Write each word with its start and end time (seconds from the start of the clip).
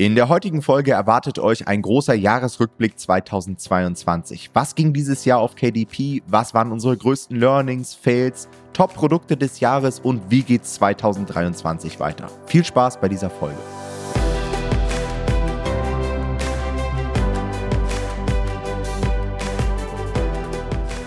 In 0.00 0.14
der 0.14 0.30
heutigen 0.30 0.62
Folge 0.62 0.92
erwartet 0.92 1.38
euch 1.38 1.68
ein 1.68 1.82
großer 1.82 2.14
Jahresrückblick 2.14 2.98
2022. 2.98 4.48
Was 4.54 4.74
ging 4.74 4.94
dieses 4.94 5.26
Jahr 5.26 5.40
auf 5.40 5.56
KDP? 5.56 6.22
Was 6.26 6.54
waren 6.54 6.72
unsere 6.72 6.96
größten 6.96 7.36
Learnings, 7.36 7.92
Fails, 7.92 8.48
Top-Produkte 8.72 9.36
des 9.36 9.60
Jahres 9.60 10.00
und 10.00 10.22
wie 10.30 10.40
geht's 10.40 10.72
2023 10.76 12.00
weiter? 12.00 12.30
Viel 12.46 12.64
Spaß 12.64 12.98
bei 12.98 13.10
dieser 13.10 13.28
Folge. 13.28 13.58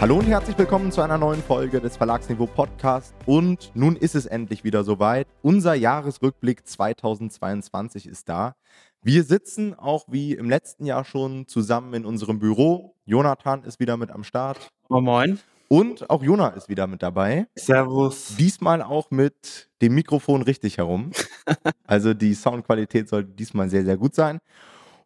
Hallo 0.03 0.19
und 0.19 0.25
herzlich 0.25 0.57
willkommen 0.57 0.91
zu 0.91 0.99
einer 0.99 1.17
neuen 1.17 1.41
Folge 1.41 1.79
des 1.79 1.95
Verlagsniveau 1.95 2.45
Podcast. 2.45 3.15
Und 3.25 3.71
nun 3.73 3.95
ist 3.95 4.15
es 4.15 4.25
endlich 4.25 4.65
wieder 4.65 4.83
soweit. 4.83 5.27
Unser 5.41 5.75
Jahresrückblick 5.75 6.67
2022 6.67 8.07
ist 8.07 8.27
da. 8.27 8.57
Wir 9.01 9.23
sitzen 9.23 9.73
auch 9.73 10.03
wie 10.09 10.33
im 10.33 10.49
letzten 10.49 10.85
Jahr 10.85 11.05
schon 11.05 11.47
zusammen 11.47 11.93
in 11.93 12.05
unserem 12.05 12.39
Büro. 12.39 12.97
Jonathan 13.05 13.63
ist 13.63 13.79
wieder 13.79 13.95
mit 13.95 14.11
am 14.11 14.25
Start. 14.25 14.67
Moin 14.89 15.05
Moin. 15.05 15.39
Und 15.69 16.09
auch 16.09 16.21
Jona 16.21 16.49
ist 16.49 16.67
wieder 16.67 16.85
mit 16.85 17.01
dabei. 17.01 17.47
Servus. 17.55 18.35
Diesmal 18.37 18.81
auch 18.81 19.09
mit 19.09 19.69
dem 19.81 19.95
Mikrofon 19.95 20.41
richtig 20.41 20.79
herum. 20.79 21.11
also 21.87 22.13
die 22.13 22.33
Soundqualität 22.33 23.07
sollte 23.07 23.31
diesmal 23.31 23.69
sehr, 23.69 23.85
sehr 23.85 23.95
gut 23.95 24.15
sein. 24.15 24.39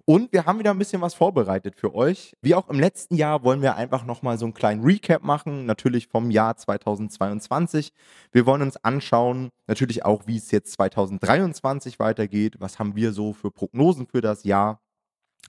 Und 0.10 0.32
wir 0.32 0.46
haben 0.46 0.58
wieder 0.58 0.72
ein 0.72 0.80
bisschen 0.80 1.02
was 1.02 1.16
vorbereitet 1.16 1.76
für 1.76 1.94
euch. 1.94 2.34
Wie 2.42 2.56
auch 2.56 2.70
im 2.70 2.80
letzten 2.80 3.16
Jahr 3.16 3.44
wollen 3.44 3.62
wir 3.62 3.76
einfach 3.76 4.06
nochmal 4.06 4.38
so 4.38 4.46
einen 4.46 4.54
kleinen 4.54 4.82
Recap 4.82 5.22
machen, 5.22 5.66
natürlich 5.66 6.08
vom 6.08 6.32
Jahr 6.32 6.56
2022. 6.56 7.92
Wir 8.32 8.46
wollen 8.46 8.62
uns 8.62 8.78
anschauen, 8.78 9.50
natürlich 9.68 10.06
auch, 10.06 10.26
wie 10.26 10.38
es 10.38 10.50
jetzt 10.52 10.72
2023 10.72 12.00
weitergeht. 12.00 12.56
Was 12.60 12.80
haben 12.80 12.96
wir 12.96 13.12
so 13.12 13.34
für 13.34 13.52
Prognosen 13.52 14.08
für 14.08 14.22
das 14.22 14.46
Jahr? 14.46 14.80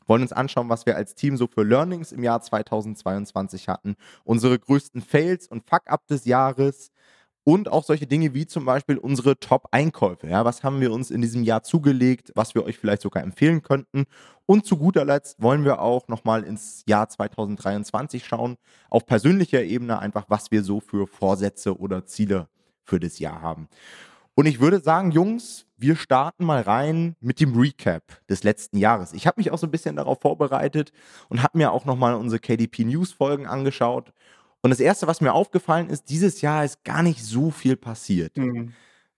wollen 0.07 0.23
uns 0.23 0.33
anschauen, 0.33 0.71
was 0.71 0.87
wir 0.87 0.97
als 0.97 1.15
Team 1.15 1.37
so 1.37 1.47
für 1.47 1.63
Learnings 1.63 2.13
im 2.13 2.23
Jahr 2.23 2.41
2022 2.41 3.69
hatten, 3.69 3.95
unsere 4.25 4.59
größten 4.59 5.03
Fails 5.03 5.47
und 5.47 5.69
Fuck-up 5.69 6.07
des 6.07 6.25
Jahres, 6.25 6.91
und 7.49 7.73
auch 7.73 7.83
solche 7.83 8.07
Dinge 8.07 8.35
wie 8.35 8.47
zum 8.47 8.67
Beispiel 8.67 8.99
unsere 8.99 9.41
Top-Einkäufe. 9.41 10.27
Ja, 10.27 10.45
was 10.45 10.63
haben 10.63 10.83
wir 10.83 10.93
uns 10.93 11.11
in 11.11 11.23
diesem 11.23 11.45
Jahr 11.45 11.63
zugelegt, 11.63 12.31
was 12.35 12.55
wir 12.55 12.63
euch 12.63 12.77
vielleicht 12.77 13.01
sogar 13.01 13.23
empfehlen 13.23 13.63
könnten. 13.63 14.05
Und 14.45 14.67
zu 14.67 14.77
guter 14.77 15.07
Letzt 15.07 15.41
wollen 15.41 15.65
wir 15.65 15.81
auch 15.81 16.09
nochmal 16.09 16.45
ins 16.45 16.85
Jahr 16.87 17.09
2023 17.09 18.27
schauen, 18.27 18.59
auf 18.91 19.07
persönlicher 19.07 19.63
Ebene 19.63 19.99
einfach, 19.99 20.27
was 20.29 20.51
wir 20.51 20.63
so 20.63 20.81
für 20.81 21.07
Vorsätze 21.07 21.79
oder 21.79 22.05
Ziele 22.05 22.49
für 22.85 23.01
das 23.01 23.19
Jahr 23.19 23.41
haben. 23.41 23.69
Und 24.35 24.45
ich 24.45 24.61
würde 24.61 24.81
sagen, 24.81 25.11
Jungs, 25.11 25.65
wir 25.79 25.97
starten 25.97 26.45
mal 26.45 26.61
rein 26.61 27.17
mit 27.19 27.41
dem 27.41 27.59
Recap 27.59 28.03
des 28.29 28.43
letzten 28.43 28.77
Jahres. 28.77 29.15
Ich 29.15 29.27
habe 29.27 29.41
mich 29.41 29.53
auch 29.53 29.59
so 29.59 29.67
ein 29.67 29.71
bisschen 29.71 29.97
darauf 29.97 30.21
vorbereitet 30.21 30.93
und 31.31 31.43
habe 31.43 31.57
mir 31.57 31.73
auch 31.73 31.87
nochmal 31.87 32.13
unsere 32.13 32.41
KDP 32.41 32.85
News 32.85 33.11
Folgen 33.11 33.47
angeschaut 33.47 34.13
und 34.63 34.71
das 34.71 34.81
Erste, 34.81 35.07
was 35.07 35.21
mir 35.21 35.33
aufgefallen 35.33 35.89
ist, 35.89 36.11
dieses 36.11 36.41
Jahr 36.41 36.65
ist 36.65 36.85
gar 36.85 37.03
nicht 37.03 37.23
so 37.23 37.51
viel 37.51 37.77
passiert. 37.77 38.37
Mhm. 38.37 38.73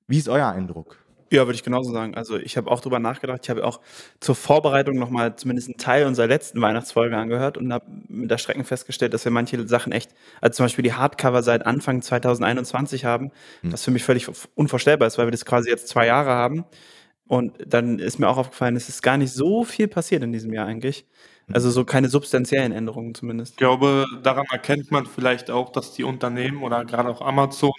Wie 0.06 0.19
ist 0.19 0.28
euer 0.28 0.48
Eindruck? 0.48 0.98
Ja, 1.32 1.47
würde 1.47 1.55
ich 1.55 1.62
genauso 1.62 1.92
sagen. 1.92 2.16
Also 2.16 2.38
ich 2.38 2.56
habe 2.56 2.69
auch 2.69 2.80
drüber 2.80 2.98
nachgedacht. 2.98 3.41
Ich 3.44 3.50
habe 3.50 3.64
auch 3.64 3.80
zur 4.19 4.34
Vorbereitung 4.34 4.98
nochmal 4.98 5.36
zumindest 5.36 5.69
einen 5.69 5.77
Teil 5.77 6.06
unserer 6.06 6.27
letzten 6.27 6.60
Weihnachtsfolge 6.60 7.16
angehört 7.16 7.56
und 7.56 7.72
habe 7.72 7.86
mit 8.08 8.28
der 8.28 8.38
Strecken 8.38 8.64
festgestellt, 8.64 9.14
dass 9.14 9.24
wir 9.24 9.30
manche 9.30 9.66
Sachen 9.69 9.92
echt, 9.92 10.10
also 10.41 10.56
zum 10.56 10.64
Beispiel 10.64 10.82
die 10.82 10.92
Hardcover 10.92 11.44
seit 11.44 11.66
Anfang 11.66 12.02
2021 12.02 13.04
haben, 13.04 13.30
hm. 13.60 13.72
was 13.72 13.84
für 13.84 13.92
mich 13.92 14.02
völlig 14.02 14.27
unvorstellbar 14.56 15.06
ist, 15.06 15.19
weil 15.19 15.28
wir 15.28 15.30
das 15.30 15.44
quasi 15.44 15.70
jetzt 15.70 15.86
zwei 15.86 16.06
Jahre 16.06 16.30
haben. 16.30 16.64
Und 17.28 17.58
dann 17.64 18.00
ist 18.00 18.19
mir 18.19 18.28
auch 18.28 18.38
aufgefallen, 18.38 18.75
es 18.75 18.88
ist 18.88 19.02
gar 19.02 19.16
nicht 19.16 19.32
so 19.32 19.62
viel 19.62 19.86
passiert 19.86 20.25
in 20.25 20.32
diesem 20.32 20.52
Jahr 20.52 20.66
eigentlich. 20.66 21.06
Also 21.53 21.70
so 21.70 21.84
keine 21.84 22.09
substanziellen 22.09 22.73
Änderungen 22.73 23.15
zumindest. 23.15 23.53
Ich 23.53 23.56
glaube, 23.59 24.06
daran 24.23 24.47
erkennt 24.51 24.91
man 24.91 25.06
vielleicht 25.06 25.51
auch, 25.51 25.72
dass 25.72 25.93
die 25.93 26.05
Unternehmen 26.05 26.62
oder 26.62 26.84
gerade 26.84 27.09
auch 27.09 27.21
Amazon 27.21 27.72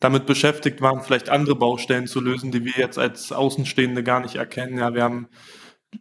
damit 0.00 0.26
beschäftigt 0.26 0.80
waren, 0.80 1.00
vielleicht 1.02 1.28
andere 1.28 1.54
Baustellen 1.54 2.06
zu 2.06 2.20
lösen, 2.20 2.50
die 2.50 2.64
wir 2.64 2.72
jetzt 2.76 2.98
als 2.98 3.30
Außenstehende 3.30 4.02
gar 4.02 4.20
nicht 4.20 4.34
erkennen. 4.34 4.78
Ja, 4.78 4.94
wir 4.94 5.04
haben 5.04 5.28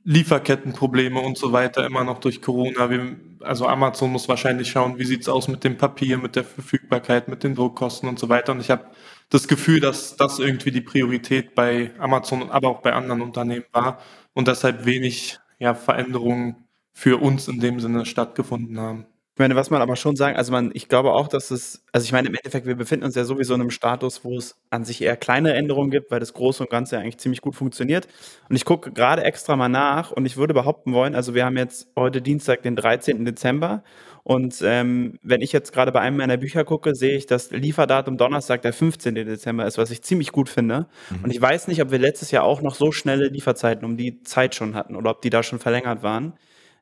Lieferkettenprobleme 0.04 1.20
und 1.20 1.38
so 1.38 1.52
weiter 1.52 1.86
immer 1.86 2.04
noch 2.04 2.20
durch 2.20 2.42
Corona. 2.42 2.90
Wir, 2.90 3.18
also 3.42 3.68
Amazon 3.68 4.12
muss 4.12 4.28
wahrscheinlich 4.28 4.72
schauen, 4.72 4.98
wie 4.98 5.06
sieht's 5.06 5.30
aus 5.30 5.48
mit 5.48 5.64
dem 5.64 5.78
Papier, 5.78 6.18
mit 6.18 6.36
der 6.36 6.46
Verfügbarkeit, 6.46 7.28
mit 7.28 7.44
den 7.44 7.56
Druckkosten 7.56 8.08
und 8.10 8.18
so 8.18 8.30
weiter. 8.30 8.54
Und 8.54 8.62
ich 8.62 8.72
habe 8.72 8.86
das 9.30 9.48
Gefühl, 9.48 9.80
dass 9.80 10.16
das 10.16 10.40
irgendwie 10.40 10.72
die 10.72 10.82
Priorität 10.82 11.54
bei 11.56 11.92
Amazon, 12.00 12.50
aber 12.50 12.70
auch 12.70 12.82
bei 12.82 12.94
anderen 12.94 13.22
Unternehmen 13.22 13.66
war 13.72 14.00
und 14.34 14.48
deshalb 14.48 14.86
wenig 14.86 15.40
ja, 15.60 15.76
Veränderungen 15.76 16.68
für 16.94 17.22
uns 17.22 17.47
in 17.47 17.59
dem 17.59 17.79
Sinne 17.79 18.06
stattgefunden 18.06 18.79
haben. 18.79 19.06
Ich 19.34 19.40
meine, 19.40 19.56
was 19.56 19.69
man 19.69 19.81
aber 19.81 19.96
schon 19.96 20.18
sagen, 20.18 20.35
also 20.35 20.52
man, 20.52 20.72
ich 20.74 20.90
glaube 20.90 21.13
auch, 21.13 21.29
dass 21.29 21.52
es, 21.52 21.84
also 21.94 22.03
ich 22.03 22.12
meine, 22.12 22.28
im 22.28 22.35
Endeffekt, 22.35 22.68
wir 22.68 22.75
befinden 22.75 23.06
uns 23.06 23.16
ja 23.16 23.24
sowieso 23.24 23.56
in 23.56 23.62
einem 23.62 23.69
Status, 23.69 24.25
wo 24.25 24.38
es 24.38 24.59
an 24.69 24.84
sich 24.84 25.02
eher 25.02 25.16
kleine 25.16 25.53
Änderungen 25.53 25.90
gibt, 25.90 26.12
weil 26.12 26.19
das 26.19 26.34
Große 26.34 26.62
und 26.62 26.69
Ganze 26.69 26.96
ja 26.96 27.02
eigentlich 27.02 27.18
ziemlich 27.18 27.41
gut 27.41 27.56
funktioniert. 27.56 28.07
Und 28.50 28.57
ich 28.57 28.66
gucke 28.66 28.91
gerade 28.91 29.24
extra 29.24 29.56
mal 29.56 29.69
nach 29.69 30.12
und 30.12 30.25
ich 30.25 30.35
würde 30.35 30.53
behaupten 30.53 30.91
wollen, 30.94 31.16
also 31.16 31.34
wir 31.34 31.46
haben 31.46 31.57
jetzt 31.57 31.88
heute 31.96 32.22
Dienstag, 32.22 32.62
den 32.62 32.75
13. 32.75 33.23
Dezember 33.23 33.84
und 34.23 34.62
ähm, 34.63 35.18
wenn 35.23 35.41
ich 35.41 35.52
jetzt 35.52 35.73
gerade 35.73 35.91
bei 35.91 36.02
einem 36.02 36.18
meiner 36.18 36.38
Bücher 36.38 36.63
gucke, 36.63 36.94
sehe 36.94 37.18
ich, 37.18 37.25
dass 37.25 37.52
Lieferdatum 37.52 38.18
Donnerstag 38.18 38.62
der 38.62 38.73
15. 38.73 39.16
Dezember 39.16 39.66
ist, 39.66 39.78
was 39.78 39.90
ich 39.90 40.03
ziemlich 40.03 40.31
gut 40.31 40.50
finde. 40.50 40.88
Mhm. 41.09 41.23
Und 41.23 41.31
ich 41.31 41.41
weiß 41.41 41.68
nicht, 41.68 41.81
ob 41.81 41.91
wir 41.91 42.00
letztes 42.00 42.31
Jahr 42.31 42.44
auch 42.44 42.62
noch 42.62 42.75
so 42.75 42.91
schnelle 42.91 43.28
Lieferzeiten 43.28 43.84
um 43.85 43.97
die 43.97 44.22
Zeit 44.23 44.53
schon 44.53 44.75
hatten 44.75 44.96
oder 44.96 45.12
ob 45.12 45.22
die 45.22 45.31
da 45.31 45.41
schon 45.41 45.59
verlängert 45.59 46.03
waren. 46.03 46.34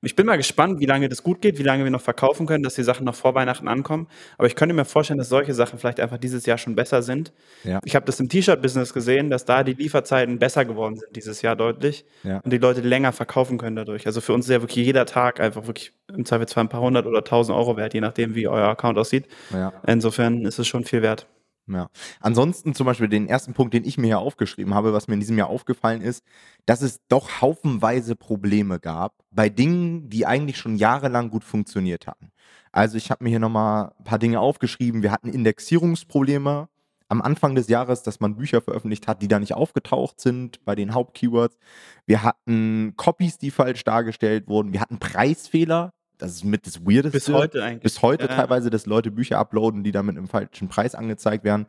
Ich 0.02 0.16
bin 0.16 0.26
mal 0.26 0.38
gespannt, 0.38 0.80
wie 0.80 0.86
lange 0.86 1.10
das 1.10 1.24
gut 1.24 1.42
geht, 1.42 1.60
wie 1.60 1.64
lange 1.64 1.84
wir 1.84 1.92
noch 1.92 2.02
verkaufen 2.02 2.46
können, 2.46 2.64
dass 2.64 2.76
die 2.76 2.84
Sachen 2.84 3.06
noch 3.06 3.16
vor 3.16 3.36
Weihnachten 3.36 3.68
ankommen. 3.68 4.08
Aber 4.38 4.48
ich 4.48 4.56
könnte 4.56 4.74
mir 4.74 4.86
vorstellen, 4.86 5.18
dass 5.18 5.28
solche 5.28 5.54
Sachen 5.54 5.78
vielleicht 5.78 6.00
einfach 6.00 6.18
dieses 6.18 6.46
Jahr 6.46 6.58
schon 6.58 6.74
besser 6.74 7.02
sind. 7.02 7.34
Ja. 7.66 7.80
Ich 7.84 7.96
habe 7.96 8.06
das 8.06 8.18
im 8.22 8.30
T-Shirt-Business 8.30 8.94
gesehen, 8.94 9.30
dass 9.30 9.44
da 9.44 9.64
die 9.64 9.74
Lieferzeiten 9.74 10.40
besser 10.40 10.64
geworden 10.64 10.96
sind 10.96 11.16
dieses 11.16 11.42
Jahr 11.42 11.58
deutlich 11.58 12.06
ja. 12.24 12.40
und 12.40 12.54
die 12.54 12.60
Leute 12.60 12.80
länger 12.80 13.12
verkaufen 13.12 13.58
können 13.58 13.76
dadurch. 13.76 14.06
Also 14.08 14.22
für 14.22 14.34
uns 14.34 14.46
ist 14.46 14.52
ja 14.52 14.62
wirklich 14.62 14.86
jeder 14.86 15.06
Tag 15.06 15.42
einfach 15.42 15.68
wirklich 15.68 15.92
im 16.08 16.24
Zweifelsfall 16.24 16.64
ein 16.64 16.70
paar 16.70 16.82
hundert 16.82 17.06
oder 17.06 17.24
tausend 17.26 17.58
Euro 17.58 17.76
wert, 17.76 17.94
je 17.94 18.02
nachdem, 18.02 18.36
wie 18.36 18.48
euer 18.48 18.70
Account 18.70 18.98
aussieht. 18.98 19.28
Ja. 19.52 19.74
Insofern 19.86 20.46
ist 20.46 20.60
es 20.60 20.68
schon 20.68 20.86
viel 20.86 21.02
wert. 21.02 21.28
Ja. 21.72 21.90
Ansonsten 22.20 22.74
zum 22.74 22.86
Beispiel 22.86 23.08
den 23.08 23.28
ersten 23.28 23.54
Punkt, 23.54 23.74
den 23.74 23.86
ich 23.86 23.98
mir 23.98 24.08
hier 24.08 24.20
aufgeschrieben 24.20 24.74
habe, 24.74 24.92
was 24.92 25.08
mir 25.08 25.14
in 25.14 25.20
diesem 25.20 25.38
Jahr 25.38 25.50
aufgefallen 25.50 26.02
ist, 26.02 26.24
dass 26.66 26.82
es 26.82 27.02
doch 27.08 27.42
haufenweise 27.42 28.16
Probleme 28.16 28.80
gab 28.80 29.14
bei 29.32 29.50
Dingen, 29.50 30.10
die 30.10 30.26
eigentlich 30.26 30.58
schon 30.58 30.76
jahrelang 30.76 31.30
gut 31.30 31.44
funktioniert 31.44 32.08
hatten. 32.08 32.32
Also 32.72 32.98
ich 32.98 33.12
habe 33.12 33.24
mir 33.24 33.30
hier 33.30 33.40
nochmal 33.40 33.94
ein 34.00 34.04
paar 34.04 34.20
Dinge 34.20 34.40
aufgeschrieben. 34.40 35.04
Wir 35.04 35.12
hatten 35.12 35.30
Indexierungsprobleme 35.30 36.70
am 37.08 37.22
Anfang 37.22 37.56
des 37.56 37.68
Jahres, 37.68 38.04
dass 38.04 38.20
man 38.20 38.36
Bücher 38.36 38.62
veröffentlicht 38.62 39.08
hat, 39.08 39.22
die 39.22 39.28
da 39.28 39.40
nicht 39.40 39.54
aufgetaucht 39.54 40.20
sind 40.20 40.64
bei 40.66 40.76
den 40.76 40.94
Hauptkeywords. 40.94 41.58
Wir 42.06 42.24
hatten 42.24 42.94
Copies, 42.96 43.38
die 43.38 43.52
falsch 43.52 43.84
dargestellt 43.84 44.48
wurden. 44.48 44.74
Wir 44.74 44.82
hatten 44.82 45.00
Preisfehler, 45.00 45.94
das 46.20 46.34
ist 46.34 46.44
mit 46.44 46.68
das 46.68 46.86
Weirdeste. 46.86 47.12
Bis 47.12 47.30
heute 47.30 47.64
eigentlich. 47.64 47.82
Bis 47.82 48.02
heute 48.02 48.26
ja. 48.26 48.36
teilweise, 48.36 48.70
dass 48.70 48.86
Leute 48.86 49.10
Bücher 49.10 49.40
uploaden, 49.40 49.84
die 49.84 49.92
damit 49.92 50.18
im 50.18 50.28
falschen 50.28 50.68
Preis 50.68 50.94
angezeigt 50.94 51.46
werden. 51.46 51.66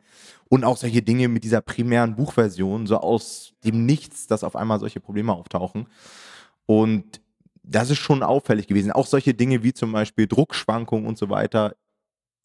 Und 0.49 0.65
auch 0.65 0.75
solche 0.75 1.01
Dinge 1.01 1.29
mit 1.29 1.45
dieser 1.45 1.61
primären 1.61 2.15
Buchversion, 2.15 2.85
so 2.85 2.97
aus 2.97 3.53
dem 3.63 3.85
Nichts, 3.85 4.27
dass 4.27 4.43
auf 4.43 4.57
einmal 4.57 4.79
solche 4.79 4.99
Probleme 4.99 5.33
auftauchen. 5.33 5.87
Und 6.65 7.21
das 7.63 7.89
ist 7.89 7.99
schon 7.99 8.23
auffällig 8.23 8.67
gewesen. 8.67 8.91
Auch 8.91 9.07
solche 9.07 9.33
Dinge 9.33 9.63
wie 9.63 9.73
zum 9.73 9.93
Beispiel 9.93 10.27
Druckschwankungen 10.27 11.07
und 11.07 11.17
so 11.17 11.29
weiter 11.29 11.75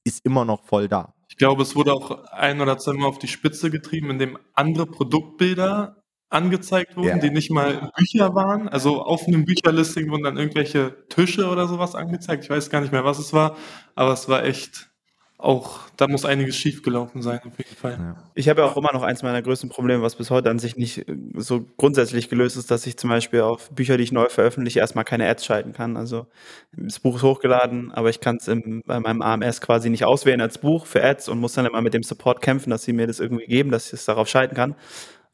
ist 0.05 0.25
immer 0.25 0.45
noch 0.45 0.63
voll 0.63 0.87
da. 0.87 1.13
Ich 1.29 1.37
glaube, 1.37 1.63
es 1.63 1.75
wurde 1.75 1.93
auch 1.93 2.25
ein 2.31 2.61
oder 2.61 2.79
zwei 2.79 2.93
Mal 2.93 3.07
auf 3.07 3.19
die 3.19 3.27
Spitze 3.27 3.69
getrieben, 3.71 4.11
indem 4.11 4.39
andere 4.55 4.87
Produktbilder 4.87 6.05
angezeigt 6.37 6.97
wurden, 6.97 7.09
ja. 7.09 7.19
die 7.19 7.31
nicht 7.31 7.51
mal 7.51 7.91
Bücher 7.97 8.35
waren. 8.35 8.69
Also 8.69 9.03
auf 9.03 9.27
einem 9.27 9.45
Bücherlisting 9.45 10.11
wurden 10.11 10.25
dann 10.25 10.37
irgendwelche 10.37 10.95
Tische 11.09 11.49
oder 11.49 11.67
sowas 11.67 11.95
angezeigt. 11.95 12.45
Ich 12.45 12.51
weiß 12.51 12.71
gar 12.71 12.81
nicht 12.81 12.93
mehr, 12.93 13.05
was 13.05 13.19
es 13.19 13.33
war, 13.33 13.57
aber 13.95 14.13
es 14.13 14.29
war 14.29 14.45
echt 14.45 14.91
auch, 15.39 15.81
da 15.99 16.09
muss 16.09 16.25
einiges 16.25 16.57
schiefgelaufen 16.57 17.21
sein, 17.21 17.41
auf 17.45 17.59
jeden 17.59 17.77
Fall. 17.77 17.93
Ja. 17.93 18.17
Ich 18.35 18.49
habe 18.49 18.63
ja 18.63 18.67
auch 18.67 18.77
immer 18.77 18.93
noch 18.95 19.03
eins 19.03 19.23
meiner 19.23 19.43
größten 19.43 19.69
Probleme, 19.69 20.03
was 20.03 20.17
bis 20.17 20.31
heute 20.31 20.49
an 20.49 20.59
sich 20.59 20.77
nicht 20.77 21.07
äh, 21.07 21.17
so 21.35 21.67
grundsätzlich 21.77 22.31
gelöst 22.31 22.57
ist, 22.57 22.71
dass 22.71 22.87
ich 22.87 22.97
zum 22.97 23.11
Beispiel 23.11 23.43
auf 23.43 23.71
Bücher, 23.71 23.99
die 23.99 24.03
ich 24.03 24.13
neu 24.13 24.31
veröffentliche, 24.31 24.81
erstmal 24.81 25.05
keine 25.05 25.29
Ads 25.29 25.45
schalten 25.45 25.75
kann. 25.75 25.99
Also 25.99 26.27
das 26.73 27.01
Buch 27.01 27.17
ist 27.17 27.23
hochgeladen, 27.23 27.93
aber 27.93 28.09
ich 28.09 28.21
kann 28.21 28.37
es 28.37 28.47
bei 28.87 29.01
meinem 29.01 29.21
AMS 29.21 29.61
quasi 29.61 29.91
nicht 29.91 30.07
auswählen 30.07 30.41
als 30.41 30.57
Buch 30.57 30.87
für 30.87 31.05
Ads 31.05 31.29
und 31.29 31.39
muss 31.39 31.53
dann 31.53 31.67
immer 31.67 31.83
mit 31.83 31.93
dem 31.93 32.03
Support 32.03 32.41
kämpfen, 32.41 32.71
dass 32.71 32.85
sie 32.85 32.95
mir 32.95 33.07
das 33.07 33.21
irgendwie 33.21 33.47
geben, 33.47 33.71
dass 33.71 33.89
ich 33.89 33.93
es 33.93 34.05
darauf 34.07 34.29
schalten 34.29 34.55
kann. 34.55 34.75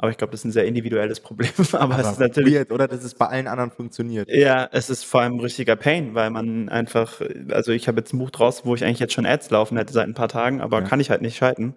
Aber 0.03 0.11
ich 0.11 0.17
glaube, 0.19 0.33
das 0.33 0.41
ist 0.41 0.47
ein 0.47 0.51
sehr 0.53 0.65
individuelles 0.67 1.21
Problem. 1.21 1.51
Aber, 1.73 1.81
Aber 1.95 1.99
es 2.01 2.11
ist 2.11 2.19
natürlich. 2.19 2.55
Weird, 2.55 2.73
oder 2.73 2.89
dass 2.89 3.05
es 3.05 3.15
bei 3.15 3.27
allen 3.27 3.47
anderen 3.47 3.71
funktioniert. 3.71 4.29
Ja, 4.29 4.69
es 4.73 4.91
ist 4.91 5.05
vor 5.05 5.21
allem 5.21 5.35
ein 5.37 5.41
richtiger 5.41 5.77
Pain, 5.77 6.15
weil 6.17 6.29
man 6.31 6.69
einfach, 6.69 7.21
also 7.51 7.71
ich 7.71 7.87
habe 7.87 8.01
jetzt 8.01 8.13
ein 8.13 8.19
Buch 8.19 8.31
draus, 8.31 8.67
wo 8.67 8.75
ich 8.75 8.85
eigentlich 8.85 8.99
jetzt 8.99 9.13
schon 9.13 9.25
Ads 9.27 9.51
laufen 9.51 9.77
hätte 9.79 9.93
seit 9.93 10.09
ein 10.09 10.15
paar 10.15 10.27
Tagen, 10.29 10.61
aber 10.61 10.81
ja. 10.81 10.87
kann 10.89 10.99
ich 10.99 11.09
halt 11.11 11.23
nicht 11.23 11.37
schalten. 11.37 11.77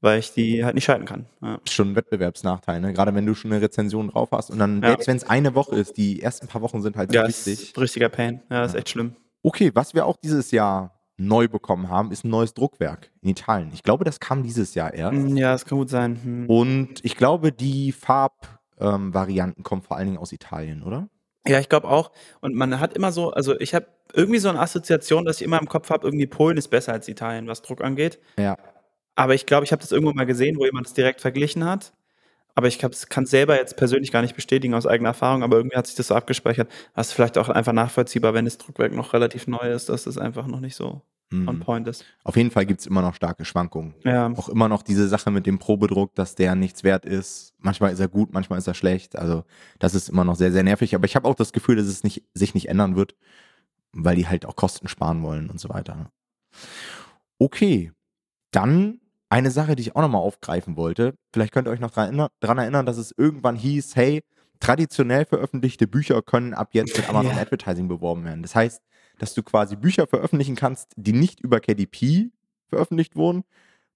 weil 0.00 0.18
ich 0.18 0.32
die 0.32 0.64
halt 0.64 0.74
nicht 0.74 0.84
schalten 0.84 1.04
kann. 1.06 1.26
Ja. 1.42 1.58
Schon 1.68 1.92
ein 1.92 1.96
Wettbewerbsnachteil, 1.96 2.80
ne? 2.80 2.92
Gerade 2.92 3.14
wenn 3.14 3.24
du 3.26 3.34
schon 3.34 3.52
eine 3.52 3.62
Rezension 3.62 4.08
drauf 4.08 4.28
hast 4.32 4.50
und 4.50 4.58
dann, 4.58 4.82
Ja. 4.82 4.88
selbst 4.88 5.06
wenn 5.08 5.16
es 5.18 5.24
eine 5.24 5.54
Woche 5.54 5.76
ist, 5.76 5.96
die 5.96 6.22
ersten 6.22 6.48
paar 6.48 6.62
Wochen 6.62 6.80
sind 6.82 6.96
halt 6.96 7.10
so 7.12 7.16
Ja, 7.18 7.26
wichtig. 7.28 7.62
ist 7.62 7.76
ein 7.76 7.80
richtiger 7.80 8.08
Pain. 8.10 8.42
Ja, 8.50 8.64
ist 8.64 8.74
echt 8.74 8.88
schlimm. 8.90 9.16
Okay, 9.42 9.70
was 9.74 9.94
wir 9.94 10.04
auch 10.06 10.16
dieses 10.22 10.50
Jahr 10.50 10.95
neu 11.16 11.48
bekommen 11.48 11.88
haben, 11.88 12.12
ist 12.12 12.24
ein 12.24 12.30
neues 12.30 12.54
Druckwerk 12.54 13.10
in 13.22 13.30
Italien. 13.30 13.70
Ich 13.72 13.82
glaube, 13.82 14.04
das 14.04 14.20
kam 14.20 14.42
dieses 14.42 14.74
Jahr 14.74 14.92
erst. 14.92 15.16
Hm, 15.16 15.36
Ja, 15.36 15.52
das 15.52 15.64
kann 15.64 15.78
gut 15.78 15.90
sein. 15.90 16.18
Hm. 16.22 16.46
Und 16.50 17.04
ich 17.04 17.16
glaube, 17.16 17.52
die 17.52 17.92
Farbvarianten 17.92 19.60
ähm, 19.60 19.64
kommen 19.64 19.82
vor 19.82 19.96
allen 19.96 20.06
Dingen 20.06 20.18
aus 20.18 20.32
Italien, 20.32 20.82
oder? 20.82 21.08
Ja, 21.46 21.60
ich 21.60 21.68
glaube 21.68 21.88
auch. 21.88 22.10
Und 22.40 22.54
man 22.54 22.80
hat 22.80 22.94
immer 22.94 23.12
so, 23.12 23.30
also 23.30 23.58
ich 23.60 23.74
habe 23.74 23.86
irgendwie 24.12 24.38
so 24.38 24.48
eine 24.48 24.60
Assoziation, 24.60 25.24
dass 25.24 25.36
ich 25.40 25.42
immer 25.42 25.60
im 25.60 25.68
Kopf 25.68 25.90
habe, 25.90 26.06
irgendwie 26.06 26.26
Polen 26.26 26.56
ist 26.56 26.68
besser 26.68 26.92
als 26.92 27.08
Italien, 27.08 27.46
was 27.46 27.62
Druck 27.62 27.82
angeht. 27.82 28.18
Ja. 28.38 28.56
Aber 29.14 29.34
ich 29.34 29.46
glaube, 29.46 29.64
ich 29.64 29.72
habe 29.72 29.80
das 29.80 29.92
irgendwo 29.92 30.12
mal 30.12 30.26
gesehen, 30.26 30.56
wo 30.58 30.64
jemand 30.64 30.88
es 30.88 30.94
direkt 30.94 31.20
verglichen 31.20 31.64
hat. 31.64 31.92
Aber 32.56 32.66
ich 32.68 32.78
kann 32.78 32.90
es 32.90 33.30
selber 33.30 33.56
jetzt 33.56 33.76
persönlich 33.76 34.10
gar 34.10 34.22
nicht 34.22 34.34
bestätigen 34.34 34.74
aus 34.74 34.86
eigener 34.86 35.10
Erfahrung, 35.10 35.42
aber 35.44 35.58
irgendwie 35.58 35.76
hat 35.76 35.86
sich 35.86 35.94
das 35.94 36.08
so 36.08 36.14
abgespeichert. 36.14 36.68
Das 36.94 37.08
ist 37.08 37.12
vielleicht 37.12 37.38
auch 37.38 37.48
einfach 37.50 37.72
nachvollziehbar, 37.74 38.34
wenn 38.34 38.46
das 38.46 38.58
Druckwerk 38.58 38.92
noch 38.92 39.12
relativ 39.12 39.46
neu 39.46 39.70
ist, 39.70 39.88
dass 39.90 40.04
das 40.04 40.16
einfach 40.18 40.46
noch 40.48 40.60
nicht 40.60 40.74
so 40.74 41.02
on 41.32 41.56
Mhm. 41.56 41.60
point 41.60 41.88
ist. 41.88 42.04
Auf 42.24 42.36
jeden 42.36 42.50
Fall 42.52 42.66
gibt 42.66 42.80
es 42.80 42.86
immer 42.86 43.02
noch 43.02 43.14
starke 43.14 43.44
Schwankungen. 43.44 43.94
Ja, 44.04 44.32
Auch 44.36 44.48
immer 44.48 44.68
noch 44.68 44.82
diese 44.82 45.08
Sache 45.08 45.30
mit 45.32 45.44
dem 45.44 45.58
Probedruck, 45.58 46.14
dass 46.14 46.34
der 46.36 46.54
nichts 46.54 46.82
wert 46.84 47.04
ist. 47.04 47.52
Manchmal 47.58 47.92
ist 47.92 47.98
er 48.00 48.06
gut, 48.08 48.32
manchmal 48.32 48.58
ist 48.60 48.68
er 48.68 48.74
schlecht. 48.74 49.16
Also 49.16 49.44
das 49.80 49.94
ist 49.96 50.08
immer 50.08 50.24
noch 50.24 50.36
sehr, 50.36 50.52
sehr 50.52 50.62
nervig. 50.62 50.94
Aber 50.94 51.04
ich 51.04 51.16
habe 51.16 51.28
auch 51.28 51.34
das 51.34 51.52
Gefühl, 51.52 51.74
dass 51.76 51.86
es 51.86 52.04
nicht, 52.04 52.22
sich 52.32 52.54
nicht 52.54 52.68
ändern 52.68 52.94
wird, 52.96 53.16
weil 53.92 54.14
die 54.16 54.28
halt 54.28 54.46
auch 54.46 54.54
Kosten 54.56 54.86
sparen 54.88 55.22
wollen 55.24 55.50
und 55.50 55.58
so 55.60 55.68
weiter. 55.68 55.96
ne? 55.96 56.06
Okay, 57.38 57.92
dann 58.52 59.00
eine 59.28 59.50
Sache, 59.50 59.76
die 59.76 59.82
ich 59.82 59.96
auch 59.96 60.02
nochmal 60.02 60.20
aufgreifen 60.20 60.76
wollte. 60.76 61.14
Vielleicht 61.32 61.52
könnt 61.52 61.66
ihr 61.68 61.72
euch 61.72 61.80
noch 61.80 61.90
daran 61.90 62.58
erinnern, 62.58 62.86
dass 62.86 62.96
es 62.96 63.12
irgendwann 63.16 63.56
hieß, 63.56 63.96
hey, 63.96 64.22
traditionell 64.60 65.24
veröffentlichte 65.26 65.86
Bücher 65.86 66.22
können 66.22 66.54
ab 66.54 66.70
jetzt 66.72 66.96
mit 66.96 67.08
Amazon 67.08 67.32
Ja. 67.36 67.42
Advertising 67.42 67.88
beworben 67.88 68.24
werden. 68.24 68.42
Das 68.42 68.54
heißt, 68.54 68.80
dass 69.18 69.34
du 69.34 69.42
quasi 69.42 69.76
Bücher 69.76 70.06
veröffentlichen 70.06 70.56
kannst, 70.56 70.92
die 70.96 71.12
nicht 71.12 71.40
über 71.40 71.60
KDP 71.60 72.30
veröffentlicht 72.68 73.16
wurden, 73.16 73.44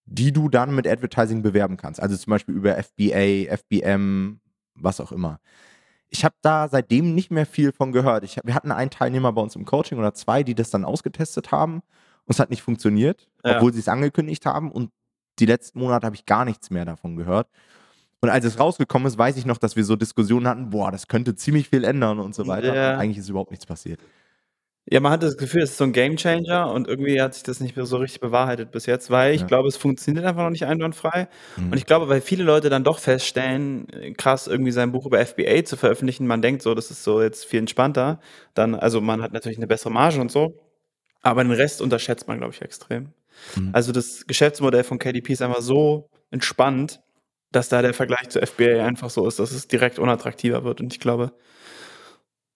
die 0.06 0.32
du 0.32 0.49
dann 0.49 0.75
mit 0.75 0.87
Advertising 0.87 1.43
bewerben 1.43 1.77
kannst. 1.77 2.00
Also 2.00 2.17
zum 2.17 2.31
Beispiel 2.32 2.55
über 2.55 2.77
FBA, 2.82 3.55
FBM, 3.56 4.41
was 4.75 5.00
auch 5.00 5.12
immer. 5.12 5.41
Ich 6.09 6.25
habe 6.25 6.35
da 6.43 6.69
seitdem 6.69 7.15
nicht 7.15 7.31
mehr 7.31 7.47
viel 7.47 7.73
von 7.73 7.93
gehört. 7.93 8.25
Ich, 8.25 8.37
wir 8.43 8.55
hatten 8.55 8.73
einen 8.73 8.91
Teilnehmer 8.91 9.32
bei 9.32 9.41
uns 9.43 9.55
im 9.55 9.65
Coaching 9.65 9.99
oder 9.99 10.12
zwei, 10.12 10.43
die 10.43 10.56
das 10.56 10.71
dann 10.71 10.85
ausgetestet 10.85 11.53
haben 11.53 11.77
und 12.25 12.35
es 12.35 12.41
hat 12.41 12.50
nicht 12.50 12.62
funktioniert, 12.62 13.29
Ja. 13.44 13.56
obwohl 13.56 13.73
sie 13.73 13.79
es 13.79 13.88
angekündigt 13.88 14.44
haben 14.44 14.73
und 14.73 14.91
die 15.40 15.46
letzten 15.46 15.78
Monate 15.81 16.06
habe 16.06 16.16
ich 16.16 16.26
gar 16.26 16.44
nichts 16.44 16.70
mehr 16.70 16.84
davon 16.84 17.16
gehört. 17.16 17.48
Und 18.22 18.28
als 18.28 18.44
es 18.44 18.58
rausgekommen 18.60 19.08
ist, 19.08 19.16
weiß 19.19 19.37
ich 19.38 19.46
noch, 19.46 19.58
dass 19.58 19.76
wir 19.76 19.84
so 19.84 19.96
Diskussionen 19.96 20.46
hatten, 20.46 20.70
boah, 20.70 20.92
das 20.92 21.08
könnte 21.08 21.34
ziemlich 21.34 21.70
viel 21.70 21.84
ändern 21.84 22.19
und 22.20 22.34
so 22.34 22.46
weiter. 22.46 22.75
Ja. 22.75 22.92
Und 22.92 22.98
eigentlich 23.00 23.19
ist 23.19 23.28
überhaupt 23.31 23.50
nichts 23.50 23.64
passiert. 23.66 24.00
Ja, 24.90 24.98
man 25.00 25.12
hat 25.12 25.22
das 25.22 25.37
Gefühl, 25.37 25.62
es 25.62 25.70
ist 25.72 25.76
so 25.78 25.84
ein 25.84 25.92
Gamechanger 25.92 26.72
und 26.72 26.88
irgendwie 26.88 27.20
hat 27.20 27.34
sich 27.34 27.44
das 27.44 27.60
nicht 27.60 27.76
mehr 27.76 27.87
so 27.87 27.98
richtig 27.98 28.20
bewahrheitet 28.20 28.72
bis 28.72 28.87
jetzt, 28.87 29.10
weil 29.10 29.34
ich 29.34 29.42
Ja. 29.42 29.46
glaube, 29.46 29.69
es 29.69 29.76
funktioniert 29.76 30.25
einfach 30.26 30.42
noch 30.42 30.50
nicht 30.50 30.66
einwandfrei. 30.66 31.28
Mhm. 31.56 31.66
Und 31.72 31.76
ich 31.78 31.86
glaube, 31.86 32.08
weil 32.08 32.20
viele 32.20 32.44
Leute 32.44 32.70
dann 32.70 32.82
doch 32.82 32.98
feststellen, 32.98 33.86
krass, 34.16 34.48
irgendwie 34.48 34.72
sein 34.72 34.90
Buch 34.90 35.06
über 35.06 35.20
FBA 35.25 35.64
zu 35.64 35.76
veröffentlichen, 35.76 36.26
man 36.26 36.43
denkt 36.43 36.62
so, 36.62 36.75
das 36.75 36.90
ist 36.90 37.04
so 37.04 37.22
jetzt 37.22 37.44
viel 37.44 37.60
entspannter. 37.60 38.20
Dann, 38.54 38.75
also 38.75 39.00
man 39.00 39.22
hat 39.22 39.32
natürlich 39.32 39.58
eine 39.58 39.66
bessere 39.69 39.93
Marge 39.93 40.20
und 40.20 40.32
so, 40.32 40.54
aber 41.22 41.44
den 41.44 41.52
Rest 41.52 41.81
unterschätzt 41.82 42.26
man, 42.26 42.38
glaube 42.38 42.52
ich, 42.54 42.60
extrem. 42.62 43.12
Mhm. 43.56 43.71
Also 43.73 43.93
das 43.93 44.27
Geschäftsmodell 44.27 44.85
von 44.85 44.99
KDP 44.99 45.32
ist 45.32 45.43
einfach 45.43 45.62
so 45.62 46.09
entspannt, 46.31 47.00
dass 47.53 47.69
da 47.69 47.82
der 47.82 47.94
Vergleich 47.94 48.29
zu 48.29 48.44
FBA 48.44 48.85
einfach 48.85 49.11
so 49.11 49.27
ist, 49.27 49.38
dass 49.38 49.53
es 49.53 49.69
direkt 49.69 49.99
unattraktiver 49.99 50.65
wird. 50.65 50.81
Und 50.81 50.93
ich 50.93 51.00
glaube, 51.00 51.32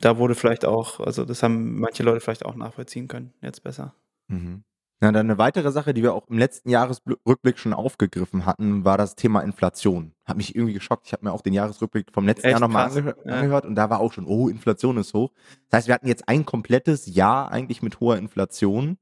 da 0.01 0.19
wurde 0.19 0.35
vielleicht 0.35 0.65
auch, 0.65 1.01
also 1.01 1.25
das 1.25 1.43
haben 1.43 1.81
manche 1.81 2.03
Leute 2.03 2.21
vielleicht 2.21 2.45
auch 2.45 2.55
nachvollziehen 2.55 3.09
können, 3.09 3.33
jetzt 3.41 3.63
besser. 3.63 3.95
Mhm. 4.29 4.65
Na, 5.01 5.13
dann 5.13 5.27
eine 5.27 5.39
weitere 5.39 5.71
Sache, 5.73 5.93
die 5.93 6.03
wir 6.03 6.15
auch 6.15 6.29
im 6.29 6.39
letzten 6.39 6.71
Jahresrückblick 6.71 7.59
schon 7.59 7.75
aufgegriffen 7.75 8.47
hatten, 8.47 8.85
war 8.85 8.97
das 8.97 9.17
Thema 9.17 9.41
Inflation. 9.41 10.15
Hat 10.25 10.37
mich 10.37 10.55
irgendwie 10.55 10.73
geschockt. 10.73 11.07
Ich 11.07 11.13
habe 11.13 11.25
mir 11.25 11.33
auch 11.33 11.43
den 11.43 11.53
Jahresrückblick 11.53 12.07
vom 12.13 12.27
letzten 12.27 12.47
Echt 12.47 12.53
Jahr 12.53 12.61
nochmal 12.61 12.87
krass, 12.87 12.97
ange 12.99 13.15
ja. 13.25 13.35
angehört 13.35 13.67
und 13.67 13.75
da 13.75 13.91
war 13.91 14.01
auch 14.01 14.13
schon, 14.13 14.25
oh, 14.27 14.49
Inflation 14.49 14.97
ist 14.97 15.13
hoch. 15.13 15.31
Das 15.69 15.79
heißt, 15.79 15.89
wir 15.89 15.95
hatten 15.95 16.07
jetzt 16.07 16.29
ein 16.29 16.47
komplettes 16.47 17.07
Jahr 17.07 17.51
eigentlich 17.51 17.83
mit 17.83 18.01
hoher 18.01 18.17
Inflation 18.17 18.97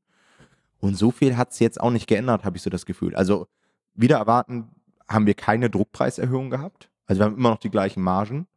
und 0.83 0.97
so 0.97 1.13
viel 1.13 1.37
hat 1.37 1.53
es 1.53 1.61
jetzt 1.61 1.81
auch 1.81 1.93
nicht 1.93 2.09
geändert, 2.09 2.45
habe 2.45 2.57
ich 2.57 2.63
so 2.63 2.69
das 2.69 2.87
Gefühl. 2.87 3.15
Also 3.15 3.47
wieder 3.95 4.17
erwarten 4.19 4.71
haben 5.09 5.27
wir 5.27 5.35
keine 5.35 5.71
Druckpreiserhöhung 5.71 6.51
gehabt. 6.51 6.91
Also 7.07 7.21
wir 7.21 7.27
haben 7.27 7.37
immer 7.37 7.51
noch 7.51 7.61
die 7.61 7.71
gleichen 7.71 8.03
Margen. 8.03 8.49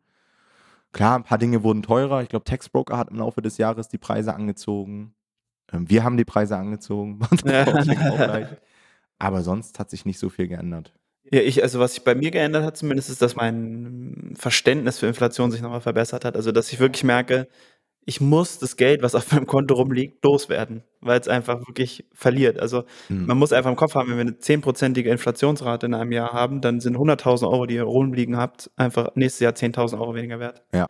Klar, 0.92 1.18
ein 1.18 1.24
paar 1.24 1.38
Dinge 1.38 1.62
wurden 1.62 1.84
teurer. 1.84 2.24
Ich 2.24 2.30
glaube, 2.30 2.46
Textbroker 2.46 2.98
hat 2.98 3.12
im 3.12 3.18
Laufe 3.18 3.44
des 3.44 3.60
Jahres 3.60 3.90
die 3.90 4.00
Preise 4.00 4.34
angezogen. 4.34 5.14
Ähm, 5.72 5.88
Wir 5.88 6.04
haben 6.04 6.18
die 6.18 6.26
Preise 6.26 6.58
angezogen. 6.58 7.20
Aber 9.20 9.44
sonst 9.44 9.78
hat 9.78 9.92
sich 9.92 10.06
nicht 10.06 10.18
so 10.18 10.30
viel 10.30 10.48
geändert. 10.48 10.94
Ja, 11.32 11.42
ich, 11.42 11.62
also 11.62 11.80
was 11.80 11.94
sich 11.94 12.04
bei 12.04 12.16
mir 12.16 12.32
geändert 12.32 12.64
hat 12.64 12.76
zumindest, 12.76 13.12
ist, 13.12 13.22
dass 13.22 13.36
mein 13.36 14.34
Verständnis 14.36 14.98
für 14.98 15.08
Inflation 15.08 15.52
sich 15.52 15.62
nochmal 15.62 15.82
verbessert 15.82 16.26
hat. 16.26 16.36
Also, 16.36 16.52
dass 16.52 16.72
ich 16.72 16.80
wirklich 16.80 17.04
merke, 17.04 17.48
ich 18.06 18.22
muss 18.22 18.60
das 18.60 18.78
Geld, 18.78 19.02
was 19.02 19.16
auf 19.16 19.32
meinem 19.32 19.48
Konto 19.48 19.74
rumliegt, 19.76 20.24
loswerden, 20.24 20.84
weil 21.02 21.20
es 21.20 21.28
einfach 21.28 21.68
wirklich 21.68 22.06
verliert. 22.14 22.60
Also, 22.60 22.84
Mhm. 23.10 23.26
man 23.26 23.38
muss 23.38 23.52
einfach 23.52 23.70
im 23.72 23.76
Kopf 23.76 23.96
haben, 23.96 24.10
wenn 24.10 24.18
wir 24.18 24.22
eine 24.22 24.38
zehnprozentige 24.38 25.10
Inflationsrate 25.10 25.88
in 25.88 25.94
einem 25.96 26.12
Jahr 26.12 26.32
haben, 26.34 26.62
dann 26.62 26.80
sind 26.80 26.98
100.000 26.98 27.50
Euro, 27.52 27.66
die 27.66 27.76
ihr 27.76 27.84
rumliegen 27.84 28.38
habt, 28.38 28.70
einfach 28.76 29.10
nächstes 29.16 29.40
Jahr 29.42 29.54
10.000 29.56 30.00
Euro 30.00 30.14
weniger 30.16 30.40
wert. 30.40 30.64
Ja. 30.74 30.86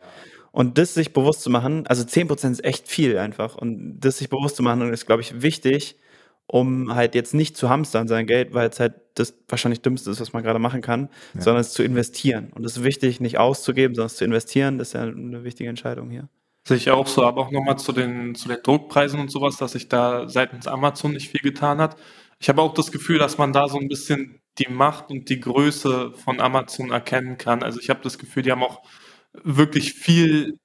Und 0.52 0.78
das 0.78 0.94
sich 0.94 1.12
bewusst 1.12 1.42
zu 1.42 1.50
machen, 1.50 1.86
also 1.86 2.02
10% 2.04 2.52
ist 2.52 2.64
echt 2.64 2.88
viel 2.88 3.18
einfach. 3.18 3.56
Und 3.56 4.00
das 4.00 4.18
sich 4.18 4.28
bewusst 4.30 4.56
zu 4.56 4.62
machen, 4.62 4.90
ist, 4.92 5.06
glaube 5.06 5.22
ich, 5.22 5.42
wichtig, 5.42 5.96
um 6.46 6.94
halt 6.94 7.14
jetzt 7.14 7.34
nicht 7.34 7.56
zu 7.56 7.68
hamstern 7.68 8.08
sein 8.08 8.26
Geld, 8.26 8.54
weil 8.54 8.68
es 8.68 8.78
halt 8.78 8.94
das 9.14 9.34
wahrscheinlich 9.48 9.80
Dümmste 9.82 10.10
ist, 10.10 10.20
was 10.20 10.32
man 10.32 10.42
gerade 10.42 10.58
machen 10.58 10.80
kann, 10.80 11.08
Ja. 11.34 11.40
sondern 11.40 11.60
es 11.62 11.72
zu 11.72 11.82
investieren. 11.82 12.52
Und 12.54 12.64
es 12.64 12.76
ist 12.76 12.84
wichtig, 12.84 13.20
nicht 13.20 13.38
auszugeben, 13.38 13.94
sondern 13.94 14.06
es 14.06 14.16
zu 14.16 14.24
investieren. 14.24 14.78
Das 14.78 14.88
ist 14.88 14.92
ja 14.94 15.02
eine 15.02 15.44
wichtige 15.44 15.68
Entscheidung 15.68 16.08
hier. 16.10 16.28
Sehe 16.66 16.76
ich 16.78 16.90
auch 16.90 17.06
so, 17.06 17.24
aber 17.24 17.42
auch 17.42 17.52
nochmal 17.52 17.78
zu 17.78 17.92
den, 17.92 18.34
zu 18.34 18.48
den 18.48 18.58
Druckpreisen 18.62 19.20
und 19.20 19.30
sowas, 19.30 19.56
dass 19.56 19.72
sich 19.72 19.88
da 19.88 20.28
seitens 20.28 20.66
Amazon 20.66 21.12
nicht 21.12 21.30
viel 21.30 21.40
getan 21.40 21.78
hat. 21.80 21.96
Ich 22.40 22.48
habe 22.48 22.60
auch 22.60 22.74
das 22.74 22.90
Gefühl, 22.90 23.18
dass 23.20 23.38
man 23.38 23.52
da 23.52 23.68
so 23.68 23.78
ein 23.78 23.86
bisschen 23.88 24.40
die 24.58 24.68
Macht 24.68 25.10
und 25.10 25.28
die 25.28 25.38
Größe 25.38 26.12
von 26.14 26.40
Amazon 26.40 26.90
erkennen 26.90 27.38
kann. 27.38 27.62
Also 27.62 27.78
ich 27.80 27.88
habe 27.88 28.00
das 28.02 28.18
Gefühl, 28.18 28.42
die 28.42 28.50
haben 28.50 28.64
auch 28.64 28.82
wirklich 29.44 29.92
viel 29.94 30.58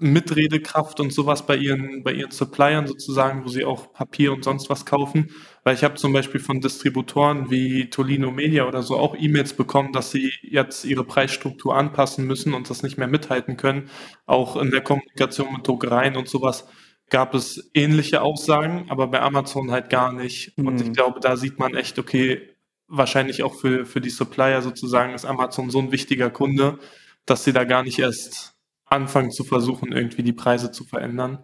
Mitredekraft 0.00 1.00
und 1.00 1.12
sowas 1.12 1.46
bei 1.46 1.56
ihren, 1.56 2.02
bei 2.02 2.12
ihren 2.12 2.30
Suppliern 2.30 2.86
sozusagen, 2.86 3.44
wo 3.44 3.48
sie 3.48 3.64
auch 3.64 3.92
Papier 3.92 4.32
und 4.32 4.44
sonst 4.44 4.70
was 4.70 4.86
kaufen. 4.86 5.30
Weil 5.64 5.74
ich 5.74 5.84
habe 5.84 5.94
zum 5.94 6.12
Beispiel 6.12 6.40
von 6.40 6.60
Distributoren 6.60 7.50
wie 7.50 7.90
Tolino 7.90 8.30
Media 8.30 8.66
oder 8.66 8.82
so 8.82 8.96
auch 8.96 9.14
E-Mails 9.18 9.54
bekommen, 9.54 9.92
dass 9.92 10.10
sie 10.10 10.32
jetzt 10.42 10.84
ihre 10.84 11.04
Preisstruktur 11.04 11.76
anpassen 11.76 12.26
müssen 12.26 12.54
und 12.54 12.70
das 12.70 12.82
nicht 12.82 12.98
mehr 12.98 13.08
mithalten 13.08 13.56
können. 13.56 13.88
Auch 14.26 14.56
in 14.56 14.70
der 14.70 14.80
Kommunikation 14.82 15.52
mit 15.52 15.66
Druckereien 15.66 16.16
und 16.16 16.28
sowas 16.28 16.66
gab 17.10 17.34
es 17.34 17.70
ähnliche 17.74 18.22
Aussagen, 18.22 18.86
aber 18.88 19.08
bei 19.08 19.20
Amazon 19.20 19.70
halt 19.70 19.90
gar 19.90 20.12
nicht. 20.12 20.56
Und 20.62 20.80
ich 20.80 20.88
Mhm. 20.88 20.92
glaube, 20.92 21.20
da 21.20 21.36
sieht 21.36 21.58
man 21.58 21.74
echt, 21.74 21.98
okay, 21.98 22.56
wahrscheinlich 22.88 23.42
auch 23.42 23.54
für, 23.54 23.84
für 23.86 24.00
die 24.00 24.10
Supplier 24.10 24.62
sozusagen 24.62 25.14
ist 25.14 25.24
Amazon 25.24 25.70
so 25.70 25.78
ein 25.78 25.92
wichtiger 25.92 26.30
Kunde, 26.30 26.78
dass 27.26 27.44
sie 27.44 27.52
da 27.52 27.64
gar 27.64 27.82
nicht 27.82 27.98
erst 27.98 28.54
anfangen 28.90 29.30
zu 29.30 29.44
versuchen, 29.44 29.92
irgendwie 29.92 30.22
die 30.22 30.32
Preise 30.32 30.70
zu 30.70 30.84
verändern. 30.84 31.38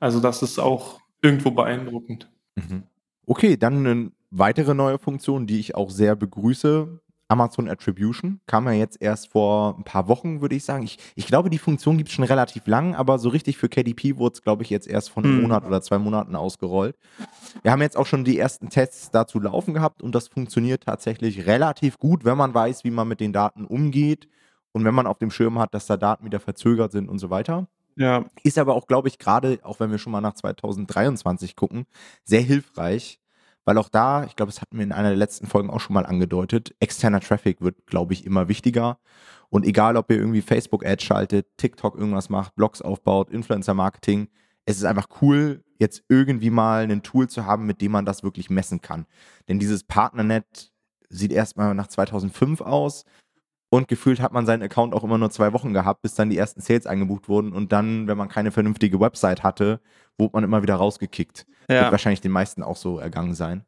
Also 0.00 0.20
das 0.20 0.42
ist 0.42 0.58
auch 0.58 1.00
irgendwo 1.22 1.50
beeindruckend. 1.52 2.30
Mhm. 2.56 2.84
Okay, 3.26 3.56
dann 3.56 3.86
eine 3.86 4.10
weitere 4.30 4.74
neue 4.74 4.98
Funktion, 4.98 5.46
die 5.46 5.60
ich 5.60 5.74
auch 5.74 5.90
sehr 5.90 6.16
begrüße. 6.16 7.00
Amazon 7.28 7.68
Attribution 7.68 8.40
kam 8.46 8.66
ja 8.66 8.72
jetzt 8.72 9.02
erst 9.02 9.32
vor 9.32 9.76
ein 9.76 9.82
paar 9.82 10.06
Wochen, 10.06 10.40
würde 10.40 10.54
ich 10.54 10.64
sagen. 10.64 10.84
Ich, 10.84 10.96
ich 11.16 11.26
glaube, 11.26 11.50
die 11.50 11.58
Funktion 11.58 11.96
gibt 11.98 12.08
es 12.08 12.14
schon 12.14 12.24
relativ 12.24 12.68
lang, 12.68 12.94
aber 12.94 13.18
so 13.18 13.30
richtig 13.30 13.56
für 13.58 13.68
KDP 13.68 14.16
wurde 14.16 14.34
es, 14.34 14.42
glaube 14.42 14.62
ich, 14.62 14.70
jetzt 14.70 14.86
erst 14.86 15.10
von 15.10 15.24
einem 15.24 15.34
Hm. 15.34 15.42
Monat 15.42 15.64
oder 15.64 15.82
zwei 15.82 15.98
Monaten 15.98 16.36
ausgerollt. 16.36 16.96
Wir 17.62 17.72
haben 17.72 17.82
jetzt 17.82 17.96
auch 17.96 18.06
schon 18.06 18.24
die 18.24 18.38
ersten 18.38 18.68
Tests 18.68 19.10
dazu 19.10 19.40
laufen 19.40 19.74
gehabt 19.74 20.02
und 20.02 20.14
das 20.14 20.28
funktioniert 20.28 20.84
tatsächlich 20.84 21.46
relativ 21.46 21.98
gut, 21.98 22.24
wenn 22.24 22.38
man 22.38 22.54
weiß, 22.54 22.84
wie 22.84 22.92
man 22.92 23.08
mit 23.08 23.18
den 23.18 23.32
Daten 23.32 23.64
umgeht 23.64 24.28
und 24.76 24.84
wenn 24.84 24.94
man 24.94 25.06
auf 25.06 25.18
dem 25.18 25.30
Schirm 25.30 25.58
hat, 25.58 25.72
dass 25.72 25.86
da 25.86 25.96
Daten 25.96 26.26
wieder 26.26 26.38
verzögert 26.38 26.92
sind 26.92 27.08
und 27.08 27.18
so 27.18 27.30
weiter. 27.30 27.66
Ja, 27.96 28.26
Ist 28.42 28.58
aber 28.58 28.74
auch, 28.74 28.86
glaube 28.86 29.08
ich, 29.08 29.18
gerade, 29.18 29.58
auch 29.62 29.80
wenn 29.80 29.90
wir 29.90 29.96
schon 29.96 30.12
mal 30.12 30.20
nach 30.20 30.34
2023 30.34 31.56
gucken, 31.56 31.86
sehr 32.24 32.42
hilfreich, 32.42 33.18
weil 33.64 33.78
auch 33.78 33.88
da, 33.88 34.24
ich 34.24 34.36
glaube, 34.36 34.52
das 34.52 34.60
hatten 34.60 34.76
wir 34.76 34.84
in 34.84 34.92
einer 34.92 35.08
der 35.08 35.16
letzten 35.16 35.46
Folgen 35.46 35.70
auch 35.70 35.80
schon 35.80 35.94
mal 35.94 36.04
angedeutet, 36.04 36.74
externer 36.78 37.20
Traffic 37.20 37.62
wird, 37.62 37.86
glaube 37.86 38.12
ich, 38.12 38.26
immer 38.26 38.48
wichtiger. 38.48 38.98
Und 39.48 39.64
egal, 39.64 39.96
ob 39.96 40.10
ihr 40.10 40.18
irgendwie 40.18 40.42
Facebook-Ads 40.42 41.02
schaltet, 41.02 41.46
TikTok 41.56 41.96
irgendwas 41.96 42.28
macht, 42.28 42.54
Blogs 42.54 42.82
aufbaut, 42.82 43.30
Influencer-Marketing, 43.30 44.28
es 44.66 44.76
ist 44.76 44.84
einfach 44.84 45.08
cool, 45.22 45.64
jetzt 45.78 46.04
irgendwie 46.10 46.50
mal 46.50 46.82
ein 46.82 47.02
Tool 47.02 47.30
zu 47.30 47.46
haben, 47.46 47.64
mit 47.64 47.80
dem 47.80 47.92
man 47.92 48.04
das 48.04 48.22
wirklich 48.22 48.50
messen 48.50 48.82
kann. 48.82 49.06
Denn 49.48 49.58
dieses 49.58 49.84
Partnernet 49.84 50.70
sieht 51.08 51.32
erstmal 51.32 51.74
nach 51.74 51.86
2005 51.86 52.60
aus. 52.60 53.06
Und 53.68 53.88
gefühlt 53.88 54.20
hat 54.20 54.32
man 54.32 54.46
seinen 54.46 54.62
Account 54.62 54.94
auch 54.94 55.02
immer 55.02 55.18
nur 55.18 55.30
zwei 55.30 55.52
Wochen 55.52 55.72
gehabt, 55.72 56.02
bis 56.02 56.14
dann 56.14 56.30
die 56.30 56.38
ersten 56.38 56.60
Sales 56.60 56.86
eingebucht 56.86 57.28
wurden. 57.28 57.52
Und 57.52 57.72
dann, 57.72 58.06
wenn 58.06 58.16
man 58.16 58.28
keine 58.28 58.52
vernünftige 58.52 59.00
Website 59.00 59.42
hatte, 59.42 59.80
wurde 60.18 60.30
man 60.34 60.44
immer 60.44 60.62
wieder 60.62 60.76
rausgekickt. 60.76 61.46
Ja. 61.68 61.82
Wird 61.82 61.92
wahrscheinlich 61.92 62.20
den 62.20 62.32
meisten 62.32 62.62
auch 62.62 62.76
so 62.76 62.98
ergangen 62.98 63.34
sein. 63.34 63.64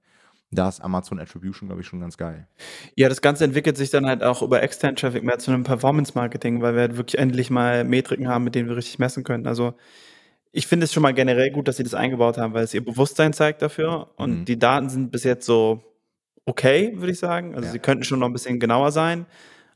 Da 0.51 0.69
ist 0.69 0.81
Amazon 0.81 1.19
Attribution, 1.21 1.69
glaube 1.69 1.83
ich, 1.83 1.87
schon 1.87 2.01
ganz 2.01 2.17
geil. 2.17 2.47
Ja, 2.95 3.09
das 3.09 3.21
Ganze 3.21 3.45
entwickelt 3.45 3.77
sich 3.77 3.91
dann 3.91 4.07
halt 4.07 4.23
auch 4.23 4.41
über 4.41 4.63
Extern 4.63 4.97
Traffic 4.97 5.23
mehr 5.23 5.39
zu 5.39 5.51
einem 5.51 5.63
Performance-Marketing, 5.63 6.63
weil 6.63 6.75
wir 6.75 6.81
halt 6.83 6.97
wirklich 6.97 7.19
endlich 7.19 7.51
mal 7.51 7.85
Metriken 7.85 8.29
haben, 8.29 8.45
mit 8.45 8.55
denen 8.55 8.69
wir 8.69 8.77
richtig 8.77 8.99
messen 8.99 9.25
können. 9.25 9.47
Also 9.47 9.75
ich 10.53 10.67
finde 10.67 10.85
es 10.85 10.93
schon 10.93 11.03
mal 11.03 11.13
generell 11.13 11.51
gut, 11.51 11.69
dass 11.69 11.77
sie 11.77 11.83
das 11.83 11.93
eingebaut 11.93 12.39
haben, 12.39 12.55
weil 12.55 12.65
es 12.65 12.73
ihr 12.73 12.83
Bewusstsein 12.83 13.35
zeigt 13.35 13.61
dafür. 13.61 14.11
Und 14.17 14.41
mhm. 14.41 14.45
die 14.47 14.59
Daten 14.59 14.89
sind 14.89 15.11
bis 15.11 15.25
jetzt 15.25 15.45
so 15.45 15.83
okay, 16.47 16.93
würde 16.97 17.13
ich 17.13 17.19
sagen. 17.19 17.55
Also 17.55 17.67
ja. 17.67 17.73
sie 17.73 17.79
könnten 17.79 18.05
schon 18.05 18.21
noch 18.21 18.27
ein 18.27 18.33
bisschen 18.33 18.59
genauer 18.59 18.91
sein. 18.91 19.27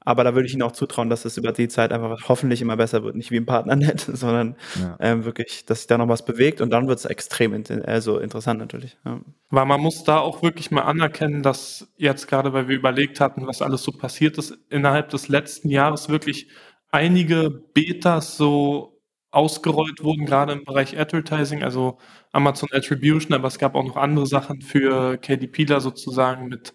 Aber 0.04 0.24
da 0.24 0.34
würde 0.34 0.46
ich 0.46 0.54
Ihnen 0.54 0.62
auch 0.62 0.72
zutrauen, 0.72 1.10
dass 1.10 1.24
es 1.24 1.36
über 1.36 1.52
die 1.52 1.68
Zeit 1.68 1.92
einfach 1.92 2.28
hoffentlich 2.28 2.60
immer 2.62 2.76
besser 2.76 3.04
wird. 3.04 3.14
Nicht 3.14 3.30
wie 3.30 3.36
im 3.36 3.46
Partnernet, 3.46 4.00
sondern 4.12 4.56
ja. 4.80 4.96
ähm, 5.00 5.24
wirklich, 5.24 5.64
dass 5.64 5.78
sich 5.78 5.86
da 5.86 5.98
noch 5.98 6.08
was 6.08 6.24
bewegt 6.24 6.60
und 6.60 6.70
dann 6.70 6.88
wird 6.88 6.98
es 6.98 7.04
extrem 7.04 7.54
in, 7.54 7.84
also 7.84 8.18
interessant 8.18 8.58
natürlich. 8.58 8.96
Ja. 9.04 9.20
Weil 9.50 9.66
man 9.66 9.80
muss 9.80 10.04
da 10.04 10.18
auch 10.18 10.42
wirklich 10.42 10.70
mal 10.70 10.82
anerkennen, 10.82 11.42
dass 11.42 11.88
jetzt 11.96 12.28
gerade, 12.28 12.52
weil 12.52 12.68
wir 12.68 12.76
überlegt 12.76 13.20
hatten, 13.20 13.46
was 13.46 13.62
alles 13.62 13.82
so 13.82 13.92
passiert 13.92 14.38
ist, 14.38 14.58
innerhalb 14.70 15.10
des 15.10 15.28
letzten 15.28 15.68
Jahres 15.68 16.08
wirklich 16.08 16.48
einige 16.90 17.50
Betas 17.50 18.36
so 18.36 18.92
ausgerollt 19.32 20.04
wurden, 20.04 20.26
gerade 20.26 20.52
im 20.52 20.64
Bereich 20.64 20.98
Advertising, 20.98 21.62
also 21.62 21.98
Amazon 22.32 22.68
Attribution, 22.72 23.32
aber 23.32 23.48
es 23.48 23.58
gab 23.58 23.74
auch 23.74 23.84
noch 23.84 23.96
andere 23.96 24.26
Sachen 24.26 24.60
für 24.60 25.16
KDPler 25.16 25.80
sozusagen 25.80 26.48
mit 26.48 26.74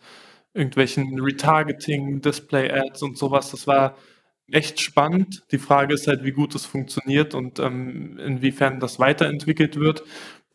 irgendwelchen 0.57 1.19
Retargeting, 1.21 2.21
Display-Ads 2.21 3.03
und 3.03 3.17
sowas. 3.17 3.51
Das 3.51 3.67
war 3.67 3.97
echt 4.51 4.79
spannend. 4.81 5.43
Die 5.51 5.57
Frage 5.59 5.93
ist 5.93 6.07
halt, 6.07 6.23
wie 6.23 6.31
gut 6.31 6.55
es 6.55 6.65
funktioniert 6.65 7.35
und 7.35 7.59
ähm, 7.59 8.17
inwiefern 8.19 8.79
das 8.79 8.99
weiterentwickelt 8.99 9.77
wird. 9.79 10.03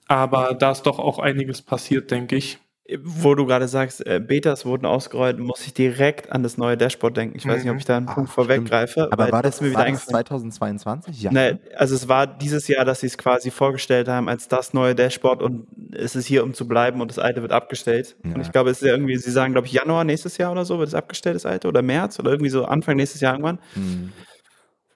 Aber 0.08 0.54
da 0.54 0.72
ist 0.72 0.84
doch 0.84 0.98
auch 1.00 1.18
einiges 1.18 1.62
passiert, 1.62 2.10
denke 2.10 2.36
ich. 2.36 2.58
Wo 3.04 3.36
du 3.36 3.46
gerade 3.46 3.68
sagst, 3.68 4.04
äh, 4.04 4.18
Betas 4.18 4.66
wurden 4.66 4.86
ausgerollt, 4.86 5.38
muss 5.38 5.64
ich 5.64 5.72
direkt 5.72 6.32
an 6.32 6.42
das 6.42 6.58
neue 6.58 6.76
Dashboard 6.76 7.16
denken. 7.16 7.36
Ich 7.36 7.46
weiß 7.46 7.62
nicht, 7.62 7.70
ob 7.70 7.78
ich 7.78 7.84
da 7.84 7.96
einen 7.96 8.06
mhm. 8.06 8.10
Punkt 8.10 8.30
vorweggreife. 8.30 9.08
Aber 9.12 9.30
war 9.30 9.40
das, 9.40 9.60
mir 9.60 9.70
wieder 9.70 9.78
war 9.78 9.90
das 9.90 10.06
2022? 10.06 11.22
Ja. 11.22 11.30
Nee, 11.30 11.58
also 11.76 11.94
es 11.94 12.08
war 12.08 12.26
dieses 12.26 12.66
Jahr, 12.66 12.84
dass 12.84 13.00
sie 13.00 13.06
es 13.06 13.16
quasi 13.16 13.52
vorgestellt 13.52 14.08
haben 14.08 14.28
als 14.28 14.48
das 14.48 14.74
neue 14.74 14.96
Dashboard 14.96 15.42
und 15.42 15.68
es 15.92 16.16
ist 16.16 16.26
hier, 16.26 16.42
um 16.42 16.54
zu 16.54 16.66
bleiben 16.66 17.00
und 17.00 17.08
das 17.08 17.20
alte 17.20 17.40
wird 17.40 17.52
abgestellt. 17.52 18.16
Ja. 18.24 18.34
Und 18.34 18.40
ich 18.40 18.50
glaube, 18.50 18.70
es 18.70 18.82
ist 18.82 18.88
ja 18.88 18.92
irgendwie, 18.94 19.16
sie 19.16 19.30
sagen, 19.30 19.52
glaube 19.52 19.68
ich, 19.68 19.72
Januar 19.72 20.02
nächstes 20.02 20.36
Jahr 20.36 20.50
oder 20.50 20.64
so 20.64 20.80
wird 20.80 20.88
es 20.88 20.94
abgestellt, 20.94 21.36
das 21.36 21.46
alte, 21.46 21.68
oder 21.68 21.82
März 21.82 22.18
oder 22.18 22.32
irgendwie 22.32 22.50
so 22.50 22.64
Anfang 22.64 22.96
nächstes 22.96 23.20
Jahr 23.20 23.34
irgendwann. 23.34 23.60
Mhm. 23.76 24.12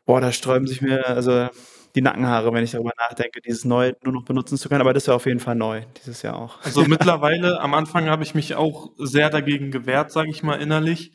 Boah, 0.06 0.20
da 0.20 0.32
sträuben 0.32 0.66
sich 0.66 0.82
mir, 0.82 1.06
also 1.06 1.48
die 1.96 2.02
Nackenhaare, 2.02 2.52
wenn 2.52 2.62
ich 2.62 2.72
darüber 2.72 2.92
nachdenke, 2.98 3.40
dieses 3.40 3.64
neu 3.64 3.94
nur 4.04 4.12
noch 4.12 4.24
benutzen 4.24 4.58
zu 4.58 4.68
können. 4.68 4.82
Aber 4.82 4.92
das 4.92 5.06
wäre 5.06 5.16
auf 5.16 5.26
jeden 5.26 5.40
Fall 5.40 5.56
neu, 5.56 5.82
dieses 5.96 6.22
Jahr 6.22 6.36
auch. 6.36 6.62
Also 6.62 6.84
mittlerweile, 6.88 7.60
am 7.60 7.74
Anfang 7.74 8.08
habe 8.08 8.22
ich 8.22 8.34
mich 8.34 8.54
auch 8.54 8.90
sehr 8.98 9.30
dagegen 9.30 9.70
gewehrt, 9.70 10.12
sage 10.12 10.30
ich 10.30 10.42
mal 10.42 10.60
innerlich, 10.60 11.12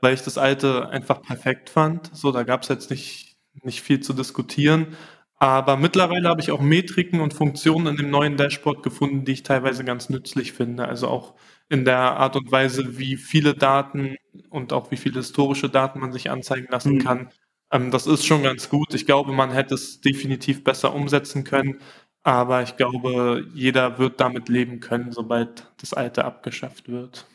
weil 0.00 0.12
ich 0.12 0.22
das 0.22 0.36
alte 0.36 0.88
einfach 0.88 1.22
perfekt 1.22 1.70
fand. 1.70 2.10
So, 2.14 2.32
da 2.32 2.42
gab 2.42 2.62
es 2.62 2.68
jetzt 2.68 2.90
nicht, 2.90 3.36
nicht 3.62 3.80
viel 3.80 4.00
zu 4.00 4.12
diskutieren. 4.12 4.96
Aber 5.38 5.76
mittlerweile 5.76 6.28
habe 6.28 6.40
ich 6.40 6.50
auch 6.50 6.60
Metriken 6.60 7.20
und 7.20 7.34
Funktionen 7.34 7.86
in 7.86 7.96
dem 7.96 8.10
neuen 8.10 8.36
Dashboard 8.36 8.82
gefunden, 8.82 9.24
die 9.24 9.32
ich 9.32 9.42
teilweise 9.44 9.84
ganz 9.84 10.08
nützlich 10.08 10.52
finde. 10.52 10.88
Also 10.88 11.08
auch 11.08 11.34
in 11.68 11.84
der 11.84 11.98
Art 11.98 12.34
und 12.36 12.50
Weise, 12.50 12.98
wie 12.98 13.16
viele 13.16 13.54
Daten 13.54 14.16
und 14.50 14.72
auch 14.72 14.90
wie 14.90 14.96
viele 14.96 15.16
historische 15.16 15.68
Daten 15.68 16.00
man 16.00 16.12
sich 16.12 16.30
anzeigen 16.30 16.68
lassen 16.70 16.94
mhm. 16.94 16.98
kann, 16.98 17.30
ähm, 17.74 17.90
das 17.90 18.06
ist 18.06 18.24
schon 18.24 18.42
ganz 18.42 18.68
gut. 18.68 18.94
Ich 18.94 19.04
glaube, 19.04 19.32
man 19.32 19.50
hätte 19.52 19.74
es 19.74 20.00
definitiv 20.00 20.64
besser 20.64 20.94
umsetzen 20.94 21.44
können. 21.44 21.80
Aber 22.22 22.62
ich 22.62 22.76
glaube, 22.76 23.44
jeder 23.52 23.98
wird 23.98 24.18
damit 24.20 24.48
leben 24.48 24.80
können, 24.80 25.12
sobald 25.12 25.70
das 25.80 25.92
Alte 25.92 26.24
abgeschafft 26.24 26.88
wird. 26.88 27.26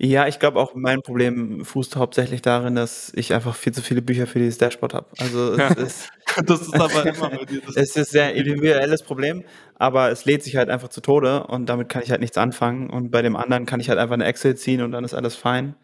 Ja, 0.00 0.28
ich 0.28 0.38
glaube 0.38 0.60
auch, 0.60 0.74
mein 0.74 1.02
Problem 1.02 1.64
fußt 1.64 1.96
hauptsächlich 1.96 2.40
darin, 2.40 2.76
dass 2.76 3.12
ich 3.16 3.34
einfach 3.34 3.56
viel 3.56 3.74
zu 3.74 3.82
viele 3.82 4.00
Bücher 4.00 4.28
für 4.28 4.38
dieses 4.38 4.56
Dashboard 4.56 4.94
habe. 4.94 5.08
Also 5.18 5.54
es 5.54 5.76
ist, 5.76 6.10
das 6.46 6.60
ist 6.62 6.74
aber 6.74 7.04
immer 7.04 7.30
bei 7.30 7.44
dir. 7.44 7.60
es 7.68 7.76
ist 7.76 7.98
ein 7.98 8.04
sehr 8.04 8.34
individuelles 8.34 9.02
Problem, 9.02 9.44
aber 9.74 10.10
es 10.10 10.24
lädt 10.24 10.44
sich 10.44 10.56
halt 10.56 10.70
einfach 10.70 10.88
zu 10.88 11.00
Tode 11.00 11.44
und 11.48 11.66
damit 11.66 11.88
kann 11.88 12.02
ich 12.02 12.12
halt 12.12 12.20
nichts 12.20 12.38
anfangen. 12.38 12.90
Und 12.90 13.10
bei 13.10 13.22
dem 13.22 13.34
anderen 13.34 13.66
kann 13.66 13.80
ich 13.80 13.88
halt 13.88 13.98
einfach 13.98 14.14
eine 14.14 14.24
Excel 14.24 14.54
ziehen 14.56 14.82
und 14.82 14.92
dann 14.92 15.04
ist 15.04 15.14
alles 15.14 15.34
fein. 15.34 15.74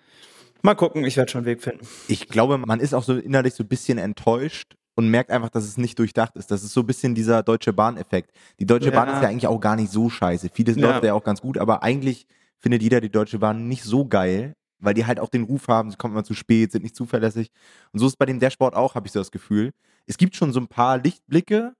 Mal 0.64 0.74
gucken, 0.74 1.04
ich 1.04 1.18
werde 1.18 1.30
schon 1.30 1.40
einen 1.40 1.46
Weg 1.46 1.62
finden. 1.62 1.86
Ich 2.08 2.26
glaube, 2.26 2.56
man 2.56 2.80
ist 2.80 2.94
auch 2.94 3.02
so 3.02 3.14
innerlich 3.18 3.52
so 3.52 3.64
ein 3.64 3.68
bisschen 3.68 3.98
enttäuscht 3.98 4.76
und 4.94 5.10
merkt 5.10 5.30
einfach, 5.30 5.50
dass 5.50 5.64
es 5.64 5.76
nicht 5.76 5.98
durchdacht 5.98 6.36
ist. 6.36 6.50
Das 6.50 6.64
ist 6.64 6.72
so 6.72 6.80
ein 6.80 6.86
bisschen 6.86 7.14
dieser 7.14 7.42
Deutsche 7.42 7.74
Bahn-Effekt. 7.74 8.30
Die 8.58 8.64
Deutsche 8.64 8.90
ja. 8.90 8.94
Bahn 8.94 9.14
ist 9.14 9.22
ja 9.22 9.28
eigentlich 9.28 9.46
auch 9.46 9.60
gar 9.60 9.76
nicht 9.76 9.92
so 9.92 10.08
scheiße. 10.08 10.48
Vieles 10.54 10.76
ja. 10.76 10.88
läuft 10.88 11.04
ja 11.04 11.12
auch 11.12 11.22
ganz 11.22 11.42
gut, 11.42 11.58
aber 11.58 11.82
eigentlich 11.82 12.26
findet 12.60 12.80
jeder 12.80 13.02
die 13.02 13.10
Deutsche 13.10 13.40
Bahn 13.40 13.68
nicht 13.68 13.84
so 13.84 14.06
geil, 14.06 14.54
weil 14.78 14.94
die 14.94 15.04
halt 15.04 15.20
auch 15.20 15.28
den 15.28 15.42
Ruf 15.42 15.68
haben, 15.68 15.90
sie 15.90 15.98
kommen 15.98 16.14
immer 16.14 16.24
zu 16.24 16.32
spät, 16.32 16.72
sind 16.72 16.82
nicht 16.82 16.96
zuverlässig. 16.96 17.50
Und 17.92 18.00
so 18.00 18.06
ist 18.06 18.12
es 18.12 18.16
bei 18.16 18.24
dem 18.24 18.40
Dashboard 18.40 18.74
auch, 18.74 18.94
habe 18.94 19.06
ich 19.06 19.12
so 19.12 19.18
das 19.18 19.30
Gefühl. 19.30 19.72
Es 20.06 20.16
gibt 20.16 20.34
schon 20.34 20.50
so 20.54 20.60
ein 20.60 20.68
paar 20.68 20.96
Lichtblicke, 20.96 21.74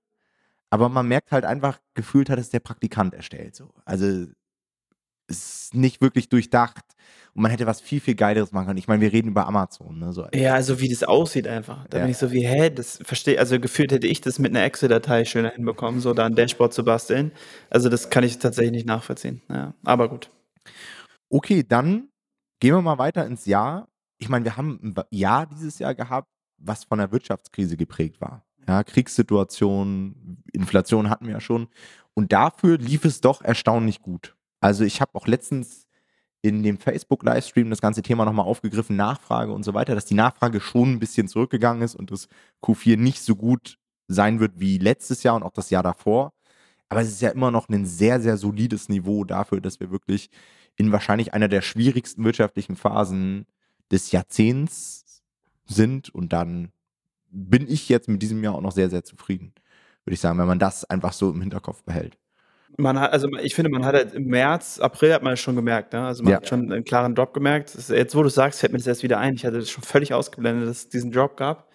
aber 0.69 0.89
man 0.89 1.07
merkt 1.07 1.31
halt 1.31 1.43
einfach, 1.43 1.79
gefühlt 1.95 2.29
hat 2.29 2.37
es 2.37 2.51
der 2.51 2.59
Praktikant 2.59 3.15
erstellt. 3.15 3.55
So. 3.55 3.71
Also 3.83 4.27
ist 5.27 5.73
nicht 5.73 6.01
wirklich 6.01 6.29
durchdacht 6.29 6.83
und 7.33 7.41
man 7.41 7.51
hätte 7.51 7.65
was 7.65 7.81
viel, 7.81 7.99
viel 7.99 8.15
Geileres 8.15 8.51
machen 8.51 8.67
können. 8.67 8.77
Ich 8.77 8.87
meine, 8.87 9.01
wir 9.01 9.11
reden 9.11 9.27
über 9.29 9.45
Amazon. 9.45 9.99
Ne? 9.99 10.13
So, 10.13 10.27
ja, 10.33 10.53
also 10.53 10.79
wie 10.79 10.89
das 10.89 11.03
aussieht 11.03 11.47
einfach. 11.47 11.85
Da 11.89 11.97
ja. 11.97 12.03
bin 12.03 12.11
ich 12.11 12.17
so 12.17 12.31
wie, 12.31 12.45
hä, 12.47 12.69
das 12.69 12.99
verstehe, 13.03 13.37
also 13.39 13.59
gefühlt 13.59 13.91
hätte 13.91 14.07
ich 14.07 14.21
das 14.21 14.39
mit 14.39 14.51
einer 14.51 14.63
Excel-Datei 14.63 15.25
schöner 15.25 15.51
hinbekommen, 15.51 15.99
so 15.99 16.13
da 16.13 16.25
ein 16.25 16.35
Dashboard 16.35 16.73
zu 16.73 16.85
basteln. 16.85 17.31
Also 17.69 17.89
das 17.89 18.09
kann 18.09 18.23
ich 18.23 18.39
tatsächlich 18.39 18.71
nicht 18.71 18.87
nachvollziehen. 18.87 19.41
Ja, 19.49 19.73
aber 19.83 20.09
gut. 20.09 20.29
Okay, 21.29 21.63
dann 21.67 22.09
gehen 22.59 22.73
wir 22.73 22.81
mal 22.81 22.97
weiter 22.97 23.25
ins 23.25 23.45
Jahr. 23.45 23.89
Ich 24.17 24.29
meine, 24.29 24.45
wir 24.45 24.55
haben 24.55 24.79
ein 24.81 25.03
Jahr 25.11 25.45
dieses 25.45 25.77
Jahr 25.79 25.93
gehabt, 25.93 26.29
was 26.57 26.85
von 26.85 26.99
der 26.99 27.11
Wirtschaftskrise 27.11 27.75
geprägt 27.75 28.21
war. 28.21 28.45
Ja, 28.67 28.83
Kriegssituation, 28.83 30.41
Inflation 30.53 31.09
hatten 31.09 31.25
wir 31.25 31.33
ja 31.33 31.39
schon. 31.39 31.67
Und 32.13 32.31
dafür 32.31 32.77
lief 32.77 33.03
es 33.03 33.21
doch 33.21 33.41
erstaunlich 33.41 34.01
gut. 34.01 34.34
Also 34.65 34.83
ich 34.83 34.99
habe 34.99 35.13
auch 35.13 35.27
letztens 35.27 35.85
in 36.41 36.63
dem 36.63 36.79
Facebook-Livestream 36.79 37.69
das 37.69 37.81
ganze 37.81 38.01
Thema 38.01 38.25
nochmal 38.25 38.47
aufgegriffen, 38.47 38.95
Nachfrage 38.95 39.53
und 39.53 39.61
so 39.61 39.75
weiter, 39.75 39.93
dass 39.93 40.05
die 40.05 40.15
Nachfrage 40.15 40.59
schon 40.59 40.93
ein 40.93 40.99
bisschen 40.99 41.27
zurückgegangen 41.27 41.83
ist 41.83 41.93
und 41.93 42.09
das 42.09 42.27
Q4 42.63 42.97
nicht 42.97 43.21
so 43.21 43.35
gut 43.35 43.77
sein 44.07 44.39
wird 44.39 44.59
wie 44.59 44.79
letztes 44.79 45.21
Jahr 45.21 45.35
und 45.35 45.43
auch 45.43 45.51
das 45.51 45.69
Jahr 45.69 45.83
davor. 45.83 46.33
Aber 46.89 47.01
es 47.01 47.09
ist 47.09 47.21
ja 47.21 47.29
immer 47.29 47.51
noch 47.51 47.69
ein 47.69 47.85
sehr, 47.85 48.19
sehr 48.19 48.37
solides 48.37 48.89
Niveau 48.89 49.23
dafür, 49.23 49.61
dass 49.61 49.79
wir 49.79 49.91
wirklich 49.91 50.31
in 50.75 50.91
wahrscheinlich 50.91 51.35
einer 51.35 51.47
der 51.47 51.61
schwierigsten 51.61 52.23
wirtschaftlichen 52.23 52.75
Phasen 52.75 53.45
des 53.91 54.11
Jahrzehnts 54.11 55.21
sind. 55.65 56.09
Und 56.09 56.33
dann 56.33 56.71
bin 57.29 57.67
ich 57.67 57.87
jetzt 57.87 58.09
mit 58.09 58.23
diesem 58.23 58.43
Jahr 58.43 58.55
auch 58.55 58.61
noch 58.61 58.71
sehr, 58.71 58.89
sehr 58.89 59.03
zufrieden, 59.03 59.53
würde 60.05 60.15
ich 60.15 60.21
sagen, 60.21 60.39
wenn 60.39 60.47
man 60.47 60.57
das 60.57 60.85
einfach 60.85 61.13
so 61.13 61.29
im 61.29 61.41
Hinterkopf 61.41 61.83
behält. 61.83 62.17
Man 62.77 62.99
hat, 62.99 63.13
also 63.13 63.29
ich 63.41 63.55
finde, 63.55 63.69
man 63.69 63.85
hat 63.85 63.95
halt 63.95 64.13
im 64.13 64.25
März, 64.25 64.79
April 64.79 65.13
hat 65.13 65.23
man 65.23 65.33
es 65.33 65.39
schon 65.39 65.55
gemerkt, 65.55 65.93
ne? 65.93 66.05
Also 66.05 66.23
man 66.23 66.31
ja. 66.31 66.37
hat 66.37 66.47
schon 66.47 66.71
einen 66.71 66.83
klaren 66.83 67.15
Drop 67.15 67.33
gemerkt. 67.33 67.73
Jetzt, 67.89 68.15
wo 68.15 68.23
du 68.23 68.29
sagst, 68.29 68.59
fällt 68.59 68.73
mir 68.73 68.79
das 68.79 68.87
erst 68.87 69.03
wieder 69.03 69.17
ein. 69.17 69.35
Ich 69.35 69.45
hatte 69.45 69.59
das 69.59 69.69
schon 69.69 69.83
völlig 69.83 70.13
ausgeblendet, 70.13 70.67
dass 70.67 70.77
es 70.77 70.89
diesen 70.89 71.11
Drop 71.11 71.37
gab. 71.37 71.69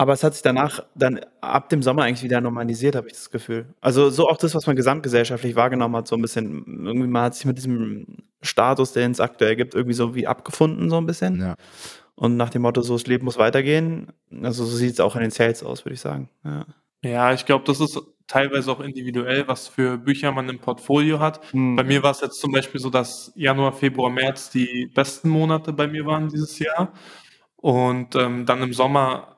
Aber 0.00 0.14
es 0.14 0.24
hat 0.24 0.32
sich 0.32 0.42
danach 0.42 0.82
dann 0.94 1.20
ab 1.42 1.68
dem 1.68 1.82
Sommer 1.82 2.04
eigentlich 2.04 2.22
wieder 2.22 2.40
normalisiert, 2.40 2.96
habe 2.96 3.08
ich 3.08 3.12
das 3.12 3.30
Gefühl. 3.30 3.66
Also 3.82 4.08
so 4.08 4.28
auch 4.28 4.38
das, 4.38 4.54
was 4.54 4.66
man 4.66 4.74
gesamtgesellschaftlich 4.74 5.56
wahrgenommen 5.56 5.94
hat, 5.94 6.08
so 6.08 6.16
ein 6.16 6.22
bisschen, 6.22 6.64
irgendwie 6.86 7.06
man 7.06 7.24
hat 7.24 7.34
sich 7.34 7.44
mit 7.44 7.58
diesem 7.58 8.06
Status, 8.40 8.94
den 8.94 9.10
es 9.10 9.20
aktuell 9.20 9.56
gibt, 9.56 9.74
irgendwie 9.74 9.92
so 9.92 10.14
wie 10.14 10.26
abgefunden, 10.26 10.88
so 10.88 10.96
ein 10.96 11.04
bisschen. 11.04 11.40
Ja. 11.40 11.54
Und 12.14 12.38
nach 12.38 12.48
dem 12.48 12.62
Motto, 12.62 12.80
so 12.80 12.94
das 12.94 13.06
Leben 13.06 13.26
muss 13.26 13.36
weitergehen. 13.36 14.08
Also 14.42 14.64
so 14.64 14.74
sieht 14.74 14.94
es 14.94 15.00
auch 15.00 15.16
in 15.16 15.20
den 15.20 15.30
Sales 15.30 15.62
aus, 15.62 15.84
würde 15.84 15.94
ich 15.94 16.00
sagen. 16.00 16.30
Ja. 16.44 16.64
Ja, 17.02 17.32
ich 17.32 17.46
glaube, 17.46 17.64
das 17.64 17.80
ist 17.80 17.98
teilweise 18.26 18.70
auch 18.70 18.80
individuell, 18.80 19.48
was 19.48 19.68
für 19.68 19.98
Bücher 19.98 20.32
man 20.32 20.48
im 20.48 20.58
Portfolio 20.58 21.18
hat. 21.18 21.52
Mhm. 21.52 21.76
Bei 21.76 21.82
mir 21.82 22.02
war 22.02 22.12
es 22.12 22.20
jetzt 22.20 22.40
zum 22.40 22.52
Beispiel 22.52 22.80
so, 22.80 22.90
dass 22.90 23.32
Januar, 23.34 23.72
Februar, 23.72 24.10
März 24.10 24.50
die 24.50 24.86
besten 24.94 25.28
Monate 25.30 25.72
bei 25.72 25.88
mir 25.88 26.06
waren 26.06 26.28
dieses 26.28 26.58
Jahr. 26.58 26.92
Und 27.56 28.14
ähm, 28.16 28.46
dann 28.46 28.62
im 28.62 28.72
Sommer 28.72 29.36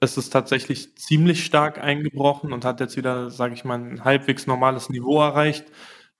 ist 0.00 0.16
es 0.16 0.30
tatsächlich 0.30 0.96
ziemlich 0.96 1.44
stark 1.44 1.78
eingebrochen 1.78 2.52
und 2.52 2.64
hat 2.64 2.80
jetzt 2.80 2.96
wieder, 2.96 3.30
sage 3.30 3.54
ich 3.54 3.64
mal, 3.64 3.78
ein 3.78 4.04
halbwegs 4.04 4.46
normales 4.46 4.88
Niveau 4.88 5.20
erreicht. 5.20 5.66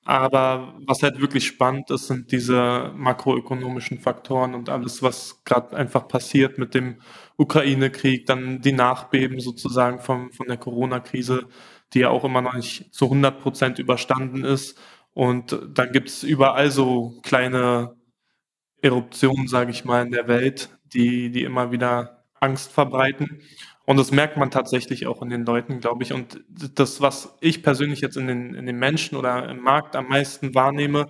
Aber 0.04 0.74
was 0.86 1.02
halt 1.02 1.20
wirklich 1.20 1.46
spannend 1.46 1.90
ist, 1.90 2.06
sind 2.08 2.32
diese 2.32 2.90
makroökonomischen 2.96 3.98
Faktoren 3.98 4.54
und 4.54 4.68
alles, 4.70 5.02
was 5.02 5.44
gerade 5.44 5.76
einfach 5.76 6.08
passiert 6.08 6.58
mit 6.58 6.74
dem 6.74 7.00
Ukraine-Krieg, 7.36 8.26
dann 8.26 8.60
die 8.62 8.72
Nachbeben 8.72 9.40
sozusagen 9.40 10.00
vom, 10.00 10.32
von 10.32 10.46
der 10.48 10.56
Corona-Krise, 10.56 11.46
die 11.92 12.00
ja 12.00 12.08
auch 12.08 12.24
immer 12.24 12.40
noch 12.40 12.54
nicht 12.54 12.92
zu 12.94 13.06
100 13.06 13.40
Prozent 13.40 13.78
überstanden 13.78 14.44
ist. 14.44 14.78
Und 15.12 15.58
dann 15.74 15.92
gibt 15.92 16.08
es 16.08 16.22
überall 16.22 16.70
so 16.70 17.20
kleine 17.22 17.94
Eruptionen, 18.82 19.48
sage 19.48 19.70
ich 19.70 19.84
mal, 19.84 20.04
in 20.06 20.12
der 20.12 20.28
Welt, 20.28 20.70
die, 20.94 21.30
die 21.30 21.44
immer 21.44 21.72
wieder 21.72 22.24
Angst 22.40 22.72
verbreiten. 22.72 23.42
Und 23.90 23.96
das 23.96 24.12
merkt 24.12 24.36
man 24.36 24.52
tatsächlich 24.52 25.08
auch 25.08 25.20
in 25.20 25.30
den 25.30 25.44
Leuten, 25.44 25.80
glaube 25.80 26.04
ich. 26.04 26.12
Und 26.12 26.44
das, 26.76 27.00
was 27.00 27.36
ich 27.40 27.64
persönlich 27.64 28.00
jetzt 28.00 28.16
in 28.16 28.28
den, 28.28 28.54
in 28.54 28.64
den 28.64 28.78
Menschen 28.78 29.18
oder 29.18 29.48
im 29.48 29.62
Markt 29.62 29.96
am 29.96 30.06
meisten 30.06 30.54
wahrnehme, 30.54 31.08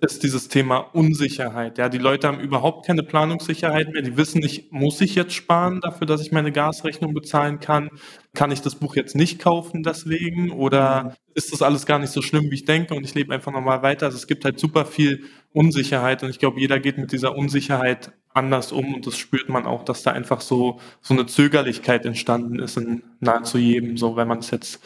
ist 0.00 0.22
dieses 0.22 0.48
Thema 0.48 0.78
Unsicherheit. 0.78 1.76
Ja, 1.76 1.90
die 1.90 1.98
Leute 1.98 2.26
haben 2.26 2.40
überhaupt 2.40 2.86
keine 2.86 3.02
Planungssicherheit 3.02 3.92
mehr. 3.92 4.00
Die 4.00 4.16
wissen 4.16 4.38
nicht, 4.38 4.72
muss 4.72 5.02
ich 5.02 5.14
jetzt 5.16 5.34
sparen 5.34 5.82
dafür, 5.82 6.06
dass 6.06 6.22
ich 6.22 6.32
meine 6.32 6.50
Gasrechnung 6.50 7.12
bezahlen 7.12 7.60
kann? 7.60 7.90
Kann 8.32 8.50
ich 8.50 8.62
das 8.62 8.76
Buch 8.76 8.96
jetzt 8.96 9.14
nicht 9.14 9.38
kaufen 9.38 9.82
deswegen? 9.82 10.50
Oder 10.50 11.18
ist 11.34 11.52
das 11.52 11.60
alles 11.60 11.84
gar 11.84 11.98
nicht 11.98 12.10
so 12.10 12.22
schlimm, 12.22 12.50
wie 12.50 12.54
ich 12.54 12.64
denke 12.64 12.94
und 12.94 13.04
ich 13.04 13.14
lebe 13.14 13.34
einfach 13.34 13.52
nochmal 13.52 13.82
weiter? 13.82 14.06
Also 14.06 14.16
es 14.16 14.26
gibt 14.26 14.46
halt 14.46 14.58
super 14.58 14.86
viel 14.86 15.24
Unsicherheit 15.52 16.22
und 16.22 16.30
ich 16.30 16.38
glaube, 16.38 16.58
jeder 16.58 16.80
geht 16.80 16.96
mit 16.96 17.12
dieser 17.12 17.36
Unsicherheit 17.36 18.12
anders 18.34 18.72
um 18.72 18.94
und 18.94 19.06
das 19.06 19.16
spürt 19.16 19.48
man 19.48 19.66
auch, 19.66 19.84
dass 19.84 20.02
da 20.02 20.12
einfach 20.12 20.40
so, 20.40 20.80
so 21.00 21.14
eine 21.14 21.26
Zögerlichkeit 21.26 22.04
entstanden 22.04 22.58
ist 22.58 22.76
in 22.76 23.02
nahezu 23.20 23.58
jedem, 23.58 23.96
so 23.96 24.16
wenn 24.16 24.28
man 24.28 24.38
es 24.40 24.50
jetzt 24.50 24.80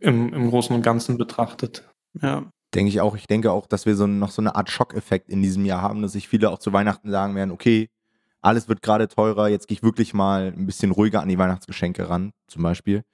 im, 0.00 0.32
im 0.32 0.50
Großen 0.50 0.76
und 0.76 0.82
Ganzen 0.82 1.18
betrachtet. 1.18 1.88
Ja, 2.20 2.50
Denke 2.74 2.90
ich 2.90 3.00
auch. 3.00 3.16
Ich 3.16 3.26
denke 3.26 3.50
auch, 3.50 3.66
dass 3.66 3.86
wir 3.86 3.96
so 3.96 4.06
noch 4.06 4.30
so 4.30 4.42
eine 4.42 4.54
Art 4.54 4.68
Schockeffekt 4.70 5.30
in 5.30 5.42
diesem 5.42 5.64
Jahr 5.64 5.80
haben, 5.80 6.02
dass 6.02 6.12
sich 6.12 6.28
viele 6.28 6.50
auch 6.50 6.58
zu 6.58 6.72
Weihnachten 6.72 7.10
sagen 7.10 7.34
werden, 7.34 7.50
okay, 7.50 7.88
alles 8.42 8.68
wird 8.68 8.82
gerade 8.82 9.08
teurer, 9.08 9.48
jetzt 9.48 9.68
gehe 9.68 9.76
ich 9.76 9.82
wirklich 9.82 10.14
mal 10.14 10.52
ein 10.56 10.66
bisschen 10.66 10.90
ruhiger 10.90 11.22
an 11.22 11.28
die 11.28 11.38
Weihnachtsgeschenke 11.38 12.08
ran, 12.08 12.32
zum 12.46 12.62
Beispiel. 12.62 13.04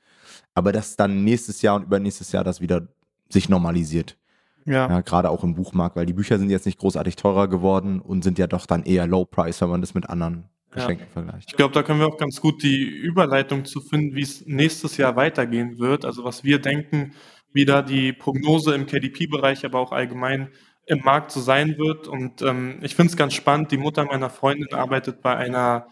Aber 0.55 0.73
dass 0.73 0.97
dann 0.97 1.25
nächstes 1.25 1.63
Jahr 1.63 1.77
und 1.77 1.85
übernächstes 1.85 2.33
Jahr 2.33 2.45
das 2.45 2.61
wieder 2.61 2.89
sich 3.29 3.49
normalisiert. 3.49 4.19
Ja. 4.65 4.89
ja 4.89 5.01
gerade 5.01 5.31
auch 5.31 5.45
im 5.45 5.55
Buchmarkt, 5.55 5.97
weil 5.97 6.07
die 6.07 6.13
Bücher 6.13 6.39
sind 6.39 6.51
jetzt 6.51 6.67
nicht 6.67 6.79
großartig 6.79 7.17
teurer 7.17 7.49
geworden 7.49 8.01
und 8.01 8.25
sind 8.25 8.39
ja 8.39 8.47
doch 8.47 8.67
dann 8.67 8.85
eher 8.85 9.07
Low 9.07 9.25
Price, 9.25 9.61
wenn 9.61 9.69
man 9.69 9.81
das 9.81 9.95
mit 9.95 10.09
anderen 10.09 10.49
Geschenken 10.71 11.07
ja. 11.07 11.13
vergleicht. 11.13 11.51
Ich 11.51 11.57
glaube, 11.57 11.75
da 11.75 11.83
können 11.83 12.01
wir 12.01 12.07
auch 12.07 12.17
ganz 12.17 12.41
gut 12.41 12.63
die 12.63 12.83
Überleitung 12.83 13.65
zu 13.65 13.81
finden, 13.81 14.15
wie 14.15 14.23
es 14.23 14.47
nächstes 14.47 14.97
Jahr 14.97 15.17
weitergehen 15.17 15.79
wird. 15.79 16.05
Also 16.05 16.25
was 16.25 16.45
wir 16.45 16.59
denken, 16.59 17.13
wie 17.53 17.65
da 17.65 17.83
die 17.83 18.13
Prognose 18.13 18.75
im 18.75 18.87
KDP-Bereich, 18.87 19.65
aber 19.65 19.79
auch 19.79 19.93
allgemein 19.93 20.49
im 20.87 21.01
Markt 21.01 21.31
so 21.31 21.41
sein 21.41 21.79
wird. 21.79 22.09
Und 22.09 22.43
ähm, 22.43 22.79
ich 22.83 22.95
finde 22.95 23.11
es 23.11 23.17
ganz 23.17 23.35
spannend. 23.35 23.71
Die 23.71 23.79
Mutter 23.79 24.05
meiner 24.05 24.31
Freundin 24.31 24.73
arbeitet 24.73 25.23
bei 25.23 25.37
einer 25.37 25.87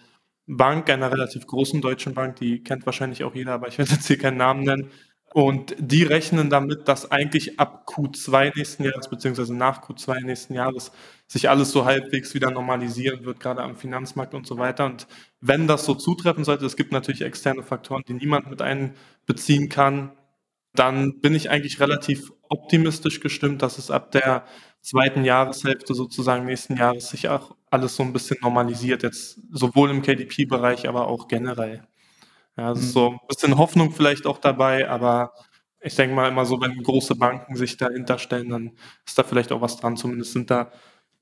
Bank, 0.46 0.90
einer 0.90 1.10
relativ 1.12 1.46
großen 1.46 1.80
deutschen 1.80 2.14
Bank, 2.14 2.36
die 2.36 2.62
kennt 2.62 2.84
wahrscheinlich 2.84 3.24
auch 3.24 3.34
jeder, 3.34 3.52
aber 3.52 3.68
ich 3.68 3.78
will 3.78 3.86
jetzt 3.88 4.06
hier 4.06 4.18
keinen 4.18 4.38
Namen 4.38 4.64
nennen. 4.64 4.90
Und 5.34 5.74
die 5.78 6.02
rechnen 6.02 6.50
damit, 6.50 6.88
dass 6.88 7.10
eigentlich 7.10 7.58
ab 7.58 7.86
Q2 7.88 8.52
nächsten 8.54 8.84
Jahres, 8.84 9.08
beziehungsweise 9.08 9.54
nach 9.54 9.82
Q2 9.82 10.24
nächsten 10.24 10.54
Jahres, 10.54 10.92
sich 11.26 11.48
alles 11.48 11.70
so 11.72 11.86
halbwegs 11.86 12.34
wieder 12.34 12.50
normalisieren 12.50 13.24
wird, 13.24 13.40
gerade 13.40 13.62
am 13.62 13.76
Finanzmarkt 13.76 14.34
und 14.34 14.46
so 14.46 14.58
weiter. 14.58 14.84
Und 14.84 15.06
wenn 15.40 15.66
das 15.66 15.86
so 15.86 15.94
zutreffen 15.94 16.44
sollte, 16.44 16.66
es 16.66 16.76
gibt 16.76 16.92
natürlich 16.92 17.22
externe 17.22 17.62
Faktoren, 17.62 18.02
die 18.06 18.12
niemand 18.14 18.50
mit 18.50 18.60
einbeziehen 18.60 19.70
kann, 19.70 20.12
dann 20.74 21.20
bin 21.20 21.34
ich 21.34 21.50
eigentlich 21.50 21.80
relativ 21.80 22.32
optimistisch 22.48 23.20
gestimmt, 23.20 23.62
dass 23.62 23.78
es 23.78 23.90
ab 23.90 24.10
der 24.12 24.44
zweiten 24.82 25.24
Jahreshälfte 25.24 25.94
sozusagen 25.94 26.46
nächsten 26.46 26.76
Jahres 26.76 27.08
sich 27.10 27.28
auch 27.28 27.56
alles 27.70 27.96
so 27.96 28.02
ein 28.02 28.12
bisschen 28.12 28.38
normalisiert, 28.42 29.02
jetzt 29.02 29.40
sowohl 29.50 29.90
im 29.90 30.02
KDP-Bereich, 30.02 30.88
aber 30.88 31.08
auch 31.08 31.28
generell. 31.28 31.86
Ja, 32.56 32.74
mhm. 32.74 32.78
so 32.78 33.10
ein 33.10 33.18
bisschen 33.28 33.58
Hoffnung 33.58 33.92
vielleicht 33.92 34.26
auch 34.26 34.38
dabei, 34.38 34.88
aber 34.88 35.32
ich 35.80 35.96
denke 35.96 36.14
mal 36.14 36.28
immer 36.28 36.44
so, 36.44 36.60
wenn 36.60 36.82
große 36.82 37.16
Banken 37.16 37.56
sich 37.56 37.76
dahinter 37.76 38.18
stellen, 38.18 38.50
dann 38.50 38.72
ist 39.06 39.18
da 39.18 39.24
vielleicht 39.24 39.52
auch 39.52 39.60
was 39.60 39.78
dran. 39.78 39.96
Zumindest 39.96 40.32
sind 40.32 40.50
da 40.50 40.70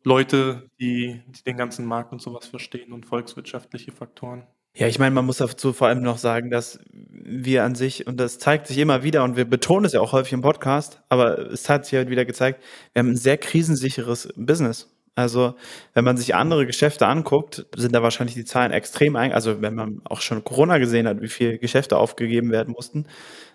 Leute, 0.04 0.68
die, 0.78 1.22
die 1.26 1.42
den 1.44 1.56
ganzen 1.56 1.86
Markt 1.86 2.12
und 2.12 2.20
sowas 2.20 2.46
verstehen 2.46 2.92
und 2.92 3.06
volkswirtschaftliche 3.06 3.92
Faktoren. 3.92 4.46
Ja, 4.74 4.86
ich 4.86 4.98
meine, 4.98 5.14
man 5.14 5.26
muss 5.26 5.38
dazu 5.38 5.72
vor 5.72 5.88
allem 5.88 6.02
noch 6.02 6.18
sagen, 6.18 6.50
dass 6.50 6.78
wir 6.92 7.64
an 7.64 7.74
sich, 7.74 8.06
und 8.06 8.18
das 8.18 8.38
zeigt 8.38 8.68
sich 8.68 8.78
immer 8.78 9.02
wieder, 9.02 9.24
und 9.24 9.36
wir 9.36 9.44
betonen 9.44 9.84
es 9.84 9.92
ja 9.92 10.00
auch 10.00 10.12
häufig 10.12 10.32
im 10.32 10.42
Podcast, 10.42 11.02
aber 11.08 11.38
es 11.50 11.68
hat 11.68 11.86
sich 11.86 11.94
halt 11.96 12.08
wieder 12.08 12.24
gezeigt, 12.24 12.62
wir 12.92 13.00
haben 13.00 13.10
ein 13.10 13.16
sehr 13.16 13.36
krisensicheres 13.36 14.32
Business. 14.36 14.89
Also, 15.16 15.54
wenn 15.92 16.04
man 16.04 16.16
sich 16.16 16.34
andere 16.34 16.66
Geschäfte 16.66 17.06
anguckt, 17.06 17.66
sind 17.76 17.94
da 17.94 18.02
wahrscheinlich 18.02 18.34
die 18.34 18.44
Zahlen 18.44 18.72
extrem 18.72 19.16
ein. 19.16 19.32
Also, 19.32 19.60
wenn 19.60 19.74
man 19.74 20.00
auch 20.04 20.20
schon 20.20 20.44
Corona 20.44 20.78
gesehen 20.78 21.06
hat, 21.08 21.20
wie 21.20 21.28
viele 21.28 21.58
Geschäfte 21.58 21.96
aufgegeben 21.96 22.50
werden 22.50 22.72
mussten. 22.72 23.06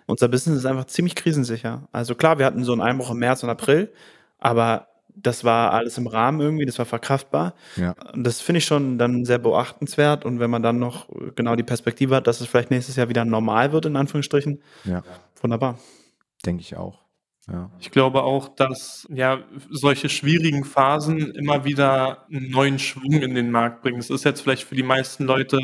Unser 0.06 0.28
Business 0.28 0.58
ist 0.58 0.66
einfach 0.66 0.86
ziemlich 0.86 1.16
krisensicher. 1.16 1.88
Also 1.92 2.14
klar, 2.14 2.38
wir 2.38 2.46
hatten 2.46 2.62
so 2.64 2.72
einen 2.72 2.80
Einbruch 2.80 3.10
im 3.10 3.18
März 3.18 3.42
und 3.42 3.50
April, 3.50 3.92
aber 4.38 4.86
das 5.16 5.44
war 5.44 5.72
alles 5.72 5.98
im 5.98 6.06
Rahmen 6.06 6.40
irgendwie, 6.40 6.66
das 6.66 6.78
war 6.78 6.84
verkraftbar. 6.84 7.54
Ja. 7.76 7.94
Und 8.12 8.24
das 8.24 8.40
finde 8.40 8.58
ich 8.58 8.66
schon 8.66 8.98
dann 8.98 9.24
sehr 9.24 9.38
beachtenswert. 9.38 10.24
Und 10.24 10.38
wenn 10.38 10.50
man 10.50 10.62
dann 10.62 10.78
noch 10.78 11.08
genau 11.34 11.56
die 11.56 11.62
Perspektive 11.62 12.14
hat, 12.14 12.26
dass 12.26 12.40
es 12.40 12.46
vielleicht 12.46 12.70
nächstes 12.70 12.96
Jahr 12.96 13.08
wieder 13.08 13.24
normal 13.24 13.72
wird, 13.72 13.86
in 13.86 13.96
Anführungsstrichen, 13.96 14.62
ja. 14.84 15.02
wunderbar. 15.40 15.78
Denke 16.44 16.60
ich 16.60 16.76
auch. 16.76 17.05
Ja. 17.48 17.70
Ich 17.78 17.92
glaube 17.92 18.24
auch, 18.24 18.48
dass 18.48 19.06
ja 19.08 19.44
solche 19.70 20.08
schwierigen 20.08 20.64
Phasen 20.64 21.30
immer 21.32 21.64
wieder 21.64 22.26
einen 22.28 22.50
neuen 22.50 22.78
Schwung 22.78 23.22
in 23.22 23.34
den 23.34 23.50
Markt 23.50 23.82
bringen. 23.82 24.00
Es 24.00 24.10
ist 24.10 24.24
jetzt 24.24 24.40
vielleicht 24.40 24.64
für 24.64 24.74
die 24.74 24.82
meisten 24.82 25.24
Leute 25.24 25.60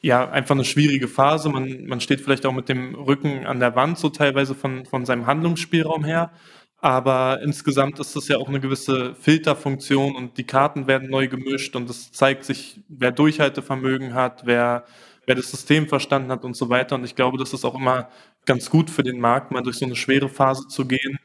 ja 0.00 0.28
einfach 0.30 0.54
eine 0.54 0.64
schwierige 0.64 1.08
Phase. 1.08 1.50
Man, 1.50 1.84
man 1.84 2.00
steht 2.00 2.22
vielleicht 2.22 2.46
auch 2.46 2.54
mit 2.54 2.70
dem 2.70 2.94
Rücken 2.94 3.46
an 3.46 3.60
der 3.60 3.76
Wand, 3.76 3.98
so 3.98 4.08
teilweise 4.08 4.54
von, 4.54 4.86
von 4.86 5.04
seinem 5.04 5.26
Handlungsspielraum 5.26 6.04
her. 6.04 6.32
Aber 6.78 7.42
insgesamt 7.42 8.00
ist 8.00 8.16
es 8.16 8.28
ja 8.28 8.38
auch 8.38 8.48
eine 8.48 8.60
gewisse 8.60 9.14
Filterfunktion 9.14 10.16
und 10.16 10.38
die 10.38 10.44
Karten 10.44 10.86
werden 10.86 11.10
neu 11.10 11.28
gemischt 11.28 11.76
und 11.76 11.90
es 11.90 12.10
zeigt 12.10 12.44
sich, 12.44 12.80
wer 12.88 13.12
Durchhaltevermögen 13.12 14.14
hat, 14.14 14.46
wer, 14.46 14.84
wer 15.26 15.34
das 15.34 15.50
System 15.50 15.88
verstanden 15.88 16.30
hat 16.30 16.42
und 16.42 16.56
so 16.56 16.70
weiter. 16.70 16.94
Und 16.94 17.04
ich 17.04 17.14
glaube, 17.14 17.36
das 17.36 17.52
ist 17.52 17.66
auch 17.66 17.74
immer 17.74 18.08
ganz 18.46 18.70
gut 18.70 18.90
für 18.90 19.02
den 19.02 19.20
Markt, 19.20 19.50
mal 19.50 19.62
durch 19.62 19.76
so 19.76 19.86
eine 19.86 19.96
schwere 19.96 20.28
Phase 20.28 20.66
zu 20.68 20.86
gehen. 20.86 21.18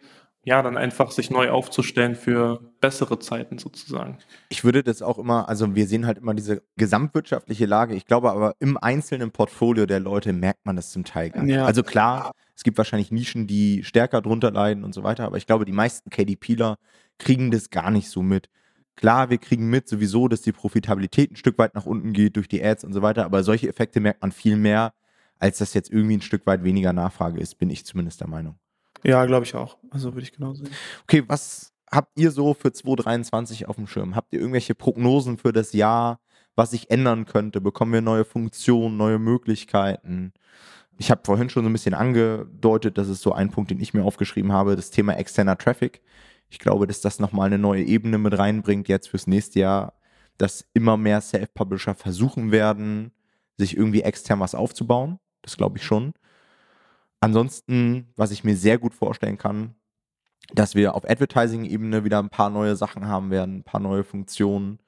Ja, 0.48 0.62
dann 0.62 0.78
einfach 0.78 1.10
sich 1.10 1.32
neu 1.32 1.50
aufzustellen 1.50 2.14
für 2.14 2.72
bessere 2.80 3.18
Zeiten 3.18 3.58
sozusagen. 3.58 4.20
Ich 4.50 4.64
würde 4.64 4.84
das 4.84 5.02
auch 5.02 5.18
immer, 5.18 5.50
also 5.50 5.74
wir 5.74 5.88
sehen 5.88 6.06
halt 6.06 6.20
immer 6.20 6.36
diese 6.36 6.62
gesamtwirtschaftliche 6.78 7.66
Lage. 7.66 7.96
Ich 7.96 8.06
glaube 8.06 8.30
aber 8.30 8.54
im 8.60 8.78
einzelnen 8.78 9.32
Portfolio 9.32 9.88
der 9.88 10.00
Leute 10.00 10.34
merkt 10.34 10.64
man 10.68 10.76
das 10.76 10.92
zum 10.92 11.04
Teil 11.04 11.32
gar 11.32 11.42
nicht. 11.42 11.56
Ja. 11.56 11.66
Also 11.66 11.82
klar, 11.82 12.32
es 12.56 12.64
gibt 12.64 12.78
wahrscheinlich 12.78 13.12
Nischen, 13.12 13.48
die 13.48 13.84
stärker 13.84 14.22
drunter 14.22 14.52
leiden 14.52 14.84
und 14.84 14.94
so 14.94 15.02
weiter, 15.02 15.26
aber 15.26 15.38
ich 15.38 15.48
glaube, 15.48 15.66
die 15.66 15.72
meisten 15.72 16.12
KDPler 16.12 16.78
kriegen 17.18 17.50
das 17.50 17.72
gar 17.72 17.90
nicht 17.90 18.10
so 18.10 18.22
mit. 18.22 18.48
Klar, 18.96 19.32
wir 19.32 19.40
kriegen 19.40 19.68
mit 19.72 19.90
sowieso, 19.90 20.28
dass 20.28 20.42
die 20.42 20.52
Profitabilität 20.52 21.32
ein 21.32 21.38
Stück 21.38 21.58
weit 21.58 21.74
nach 21.74 21.88
unten 21.88 22.14
geht 22.14 22.36
durch 22.36 22.48
die 22.48 22.64
Ads 22.64 22.84
und 22.84 22.94
so 22.94 23.02
weiter, 23.02 23.26
aber 23.26 23.44
solche 23.44 23.68
Effekte 23.68 24.00
merkt 24.00 24.22
man 24.22 24.32
viel 24.32 24.58
mehr, 24.58 24.94
als 25.40 25.58
dass 25.58 25.74
jetzt 25.74 25.92
irgendwie 25.92 26.18
ein 26.18 26.22
Stück 26.22 26.46
weit 26.46 26.64
weniger 26.64 26.94
Nachfrage 26.94 27.40
ist, 27.40 27.56
bin 27.56 27.70
ich 27.70 27.86
zumindest 27.86 28.22
der 28.22 28.28
Meinung. 28.28 28.58
Ja, 29.04 29.26
glaube 29.26 29.46
ich 29.46 29.56
auch. 29.56 29.78
Also 29.90 30.14
würde 30.14 30.24
ich 30.24 30.32
genau 30.32 30.54
sehen. 30.54 30.70
Okay, 31.04 31.24
was 31.28 31.74
habt 31.92 32.18
ihr 32.18 32.32
so 32.32 32.54
für 32.54 32.72
2023 32.72 33.68
auf 33.68 33.76
dem 33.76 33.88
Schirm? 33.88 34.16
Habt 34.16 34.34
ihr 34.34 34.40
irgendwelche 34.40 34.76
Prognosen 34.76 35.38
für 35.38 35.54
das 35.54 35.74
Jahr, 35.74 36.20
was 36.56 36.72
sich 36.72 36.90
ändern 36.90 37.26
könnte? 37.26 37.62
Bekommen 37.62 37.94
wir 37.94 38.02
neue 38.02 38.26
Funktionen, 38.26 38.98
neue 38.98 39.20
Möglichkeiten? 39.20 40.34
Ich 40.98 41.12
habe 41.12 41.22
vorhin 41.24 41.50
schon 41.50 41.64
so 41.64 41.70
ein 41.70 41.74
bisschen 41.74 41.94
angedeutet, 41.94 42.98
das 42.98 43.10
ist 43.10 43.22
so 43.22 43.34
ein 43.34 43.52
Punkt, 43.52 43.70
den 43.70 43.82
ich 43.82 43.94
mir 43.94 44.04
aufgeschrieben 44.04 44.54
habe, 44.54 44.76
das 44.76 44.92
Thema 44.92 45.14
externer 45.18 45.58
Traffic. 45.58 46.02
Ich 46.50 46.60
glaube, 46.60 46.88
dass 46.88 47.02
das 47.02 47.20
nochmal 47.20 47.48
eine 47.48 47.58
neue 47.58 47.84
Ebene 47.84 48.18
mit 48.18 48.38
reinbringt 48.38 48.88
jetzt 48.88 49.10
fürs 49.10 49.28
nächste 49.28 49.60
Jahr, 49.60 49.94
dass 50.38 50.66
immer 50.74 50.96
mehr 50.96 51.22
Self-Publisher 51.22 51.96
versuchen 51.96 52.52
werden, 52.52 53.12
sich 53.58 53.76
irgendwie 53.76 54.02
extern 54.02 54.40
was 54.40 54.56
aufzubauen. 54.56 55.20
Das 55.46 55.58
glaube 55.58 55.78
ich 55.78 55.84
schon. 55.84 56.14
Ansonsten, 57.20 58.08
was 58.16 58.32
ich 58.32 58.44
mir 58.44 58.58
sehr 58.58 58.78
gut 58.78 58.94
vorstellen 58.94 59.38
kann, 59.38 59.76
dass 60.54 60.76
wir 60.76 60.96
auf 60.96 61.10
Advertising-Ebene 61.10 62.04
wieder 62.04 62.20
ein 62.20 62.30
paar 62.30 62.50
neue 62.50 62.76
Sachen 62.76 63.08
haben 63.08 63.32
werden, 63.32 63.60
ein 63.60 63.64
paar 63.64 63.80
neue 63.80 64.04
Funktionen. 64.04 64.80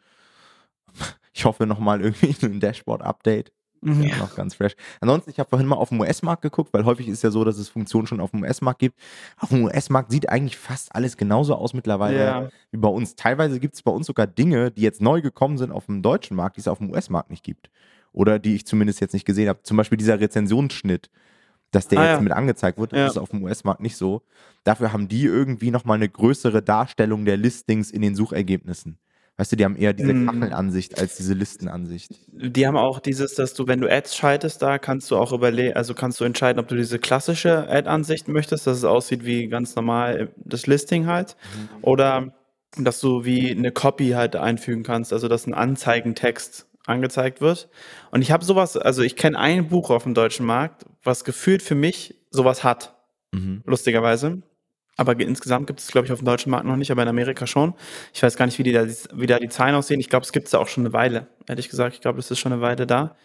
Ich 1.33 1.45
hoffe 1.45 1.67
nochmal 1.67 2.01
irgendwie 2.01 2.35
ein 2.45 2.59
Dashboard-Update. 2.59 3.51
Mhm. 3.81 4.03
Ja, 4.03 4.17
noch 4.17 4.35
ganz 4.35 4.55
fresh. 4.55 4.73
Ansonsten, 5.01 5.29
ich 5.29 5.39
habe 5.39 5.49
vorhin 5.49 5.67
mal 5.67 5.75
auf 5.75 5.89
dem 5.89 5.99
US-Markt 5.99 6.41
geguckt, 6.41 6.73
weil 6.73 6.83
häufig 6.85 7.07
ist 7.07 7.23
ja 7.23 7.29
so, 7.29 7.43
dass 7.43 7.57
es 7.57 7.69
Funktionen 7.69 8.07
schon 8.07 8.19
auf 8.19 8.31
dem 8.31 8.41
US-Markt 8.41 8.79
gibt. 8.79 8.99
Auf 9.39 9.49
dem 9.49 9.63
US-Markt 9.65 10.11
sieht 10.11 10.29
eigentlich 10.29 10.57
fast 10.57 10.93
alles 10.95 11.15
genauso 11.15 11.53
aus 11.55 11.73
mittlerweile 11.73 12.25
ja. 12.25 12.49
wie 12.71 12.77
bei 12.77 12.87
uns. 12.87 13.15
Teilweise 13.15 13.59
gibt 13.59 13.75
es 13.75 13.83
bei 13.83 13.91
uns 13.91 14.07
sogar 14.07 14.25
Dinge, 14.25 14.71
die 14.71 14.81
jetzt 14.81 15.01
neu 15.01 15.21
gekommen 15.21 15.57
sind 15.57 15.71
auf 15.71 15.85
dem 15.85 16.01
deutschen 16.01 16.35
Markt, 16.35 16.57
die 16.57 16.61
es 16.61 16.67
auf 16.67 16.79
dem 16.79 16.89
US-Markt 16.89 17.29
nicht 17.29 17.43
gibt. 17.43 17.69
Oder 18.11 18.39
die 18.39 18.55
ich 18.55 18.65
zumindest 18.65 19.01
jetzt 19.01 19.13
nicht 19.13 19.25
gesehen 19.25 19.49
habe. 19.49 19.63
Zum 19.63 19.77
Beispiel 19.77 19.97
dieser 19.97 20.19
Rezensionsschnitt, 20.19 21.09
dass 21.71 21.87
der 21.87 21.99
ah, 21.99 22.03
jetzt 22.03 22.17
ja. 22.17 22.21
mit 22.21 22.33
angezeigt 22.33 22.77
wird. 22.77 22.93
Das 22.93 22.99
ja. 22.99 23.07
ist 23.07 23.17
auf 23.17 23.29
dem 23.29 23.43
US-Markt 23.43 23.81
nicht 23.81 23.97
so. 23.97 24.21
Dafür 24.63 24.93
haben 24.93 25.07
die 25.07 25.25
irgendwie 25.25 25.71
nochmal 25.71 25.95
eine 25.95 26.09
größere 26.09 26.61
Darstellung 26.61 27.25
der 27.25 27.37
Listings 27.37 27.91
in 27.91 28.01
den 28.01 28.15
Suchergebnissen. 28.15 28.97
Weißt 29.37 29.51
du, 29.51 29.55
die 29.55 29.65
haben 29.65 29.75
eher 29.75 29.93
diese 29.93 30.13
mm. 30.15 30.25
Kachelnansicht 30.25 30.99
als 30.99 31.15
diese 31.15 31.35
Listenansicht. 31.35 32.11
Die 32.31 32.65
haben 32.65 32.75
auch 32.75 32.99
dieses, 32.99 33.35
dass 33.35 33.53
du, 33.53 33.67
wenn 33.67 33.79
du 33.79 33.87
Ads 33.87 34.15
schaltest, 34.15 34.63
da 34.63 34.79
kannst 34.79 35.11
du 35.11 35.15
auch 35.15 35.31
überlegen, 35.31 35.75
also 35.75 35.93
kannst 35.93 36.19
du 36.19 36.25
entscheiden, 36.25 36.59
ob 36.59 36.67
du 36.67 36.75
diese 36.75 36.97
klassische 36.97 37.69
Ad-Ansicht 37.69 38.27
möchtest, 38.27 38.65
dass 38.65 38.77
es 38.77 38.83
aussieht 38.83 39.25
wie 39.25 39.47
ganz 39.47 39.75
normal 39.75 40.33
das 40.37 40.65
Listing 40.65 41.05
halt. 41.05 41.37
Mhm. 41.53 41.83
Oder 41.83 42.33
dass 42.77 42.99
du 42.99 43.25
wie 43.25 43.51
eine 43.51 43.71
Copy 43.71 44.09
halt 44.09 44.35
einfügen 44.35 44.81
kannst, 44.81 45.13
also 45.13 45.27
dass 45.27 45.45
ein 45.45 45.53
Anzeigentext 45.53 46.66
angezeigt 46.87 47.41
wird. 47.41 47.69
Und 48.11 48.21
ich 48.21 48.31
habe 48.31 48.43
sowas, 48.45 48.75
also 48.77 49.01
ich 49.03 49.15
kenne 49.15 49.37
ein 49.37 49.67
Buch 49.67 49.89
auf 49.89 50.03
dem 50.03 50.13
deutschen 50.13 50.45
Markt, 50.45 50.85
was 51.03 51.23
gefühlt 51.23 51.61
für 51.61 51.75
mich 51.75 52.15
sowas 52.31 52.63
hat, 52.63 52.93
Mhm. 53.33 53.61
lustigerweise. 53.65 54.41
Aber 54.99 55.13
ge- 55.13 55.27
insgesamt 55.27 55.67
gibt 55.67 55.79
es, 55.79 55.87
glaube 55.89 56.05
ich, 56.07 56.11
auf 56.11 56.19
dem 56.19 56.25
deutschen 56.25 56.49
Markt 56.49 56.65
noch 56.65 56.75
nicht, 56.75 56.89
aber 56.89 57.03
in 57.03 57.07
Amerika 57.07 57.45
schon. 57.45 57.75
Ich 58.13 58.23
weiß 58.23 58.35
gar 58.35 58.45
nicht, 58.47 58.57
wie, 58.57 58.63
die 58.63 58.71
da, 58.71 58.87
wie 59.13 59.27
da 59.27 59.37
die 59.37 59.49
Zahlen 59.49 59.75
aussehen. 59.75 59.99
Ich 59.99 60.09
glaube, 60.09 60.23
es 60.25 60.31
gibt 60.31 60.45
es 60.47 60.51
da 60.51 60.57
auch 60.59 60.67
schon 60.67 60.85
eine 60.85 60.93
Weile, 60.93 61.27
ehrlich 61.47 61.69
gesagt. 61.69 61.93
Ich 61.93 62.01
glaube, 62.01 62.17
es 62.19 62.31
ist 62.31 62.39
schon 62.39 62.51
eine 62.53 62.61
Weile 62.61 62.87
da. 62.87 63.15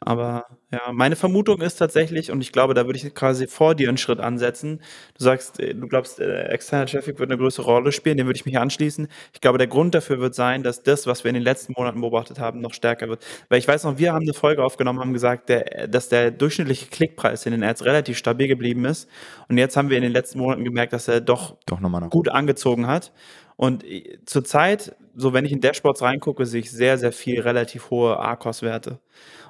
Aber 0.00 0.46
ja, 0.70 0.92
meine 0.92 1.16
Vermutung 1.16 1.62
ist 1.62 1.76
tatsächlich, 1.76 2.30
und 2.30 2.42
ich 2.42 2.52
glaube, 2.52 2.74
da 2.74 2.84
würde 2.84 2.98
ich 2.98 3.14
quasi 3.14 3.46
vor 3.46 3.74
dir 3.74 3.88
einen 3.88 3.96
Schritt 3.96 4.20
ansetzen. 4.20 4.82
Du 5.16 5.24
sagst, 5.24 5.58
äh, 5.60 5.74
du 5.74 5.88
glaubst, 5.88 6.20
äh, 6.20 6.42
externer 6.48 6.84
Traffic 6.84 7.18
wird 7.18 7.30
eine 7.30 7.38
größere 7.38 7.64
Rolle 7.64 7.90
spielen, 7.90 8.18
dem 8.18 8.26
würde 8.26 8.36
ich 8.36 8.44
mich 8.44 8.58
anschließen. 8.58 9.08
Ich 9.32 9.40
glaube, 9.40 9.56
der 9.56 9.66
Grund 9.66 9.94
dafür 9.94 10.20
wird 10.20 10.34
sein, 10.34 10.62
dass 10.62 10.82
das, 10.82 11.06
was 11.06 11.24
wir 11.24 11.30
in 11.30 11.34
den 11.36 11.42
letzten 11.42 11.72
Monaten 11.74 12.02
beobachtet 12.02 12.38
haben, 12.38 12.60
noch 12.60 12.74
stärker 12.74 13.08
wird. 13.08 13.24
Weil 13.48 13.58
ich 13.60 13.66
weiß 13.66 13.84
noch, 13.84 13.96
wir 13.96 14.12
haben 14.12 14.24
eine 14.24 14.34
Folge 14.34 14.62
aufgenommen, 14.62 15.00
haben 15.00 15.14
gesagt, 15.14 15.48
der, 15.48 15.88
dass 15.88 16.10
der 16.10 16.30
durchschnittliche 16.30 16.86
Klickpreis 16.88 17.46
in 17.46 17.52
den 17.52 17.64
Ads 17.64 17.86
relativ 17.86 18.18
stabil 18.18 18.46
geblieben 18.48 18.84
ist. 18.84 19.08
Und 19.48 19.56
jetzt 19.56 19.74
haben 19.76 19.88
wir 19.88 19.96
in 19.96 20.02
den 20.02 20.12
letzten 20.12 20.38
Monaten 20.38 20.64
gemerkt, 20.64 20.92
dass 20.92 21.08
er 21.08 21.22
doch 21.22 21.56
Doch 21.66 21.80
nochmal 21.80 22.02
nach. 22.02 22.10
gut 22.10 22.28
angezogen 22.28 22.86
hat. 22.86 23.12
Und 23.56 23.84
äh, 23.84 24.18
zurzeit, 24.26 24.94
so 25.14 25.32
wenn 25.32 25.44
ich 25.46 25.52
in 25.52 25.60
Dashboards 25.60 26.02
reingucke, 26.02 26.44
sehe 26.44 26.60
ich 26.60 26.70
sehr, 26.70 26.98
sehr 26.98 27.12
viel 27.12 27.40
relativ 27.40 27.90
hohe 27.90 28.18
ARCOS-Werte. 28.18 29.00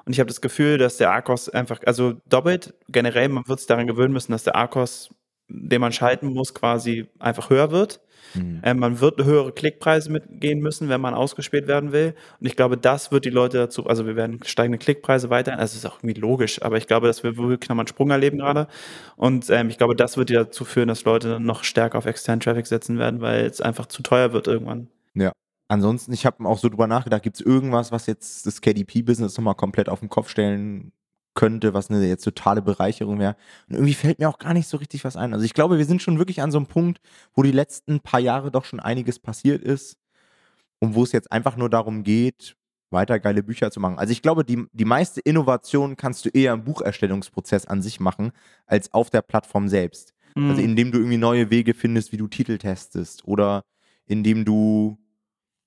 Und 0.05 0.13
ich 0.13 0.19
habe 0.19 0.27
das 0.27 0.41
Gefühl, 0.41 0.77
dass 0.77 0.97
der 0.97 1.11
ARCOS 1.11 1.49
einfach, 1.49 1.79
also 1.85 2.13
doppelt, 2.27 2.73
generell, 2.87 3.29
man 3.29 3.47
wird 3.47 3.59
sich 3.59 3.67
daran 3.67 3.87
gewöhnen 3.87 4.13
müssen, 4.13 4.31
dass 4.31 4.43
der 4.43 4.55
ARCOS, 4.55 5.09
den 5.47 5.81
man 5.81 5.91
schalten 5.91 6.27
muss, 6.33 6.53
quasi 6.53 7.07
einfach 7.19 7.49
höher 7.49 7.71
wird. 7.71 8.01
Mhm. 8.33 8.61
Ähm, 8.63 8.79
man 8.79 8.99
wird 8.99 9.23
höhere 9.23 9.51
Klickpreise 9.51 10.11
mitgehen 10.11 10.59
müssen, 10.59 10.89
wenn 10.89 11.01
man 11.01 11.13
ausgespielt 11.13 11.67
werden 11.67 11.91
will. 11.91 12.13
Und 12.39 12.47
ich 12.47 12.55
glaube, 12.55 12.77
das 12.77 13.11
wird 13.11 13.25
die 13.25 13.29
Leute 13.29 13.57
dazu, 13.57 13.87
also 13.87 14.05
wir 14.05 14.15
werden 14.15 14.39
steigende 14.45 14.77
Klickpreise 14.77 15.29
weiterhin, 15.29 15.59
also 15.59 15.71
es 15.71 15.77
ist 15.77 15.85
auch 15.85 15.97
irgendwie 16.03 16.19
logisch, 16.19 16.61
aber 16.61 16.77
ich 16.77 16.87
glaube, 16.87 17.07
dass 17.07 17.23
wir 17.23 17.37
wirklich 17.37 17.69
nochmal 17.69 17.83
einen 17.83 17.87
Sprung 17.87 18.11
erleben 18.11 18.37
gerade. 18.37 18.67
Und 19.15 19.49
ähm, 19.49 19.69
ich 19.69 19.77
glaube, 19.77 19.95
das 19.95 20.17
wird 20.17 20.29
ja 20.29 20.43
dazu 20.43 20.65
führen, 20.65 20.87
dass 20.87 21.03
Leute 21.05 21.29
dann 21.29 21.43
noch 21.43 21.63
stärker 21.63 21.97
auf 21.97 22.05
externen 22.05 22.39
Traffic 22.39 22.67
setzen 22.67 22.99
werden, 22.99 23.21
weil 23.21 23.45
es 23.45 23.61
einfach 23.61 23.87
zu 23.87 24.03
teuer 24.03 24.33
wird 24.33 24.47
irgendwann. 24.47 24.87
Ansonsten, 25.69 26.11
ich 26.13 26.25
habe 26.25 26.45
auch 26.45 26.57
so 26.57 26.67
drüber 26.67 26.87
nachgedacht, 26.87 27.23
gibt 27.23 27.39
es 27.39 27.45
irgendwas, 27.45 27.91
was 27.91 28.07
jetzt 28.07 28.45
das 28.45 28.59
KDP-Business 28.59 29.37
nochmal 29.37 29.55
komplett 29.55 29.87
auf 29.87 29.99
den 29.99 30.09
Kopf 30.09 30.27
stellen 30.29 30.91
könnte, 31.35 31.73
was 31.73 31.89
eine 31.89 32.05
jetzt 32.05 32.23
totale 32.23 32.61
Bereicherung 32.61 33.19
wäre. 33.19 33.35
Und 33.69 33.75
irgendwie 33.75 33.93
fällt 33.93 34.19
mir 34.19 34.29
auch 34.29 34.39
gar 34.39 34.53
nicht 34.53 34.67
so 34.67 34.77
richtig 34.77 35.05
was 35.05 35.15
ein. 35.15 35.31
Also 35.33 35.45
ich 35.45 35.53
glaube, 35.53 35.77
wir 35.77 35.85
sind 35.85 36.01
schon 36.01 36.17
wirklich 36.17 36.41
an 36.41 36.51
so 36.51 36.57
einem 36.57 36.67
Punkt, 36.67 36.99
wo 37.33 37.43
die 37.43 37.51
letzten 37.51 37.99
paar 37.99 38.19
Jahre 38.19 38.51
doch 38.51 38.65
schon 38.65 38.79
einiges 38.79 39.19
passiert 39.19 39.61
ist 39.61 39.97
und 40.79 40.95
wo 40.95 41.03
es 41.03 41.11
jetzt 41.11 41.31
einfach 41.31 41.55
nur 41.55 41.69
darum 41.69 42.03
geht, 42.03 42.57
weiter 42.89 43.19
geile 43.19 43.43
Bücher 43.43 43.71
zu 43.71 43.79
machen. 43.79 43.99
Also 43.99 44.11
ich 44.11 44.21
glaube, 44.21 44.43
die, 44.43 44.65
die 44.73 44.85
meiste 44.85 45.21
Innovation 45.21 45.95
kannst 45.95 46.25
du 46.25 46.29
eher 46.29 46.53
im 46.53 46.63
Bucherstellungsprozess 46.63 47.67
an 47.67 47.81
sich 47.81 47.99
machen, 47.99 48.31
als 48.65 48.93
auf 48.93 49.09
der 49.09 49.21
Plattform 49.21 49.67
selbst. 49.67 50.13
Mhm. 50.35 50.49
Also 50.49 50.61
indem 50.61 50.91
du 50.91 50.97
irgendwie 50.97 51.17
neue 51.17 51.49
Wege 51.49 51.73
findest, 51.73 52.11
wie 52.11 52.17
du 52.17 52.27
Titel 52.27 52.57
testest 52.57 53.25
oder 53.25 53.63
indem 54.07 54.45
du, 54.45 54.97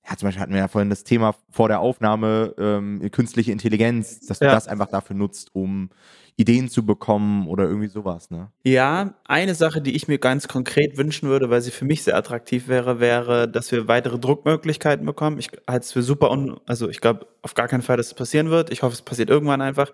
ja 0.08 0.16
zum 0.16 0.26
Beispiel 0.26 0.40
hatten 0.42 0.52
wir 0.52 0.60
ja 0.60 0.68
vorhin 0.68 0.90
das 0.90 1.04
Thema 1.04 1.34
vor 1.50 1.68
der 1.68 1.80
Aufnahme 1.80 2.54
ähm, 2.58 3.00
künstliche 3.12 3.52
Intelligenz, 3.52 4.20
dass 4.26 4.38
du 4.40 4.46
Ja. 4.46 4.52
das 4.52 4.68
einfach 4.68 4.88
dafür 4.88 5.16
nutzt, 5.16 5.54
um 5.54 5.90
Ideen 6.36 6.68
zu 6.70 6.86
bekommen 6.86 7.46
oder 7.46 7.64
irgendwie 7.64 7.88
sowas, 7.88 8.30
ne? 8.30 8.50
Ja, 8.64 9.14
eine 9.24 9.54
Sache, 9.54 9.82
die 9.82 9.94
ich 9.94 10.08
mir 10.08 10.18
ganz 10.18 10.48
konkret 10.48 10.96
wünschen 10.96 11.28
würde, 11.28 11.50
weil 11.50 11.60
sie 11.60 11.70
für 11.70 11.84
mich 11.84 12.02
sehr 12.04 12.16
attraktiv 12.16 12.68
wäre, 12.68 13.00
wäre, 13.00 13.48
dass 13.48 13.70
wir 13.70 13.86
weitere 13.86 14.18
Druckmöglichkeiten 14.18 15.04
bekommen. 15.04 15.38
Ich 15.38 15.50
halte 15.68 15.84
es 15.84 15.92
für 15.92 16.02
super, 16.02 16.30
un 16.30 16.58
also 16.66 16.88
ich 16.88 17.00
glaube 17.02 17.26
auf 17.42 17.52
gar 17.54 17.68
keinen 17.68 17.82
Fall, 17.82 17.98
dass 17.98 18.06
es 18.06 18.14
passieren 18.14 18.48
wird. 18.50 18.72
Ich 18.72 18.82
hoffe, 18.82 18.94
es 18.94 19.02
passiert 19.02 19.28
irgendwann 19.28 19.60
einfach. 19.60 19.92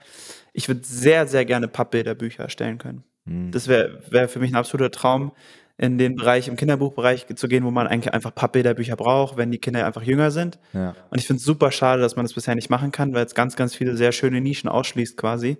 Ich 0.53 0.68
würde 0.68 0.83
sehr, 0.85 1.27
sehr 1.27 1.44
gerne 1.44 1.66
Pappbilderbücher 1.66 2.44
erstellen 2.44 2.79
können. 2.79 3.03
Hm. 3.27 3.51
Das 3.51 3.66
wäre 3.66 4.01
wär 4.09 4.29
für 4.29 4.38
mich 4.38 4.53
ein 4.53 4.57
absoluter 4.57 4.92
Traum, 4.92 5.33
in 5.81 5.97
den 5.97 6.17
Bereich, 6.17 6.49
im 6.49 6.57
Kinderbuchbereich 6.57 7.27
zu 7.37 7.47
gehen, 7.47 7.64
wo 7.64 7.71
man 7.71 7.87
eigentlich 7.87 8.12
einfach 8.12 8.35
Pappbilderbücher 8.35 8.97
braucht, 8.97 9.37
wenn 9.37 9.53
die 9.53 9.59
Kinder 9.59 9.87
einfach 9.87 10.03
jünger 10.03 10.33
sind. 10.33 10.59
ja. 10.73 10.95
Und 11.11 11.19
ich 11.19 11.27
finde 11.27 11.38
es 11.38 11.45
super 11.45 11.71
schade, 11.71 12.03
dass 12.03 12.17
man 12.17 12.25
das 12.25 12.35
bisher 12.35 12.57
nicht 12.57 12.69
machen 12.69 12.91
kann, 12.91 13.14
weil 13.14 13.25
es 13.25 13.35
ganz, 13.35 13.55
ganz 13.55 13.77
viele 13.77 13.97
sehr 13.97 14.11
schöne 14.11 14.41
Nischen 14.41 14.69
ausschließt 14.69 15.17
quasi. 15.17 15.57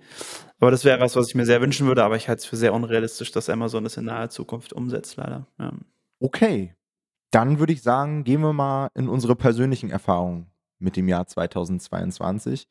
Aber 0.59 0.73
das 0.73 0.85
wäre 0.85 1.01
was, 1.01 1.15
was 1.15 1.29
ich 1.29 1.35
mir 1.37 1.47
sehr 1.47 1.61
wünschen 1.61 1.87
würde, 1.87 2.03
aber 2.03 2.17
ich 2.17 2.29
halte 2.29 2.41
es 2.41 2.47
für 2.47 2.57
sehr 2.57 2.75
unrealistisch, 2.75 3.31
dass 3.31 3.49
Amazon 3.49 3.85
das 3.85 3.97
in 3.97 4.07
naher 4.07 4.29
Zukunft 4.29 4.73
umsetzt, 4.73 5.17
leider. 5.17 5.47
Ja. 5.61 5.73
Okay. 6.19 6.75
Dann 7.31 7.61
würde 7.61 7.73
ich 7.73 7.83
sagen, 7.83 8.25
gehen 8.25 8.41
wir 8.41 8.53
mal 8.53 8.89
in 8.95 9.09
unsere 9.09 9.37
persönlichen 9.37 9.91
Erfahrungen 9.91 10.51
mit 10.81 10.97
dem 10.97 11.07
Jahr 11.07 11.27
2022. 11.27 12.67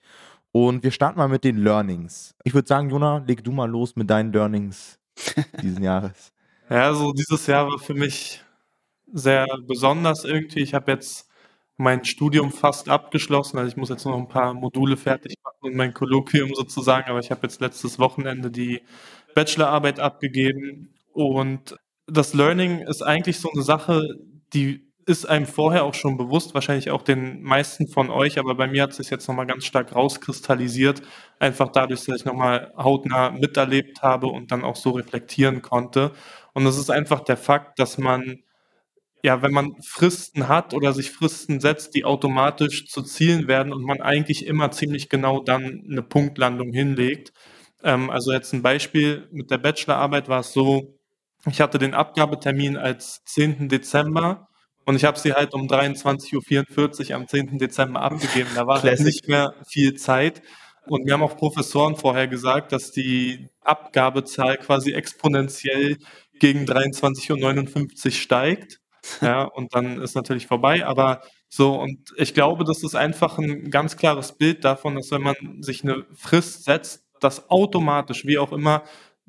Und 0.51 0.83
wir 0.83 0.91
starten 0.91 1.19
mal 1.19 1.29
mit 1.29 1.45
den 1.45 1.57
Learnings. 1.57 2.36
Ich 2.43 2.53
würde 2.53 2.67
sagen, 2.67 2.89
Jona, 2.89 3.23
leg 3.25 3.43
du 3.43 3.51
mal 3.51 3.69
los 3.69 3.95
mit 3.95 4.10
deinen 4.10 4.33
Learnings 4.33 4.99
diesen 5.62 5.83
Jahres. 5.83 6.33
Ja, 6.69 6.93
so 6.93 7.13
dieses 7.13 7.47
Jahr 7.47 7.67
war 7.67 7.80
für 7.80 7.93
mich 7.93 8.43
sehr 9.13 9.47
besonders 9.67 10.25
irgendwie. 10.25 10.62
Ich 10.62 10.73
habe 10.73 10.91
jetzt 10.91 11.30
mein 11.77 12.06
Studium 12.06 12.51
fast 12.51 12.89
abgeschlossen, 12.89 13.58
also 13.60 13.69
ich 13.69 13.77
muss 13.77 13.89
jetzt 13.89 14.06
noch 14.06 14.17
ein 14.17 14.27
paar 14.30 14.53
Module 14.53 14.97
fertig 14.97 15.36
machen 15.43 15.58
und 15.62 15.75
mein 15.75 15.93
Kolloquium 15.93 16.53
sozusagen, 16.56 17.10
aber 17.10 17.19
ich 17.19 17.32
habe 17.32 17.41
jetzt 17.43 17.62
letztes 17.62 17.99
Wochenende 17.99 18.51
die 18.51 18.82
Bachelorarbeit 19.36 19.99
abgegeben. 19.99 20.93
Und 21.13 21.77
das 22.08 22.34
Learning 22.34 22.80
ist 22.82 23.01
eigentlich 23.03 23.39
so 23.39 23.51
eine 23.53 23.63
Sache, 23.63 24.03
die 24.53 24.88
ist 25.06 25.25
einem 25.27 25.45
vorher 25.45 25.86
auch 25.86 25.93
schon 25.93 26.17
bewusst, 26.17 26.53
wahrscheinlich 26.53 26.91
auch 26.91 27.01
den 27.01 27.41
meisten 27.43 27.88
von 27.88 28.10
euch, 28.10 28.39
aber 28.39 28.56
bei 28.56 28.67
mir 28.67 28.84
hat 28.84 28.91
es 28.91 28.97
sich 28.97 29.10
jetzt 29.10 29.27
nochmal 29.27 29.45
ganz 29.47 29.65
stark 29.65 29.95
rauskristallisiert, 29.95 31.01
einfach 31.39 31.69
dadurch, 31.69 32.03
dass 32.06 32.17
ich 32.17 32.25
nochmal 32.25 32.73
hautnah 32.77 33.32
miterlebt 33.32 34.01
habe 34.01 34.27
und 34.27 34.51
dann 34.51 34.63
auch 34.65 34.75
so 34.75 34.91
reflektieren 34.91 35.62
konnte. 35.62 36.12
Und 36.57 36.65
das 36.65 36.79
ist 36.79 36.89
einfach 36.89 37.19
der 37.19 37.37
Fakt, 37.37 37.77
dass 37.77 37.99
man, 37.99 38.39
ja, 39.21 39.43
wenn 39.43 39.51
man 39.51 39.75
Fristen 39.83 40.47
hat 40.47 40.73
oder 40.73 40.91
sich 40.91 41.11
Fristen 41.11 41.59
setzt, 41.59 41.93
die 41.93 42.03
automatisch 42.03 42.87
zu 42.87 43.03
Zielen 43.03 43.47
werden 43.47 43.71
und 43.71 43.83
man 43.83 44.01
eigentlich 44.01 44.47
immer 44.47 44.71
ziemlich 44.71 45.07
genau 45.07 45.39
dann 45.39 45.83
eine 45.87 46.01
Punktlandung 46.01 46.73
hinlegt. 46.73 47.31
Ähm, 47.83 48.09
also 48.09 48.33
jetzt 48.33 48.53
ein 48.53 48.63
Beispiel 48.63 49.27
mit 49.31 49.51
der 49.51 49.59
Bachelorarbeit 49.59 50.29
war 50.29 50.39
es 50.39 50.51
so, 50.51 50.97
ich 51.45 51.61
hatte 51.61 51.77
den 51.77 51.93
Abgabetermin 51.93 52.75
als 52.75 53.23
10. 53.25 53.69
Dezember 53.69 54.47
und 54.83 54.95
ich 54.95 55.05
habe 55.05 55.19
sie 55.19 55.33
halt 55.33 55.53
um 55.53 55.67
23.44 55.67 57.11
Uhr 57.11 57.15
am 57.17 57.27
10. 57.27 57.59
Dezember 57.59 58.01
abgegeben. 58.01 58.49
Da 58.55 58.65
war 58.65 58.81
halt 58.81 58.99
nicht 59.01 59.27
mehr 59.27 59.53
viel 59.67 59.93
Zeit. 59.93 60.41
Und 60.87 61.05
mir 61.05 61.13
haben 61.13 61.23
auch 61.23 61.37
Professoren 61.37 61.95
vorher 61.97 62.27
gesagt, 62.27 62.71
dass 62.71 62.91
die 62.91 63.49
Abgabezahl 63.61 64.57
quasi 64.57 64.93
exponentiell 64.93 65.97
gegen 66.39 66.65
23.59 66.65 68.06
Uhr 68.06 68.12
steigt. 68.12 68.80
Ja, 69.21 69.43
und 69.43 69.73
dann 69.73 70.02
ist 70.02 70.15
natürlich 70.15 70.47
vorbei. 70.47 70.86
Aber 70.86 71.21
so, 71.47 71.80
und 71.80 72.13
ich 72.17 72.34
glaube, 72.34 72.65
das 72.65 72.84
ist 72.84 72.93
einfach 72.95 73.38
ein 73.38 73.71
ganz 73.71 73.95
klares 73.95 74.34
Bild 74.38 74.65
davon, 74.65 74.95
dass 74.95 75.12
wenn 75.12 75.21
man 75.21 75.36
sich 75.62 75.82
eine 75.84 76.06
Frist 76.13 76.65
setzt, 76.65 77.06
das 77.21 77.50
automatisch, 77.50 78.26
wie 78.26 78.38
auch 78.38 78.52
immer, 78.52 78.84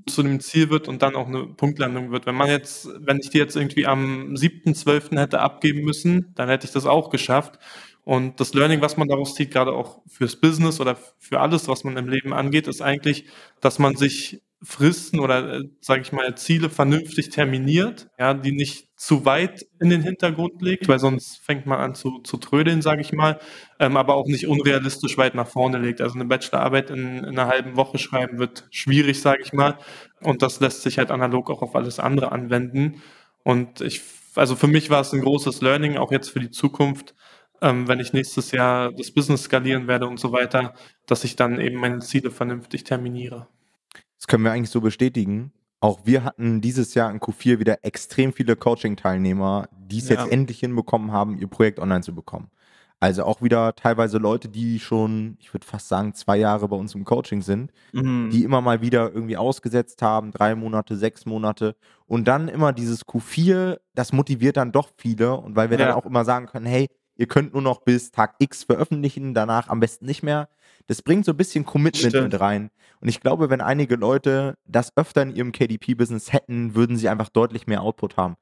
zu 0.06 0.22
dem 0.22 0.40
Ziel 0.40 0.70
wird 0.70 0.88
und 0.88 1.02
dann 1.02 1.16
auch 1.16 1.26
eine 1.26 1.46
Punktlandung 1.46 2.10
wird. 2.10 2.26
Wenn 2.26 2.34
man 2.34 2.48
jetzt, 2.48 2.88
wenn 2.98 3.18
ich 3.18 3.30
die 3.30 3.38
jetzt 3.38 3.56
irgendwie 3.56 3.86
am 3.86 4.34
7.12. 4.34 5.18
hätte 5.18 5.40
abgeben 5.40 5.82
müssen, 5.82 6.32
dann 6.34 6.48
hätte 6.48 6.66
ich 6.66 6.72
das 6.72 6.86
auch 6.86 7.10
geschafft. 7.10 7.58
Und 8.04 8.40
das 8.40 8.54
Learning, 8.54 8.80
was 8.80 8.96
man 8.96 9.08
daraus 9.08 9.34
zieht, 9.34 9.50
gerade 9.50 9.72
auch 9.72 10.00
fürs 10.06 10.36
Business 10.36 10.80
oder 10.80 10.96
für 11.18 11.40
alles, 11.40 11.68
was 11.68 11.84
man 11.84 11.96
im 11.96 12.08
Leben 12.08 12.32
angeht, 12.32 12.66
ist 12.68 12.80
eigentlich, 12.80 13.26
dass 13.60 13.78
man 13.78 13.96
sich 13.96 14.40
Fristen 14.62 15.20
oder, 15.20 15.62
sage 15.80 16.02
ich 16.02 16.12
mal, 16.12 16.36
Ziele 16.36 16.68
vernünftig 16.68 17.30
terminiert, 17.30 18.08
ja, 18.18 18.34
die 18.34 18.50
nicht 18.50 18.88
zu 18.96 19.24
weit 19.24 19.64
in 19.80 19.90
den 19.90 20.02
Hintergrund 20.02 20.60
legt, 20.60 20.88
weil 20.88 20.98
sonst 20.98 21.38
fängt 21.44 21.66
man 21.66 21.78
an 21.78 21.94
zu, 21.94 22.18
zu 22.24 22.38
trödeln, 22.38 22.82
sage 22.82 23.00
ich 23.00 23.12
mal, 23.12 23.38
ähm, 23.78 23.96
aber 23.96 24.16
auch 24.16 24.26
nicht 24.26 24.48
unrealistisch 24.48 25.16
weit 25.16 25.36
nach 25.36 25.46
vorne 25.46 25.78
legt. 25.78 26.00
Also 26.00 26.16
eine 26.16 26.24
Bachelorarbeit 26.24 26.90
in, 26.90 27.18
in 27.18 27.38
einer 27.38 27.46
halben 27.46 27.76
Woche 27.76 27.98
schreiben 27.98 28.38
wird 28.38 28.66
schwierig, 28.70 29.20
sage 29.20 29.42
ich 29.42 29.52
mal, 29.52 29.78
und 30.20 30.42
das 30.42 30.58
lässt 30.58 30.82
sich 30.82 30.98
halt 30.98 31.12
analog 31.12 31.50
auch 31.50 31.62
auf 31.62 31.76
alles 31.76 32.00
andere 32.00 32.32
anwenden. 32.32 33.02
Und 33.44 33.80
ich, 33.80 34.02
also 34.34 34.56
für 34.56 34.66
mich 34.66 34.90
war 34.90 35.02
es 35.02 35.12
ein 35.12 35.20
großes 35.20 35.60
Learning, 35.60 35.96
auch 35.98 36.10
jetzt 36.10 36.30
für 36.30 36.40
die 36.40 36.50
Zukunft, 36.50 37.14
ähm, 37.62 37.86
wenn 37.86 38.00
ich 38.00 38.12
nächstes 38.12 38.50
Jahr 38.50 38.92
das 38.92 39.12
Business 39.12 39.44
skalieren 39.44 39.86
werde 39.86 40.08
und 40.08 40.18
so 40.18 40.32
weiter, 40.32 40.74
dass 41.06 41.22
ich 41.22 41.36
dann 41.36 41.60
eben 41.60 41.78
meine 41.78 42.00
Ziele 42.00 42.32
vernünftig 42.32 42.82
terminiere. 42.84 43.46
Das 44.18 44.26
können 44.26 44.44
wir 44.44 44.52
eigentlich 44.52 44.70
so 44.70 44.80
bestätigen. 44.80 45.52
Auch 45.80 46.00
wir 46.04 46.24
hatten 46.24 46.60
dieses 46.60 46.94
Jahr 46.94 47.10
in 47.10 47.20
Q4 47.20 47.60
wieder 47.60 47.78
extrem 47.84 48.32
viele 48.32 48.56
Coaching-Teilnehmer, 48.56 49.68
die 49.72 49.98
es 49.98 50.08
Ja. 50.08 50.22
jetzt 50.22 50.32
endlich 50.32 50.58
hinbekommen 50.60 51.12
haben, 51.12 51.38
ihr 51.38 51.46
Projekt 51.46 51.78
online 51.78 52.00
zu 52.02 52.14
bekommen. 52.14 52.50
Also 53.00 53.22
auch 53.22 53.42
wieder 53.42 53.76
teilweise 53.76 54.18
Leute, 54.18 54.48
die 54.48 54.80
schon, 54.80 55.36
ich 55.38 55.54
würde 55.54 55.64
fast 55.64 55.86
sagen, 55.86 56.14
zwei 56.14 56.36
Jahre 56.36 56.66
bei 56.66 56.74
uns 56.74 56.96
im 56.96 57.04
Coaching 57.04 57.42
sind, 57.42 57.70
Mhm. 57.92 58.30
die 58.32 58.42
immer 58.42 58.60
mal 58.60 58.80
wieder 58.80 59.12
irgendwie 59.14 59.36
ausgesetzt 59.36 60.02
haben, 60.02 60.32
drei 60.32 60.56
Monate, 60.56 60.96
sechs 60.96 61.24
Monate. 61.24 61.76
Und 62.06 62.26
dann 62.26 62.48
immer 62.48 62.72
dieses 62.72 63.06
Q4, 63.06 63.78
das 63.94 64.12
motiviert 64.12 64.56
dann 64.56 64.72
doch 64.72 64.90
viele. 64.96 65.36
Und 65.36 65.54
weil 65.54 65.70
wir 65.70 65.78
Ja. 65.78 65.86
dann 65.86 65.94
auch 65.94 66.06
immer 66.06 66.24
sagen 66.24 66.46
können, 66.46 66.66
hey, 66.66 66.88
ihr 67.18 67.26
könnt 67.26 67.52
nur 67.52 67.62
noch 67.62 67.82
bis 67.82 68.10
Tag 68.10 68.36
X 68.38 68.64
veröffentlichen, 68.64 69.34
danach 69.34 69.68
am 69.68 69.80
besten 69.80 70.06
nicht 70.06 70.22
mehr. 70.22 70.48
Das 70.86 71.02
bringt 71.02 71.26
so 71.26 71.32
ein 71.32 71.36
bisschen 71.36 71.66
Commitment 71.66 72.12
Stimmt. 72.12 72.32
mit 72.32 72.40
rein. 72.40 72.70
Und 73.00 73.08
ich 73.08 73.20
glaube, 73.20 73.50
wenn 73.50 73.60
einige 73.60 73.96
Leute 73.96 74.54
das 74.64 74.96
öfter 74.96 75.22
in 75.22 75.34
ihrem 75.34 75.52
KDP-Business 75.52 76.32
hätten, 76.32 76.74
würden 76.74 76.96
sie 76.96 77.08
einfach 77.08 77.28
deutlich 77.28 77.66
mehr 77.66 77.82
Output 77.82 78.16
haben. 78.16 78.36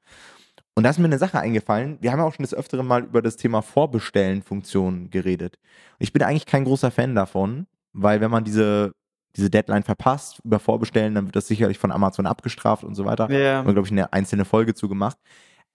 Und 0.75 0.83
da 0.83 0.91
ist 0.91 0.99
mir 0.99 1.05
eine 1.05 1.17
Sache 1.17 1.39
eingefallen. 1.39 1.97
Wir 2.01 2.11
haben 2.11 2.19
ja 2.19 2.25
auch 2.25 2.33
schon 2.33 2.43
des 2.43 2.53
Öfteren 2.53 2.85
mal 2.85 3.03
über 3.03 3.23
das 3.23 3.35
Thema 3.35 3.63
Vorbestellen-Funktionen 3.63 5.09
geredet. 5.09 5.57
Ich 5.97 6.13
bin 6.13 6.21
eigentlich 6.21 6.45
kein 6.45 6.65
großer 6.65 6.91
Fan 6.91 7.15
davon, 7.15 7.65
weil 7.93 8.21
wenn 8.21 8.29
man 8.29 8.43
diese, 8.43 8.93
diese 9.35 9.49
Deadline 9.49 9.81
verpasst 9.81 10.39
über 10.43 10.59
Vorbestellen, 10.59 11.15
dann 11.15 11.25
wird 11.25 11.35
das 11.35 11.47
sicherlich 11.47 11.79
von 11.79 11.91
Amazon 11.91 12.27
abgestraft 12.27 12.83
und 12.83 12.93
so 12.93 13.05
weiter. 13.05 13.29
Ja. 13.31 13.57
Haben 13.57 13.67
wir, 13.67 13.73
glaube 13.73 13.87
ich, 13.87 13.91
eine 13.91 14.13
einzelne 14.13 14.45
Folge 14.45 14.75
zu 14.75 14.87
gemacht. 14.87 15.17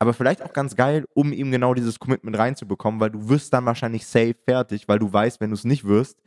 Aber 0.03 0.15
vielleicht 0.15 0.43
auch 0.43 0.53
ganz 0.53 0.75
geil, 0.75 1.05
um 1.15 1.33
eben 1.33 1.53
genau 1.53 1.75
dieses 1.75 2.01
Commitment 2.01 2.37
reinzubekommen, 2.37 2.99
weil 2.99 3.11
du 3.11 3.29
wirst 3.29 3.53
dann 3.53 3.65
wahrscheinlich 3.67 4.05
safe 4.05 4.35
fertig, 4.45 4.88
weil 4.88 4.99
du 4.99 5.12
weißt, 5.12 5.41
wenn 5.41 5.51
du 5.51 5.55
es 5.55 5.62
nicht 5.62 5.85
wirst, 5.85 6.19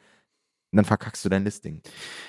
dann 0.71 0.85
verkackst 0.85 1.25
du 1.25 1.29
dein 1.29 1.43
Listing. 1.43 1.81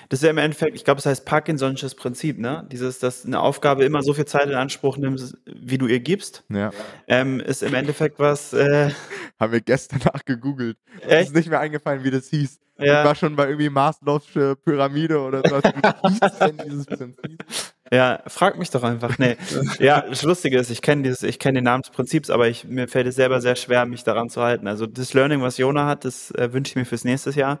Das 0.09 0.19
ist 0.19 0.23
ja 0.25 0.29
im 0.29 0.37
Endeffekt, 0.37 0.75
ich 0.75 0.83
glaube, 0.83 0.99
es 0.99 1.05
heißt 1.05 1.23
Parkinsonisches 1.23 1.95
Prinzip, 1.95 2.37
ne? 2.37 2.67
Dieses, 2.69 2.99
dass 2.99 3.25
eine 3.25 3.39
Aufgabe 3.39 3.85
immer 3.85 4.01
so 4.01 4.13
viel 4.13 4.25
Zeit 4.25 4.47
in 4.47 4.55
Anspruch 4.55 4.97
nimmt, 4.97 5.37
wie 5.45 5.77
du 5.77 5.87
ihr 5.87 6.01
gibst, 6.01 6.43
Ja. 6.49 6.71
ähm, 7.07 7.39
ist 7.39 7.63
im 7.63 7.73
Endeffekt 7.73 8.19
was, 8.19 8.51
äh, 8.51 8.91
Haben 9.39 9.53
wir 9.53 9.61
gestern 9.61 10.01
nachgegoogelt. 10.03 10.77
Echt? 11.07 11.29
ist 11.29 11.35
nicht 11.35 11.47
mehr 11.49 11.61
eingefallen, 11.61 12.03
wie 12.03 12.11
das 12.11 12.27
hieß. 12.27 12.59
Ich 12.79 12.85
ja, 12.85 13.05
war 13.05 13.15
schon 13.15 13.37
bei 13.37 13.47
irgendwie 13.47 13.69
Maslow'sche 13.69 14.55
Pyramide 14.55 15.19
oder 15.21 15.41
so. 15.47 15.55
Wie 15.63 16.09
hieß 16.09 16.37
denn 16.39 16.57
dieses 16.65 16.85
Prinzip? 16.85 17.45
ja, 17.91 18.19
frag 18.27 18.57
mich 18.57 18.69
doch 18.69 18.83
einfach. 18.83 19.17
Nee. 19.17 19.37
Ja, 19.79 20.01
das 20.09 20.23
Lustige 20.23 20.57
ist, 20.59 20.69
ich 20.69 20.81
kenne 20.81 21.03
dieses, 21.03 21.23
ich 21.23 21.39
kenne 21.39 21.59
den 21.59 21.65
Namen 21.65 21.83
des 21.83 21.91
Prinzips, 21.91 22.29
aber 22.29 22.47
ich, 22.47 22.65
mir 22.65 22.87
fällt 22.87 23.07
es 23.07 23.15
selber 23.15 23.41
sehr 23.41 23.55
schwer, 23.55 23.85
mich 23.85 24.03
daran 24.03 24.29
zu 24.29 24.41
halten. 24.41 24.67
Also 24.67 24.85
das 24.85 25.13
Learning, 25.13 25.41
was 25.41 25.57
Jona 25.57 25.85
hat, 25.85 26.05
das 26.05 26.31
äh, 26.31 26.51
wünsche 26.53 26.71
ich 26.71 26.75
mir 26.75 26.85
fürs 26.85 27.03
nächste 27.03 27.31
Jahr. 27.31 27.59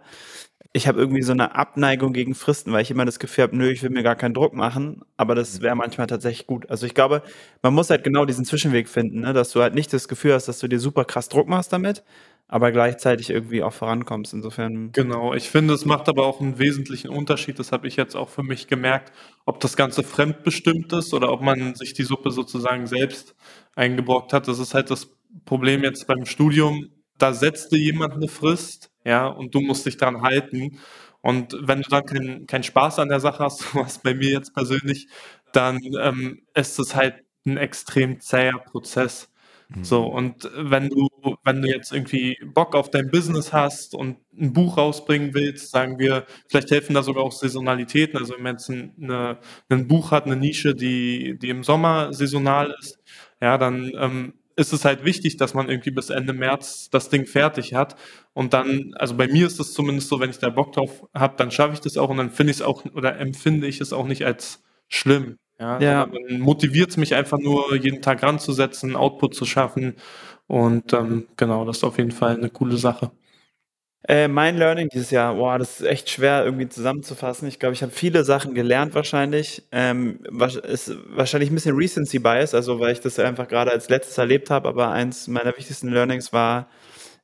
Ich 0.77 0.87
habe 0.87 0.99
irgendwie 0.99 1.23
so 1.23 1.31
eine 1.31 1.55
Abneigung 1.55 2.13
gegen 2.13 2.35
Fristen, 2.35 2.71
weil 2.71 2.83
ich 2.83 2.91
immer 2.91 3.03
das 3.03 3.17
Gefühl 3.17 3.45
habe, 3.45 3.57
nö, 3.57 3.67
ich 3.71 3.81
will 3.81 3.89
mir 3.89 4.03
gar 4.03 4.15
keinen 4.15 4.35
Druck 4.35 4.53
machen, 4.53 5.01
aber 5.17 5.33
das 5.33 5.59
wäre 5.61 5.75
manchmal 5.75 6.05
tatsächlich 6.05 6.45
gut. 6.45 6.69
Also 6.69 6.85
ich 6.85 6.93
glaube, 6.93 7.23
man 7.63 7.73
muss 7.73 7.89
halt 7.89 8.03
genau 8.03 8.25
diesen 8.25 8.45
Zwischenweg 8.45 8.87
finden, 8.87 9.21
ne? 9.21 9.33
dass 9.33 9.49
du 9.49 9.61
halt 9.63 9.73
nicht 9.73 9.91
das 9.91 10.07
Gefühl 10.07 10.33
hast, 10.35 10.47
dass 10.47 10.59
du 10.59 10.67
dir 10.67 10.79
super 10.79 11.03
krass 11.03 11.29
Druck 11.29 11.47
machst 11.47 11.73
damit, 11.73 12.03
aber 12.47 12.71
gleichzeitig 12.71 13.31
irgendwie 13.31 13.63
auch 13.63 13.73
vorankommst. 13.73 14.35
Insofern, 14.35 14.91
Genau, 14.91 15.33
ich 15.33 15.49
finde, 15.49 15.73
es 15.73 15.83
macht 15.83 16.09
aber 16.09 16.27
auch 16.27 16.41
einen 16.41 16.59
wesentlichen 16.59 17.09
Unterschied, 17.09 17.57
das 17.57 17.71
habe 17.71 17.87
ich 17.87 17.95
jetzt 17.95 18.15
auch 18.15 18.29
für 18.29 18.43
mich 18.43 18.67
gemerkt, 18.67 19.11
ob 19.47 19.59
das 19.59 19.77
Ganze 19.77 20.03
fremdbestimmt 20.03 20.93
ist 20.93 21.11
oder 21.11 21.31
ob 21.31 21.41
man 21.41 21.73
sich 21.73 21.95
die 21.95 22.03
Suppe 22.03 22.29
sozusagen 22.29 22.85
selbst 22.85 23.33
eingebrockt 23.75 24.31
hat. 24.31 24.47
Das 24.47 24.59
ist 24.59 24.75
halt 24.75 24.91
das 24.91 25.09
Problem 25.45 25.83
jetzt 25.83 26.05
beim 26.05 26.27
Studium, 26.27 26.89
da 27.17 27.33
setzt 27.33 27.71
dir 27.71 27.79
jemand 27.79 28.13
eine 28.13 28.27
Frist, 28.27 28.91
ja, 29.07 29.27
und 29.27 29.55
du 29.55 29.61
musst 29.61 29.85
dich 29.85 29.97
daran 29.97 30.21
halten. 30.21 30.79
Und 31.21 31.57
wenn 31.61 31.81
du 31.81 31.89
dann 31.89 32.05
keinen 32.05 32.47
keinen 32.47 32.63
Spaß 32.63 32.99
an 32.99 33.09
der 33.09 33.19
Sache 33.19 33.43
hast, 33.43 33.63
was 33.75 33.99
bei 33.99 34.13
mir 34.13 34.31
jetzt 34.31 34.53
persönlich, 34.53 35.07
dann 35.53 35.79
ähm, 36.01 36.43
ist 36.53 36.79
es 36.79 36.95
halt 36.95 37.15
ein 37.45 37.57
extrem 37.57 38.19
zäher 38.19 38.57
Prozess. 38.59 39.29
So, 39.81 40.05
und 40.05 40.49
wenn 40.55 40.89
du, 40.89 41.09
wenn 41.43 41.61
du 41.61 41.67
jetzt 41.67 41.91
irgendwie 41.91 42.37
Bock 42.53 42.73
auf 42.73 42.89
dein 42.89 43.11
Business 43.11 43.51
hast 43.51 43.95
und 43.95 44.15
ein 44.39 44.53
Buch 44.53 44.77
rausbringen 44.77 45.33
willst, 45.33 45.71
sagen 45.71 45.99
wir, 45.99 46.25
vielleicht 46.47 46.71
helfen 46.71 46.93
da 46.93 47.03
sogar 47.03 47.23
auch 47.23 47.33
Saisonalitäten. 47.33 48.17
Also 48.17 48.35
wenn 48.35 48.43
man 48.43 48.53
jetzt 48.53 48.69
ein 48.69 49.87
Buch 49.89 50.11
hat, 50.11 50.25
eine 50.25 50.37
Nische, 50.37 50.73
die, 50.73 51.37
die 51.37 51.49
im 51.49 51.65
Sommer 51.65 52.13
saisonal 52.13 52.73
ist, 52.79 52.99
ja, 53.41 53.57
dann 53.57 53.91
ähm, 53.99 54.33
ist 54.57 54.73
es 54.73 54.83
halt 54.85 55.05
wichtig, 55.05 55.37
dass 55.37 55.53
man 55.53 55.69
irgendwie 55.69 55.91
bis 55.91 56.09
Ende 56.09 56.33
März 56.33 56.89
das 56.89 57.09
Ding 57.09 57.25
fertig 57.25 57.73
hat. 57.75 57.95
Und 58.33 58.53
dann, 58.53 58.93
also 58.95 59.15
bei 59.15 59.27
mir 59.27 59.47
ist 59.47 59.59
es 59.59 59.73
zumindest 59.73 60.09
so, 60.09 60.19
wenn 60.19 60.29
ich 60.31 60.39
da 60.39 60.49
Bock 60.49 60.73
drauf 60.73 61.05
habe, 61.13 61.35
dann 61.37 61.51
schaffe 61.51 61.73
ich 61.75 61.79
das 61.81 61.97
auch 61.97 62.09
und 62.09 62.17
dann 62.17 62.31
finde 62.31 62.51
ich 62.51 62.57
es 62.57 62.61
auch 62.63 62.83
oder 62.93 63.17
empfinde 63.19 63.67
ich 63.67 63.81
es 63.81 63.93
auch 63.93 64.07
nicht 64.07 64.25
als 64.25 64.63
schlimm. 64.89 65.37
Ja, 65.59 65.79
Ja. 65.79 66.07
motiviert 66.29 66.89
es 66.89 66.97
mich 66.97 67.15
einfach 67.15 67.39
nur, 67.39 67.75
jeden 67.75 68.01
Tag 68.01 68.23
ranzusetzen, 68.23 68.95
Output 68.95 69.35
zu 69.35 69.45
schaffen. 69.45 69.95
Und 70.47 70.93
ähm, 70.93 71.27
genau, 71.37 71.65
das 71.65 71.77
ist 71.77 71.83
auf 71.83 71.97
jeden 71.97 72.11
Fall 72.11 72.35
eine 72.37 72.49
coole 72.49 72.77
Sache. 72.77 73.11
Äh, 74.03 74.27
mein 74.27 74.57
Learning 74.57 74.89
dieses 74.89 75.11
Jahr, 75.11 75.35
boah, 75.35 75.57
das 75.57 75.81
ist 75.81 75.85
echt 75.85 76.09
schwer 76.09 76.45
irgendwie 76.45 76.69
zusammenzufassen. 76.69 77.47
Ich 77.47 77.59
glaube, 77.59 77.73
ich 77.73 77.81
habe 77.81 77.91
viele 77.91 78.23
Sachen 78.23 78.53
gelernt 78.53 78.95
wahrscheinlich. 78.95 79.63
Ähm, 79.71 80.19
ist 80.63 80.95
wahrscheinlich 81.09 81.51
ein 81.51 81.55
bisschen 81.55 81.75
Recency 81.75 82.19
Bias, 82.19 82.53
also 82.53 82.79
weil 82.79 82.93
ich 82.93 83.01
das 83.01 83.19
einfach 83.19 83.47
gerade 83.47 83.71
als 83.71 83.89
letztes 83.89 84.17
erlebt 84.17 84.49
habe. 84.49 84.69
Aber 84.69 84.91
eins 84.91 85.27
meiner 85.27 85.57
wichtigsten 85.57 85.89
Learnings 85.89 86.31
war, 86.31 86.67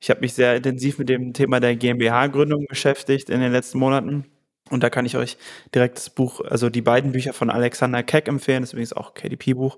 ich 0.01 0.09
habe 0.09 0.19
mich 0.19 0.33
sehr 0.33 0.55
intensiv 0.57 0.97
mit 0.97 1.07
dem 1.09 1.33
Thema 1.33 1.59
der 1.61 1.75
GmbH-Gründung 1.75 2.65
beschäftigt 2.67 3.29
in 3.29 3.39
den 3.39 3.53
letzten 3.53 3.77
Monaten. 3.77 4.25
Und 4.69 4.81
da 4.83 4.89
kann 4.89 5.05
ich 5.05 5.15
euch 5.17 5.37
direkt 5.73 5.97
das 5.97 6.09
Buch, 6.09 6.41
also 6.41 6.69
die 6.69 6.81
beiden 6.81 7.11
Bücher 7.11 7.33
von 7.33 7.49
Alexander 7.49 8.01
Keck 8.03 8.27
empfehlen. 8.27 8.61
Das 8.61 8.69
ist 8.69 8.73
übrigens 8.73 8.93
auch 8.93 9.13
KDP-Buch. 9.13 9.77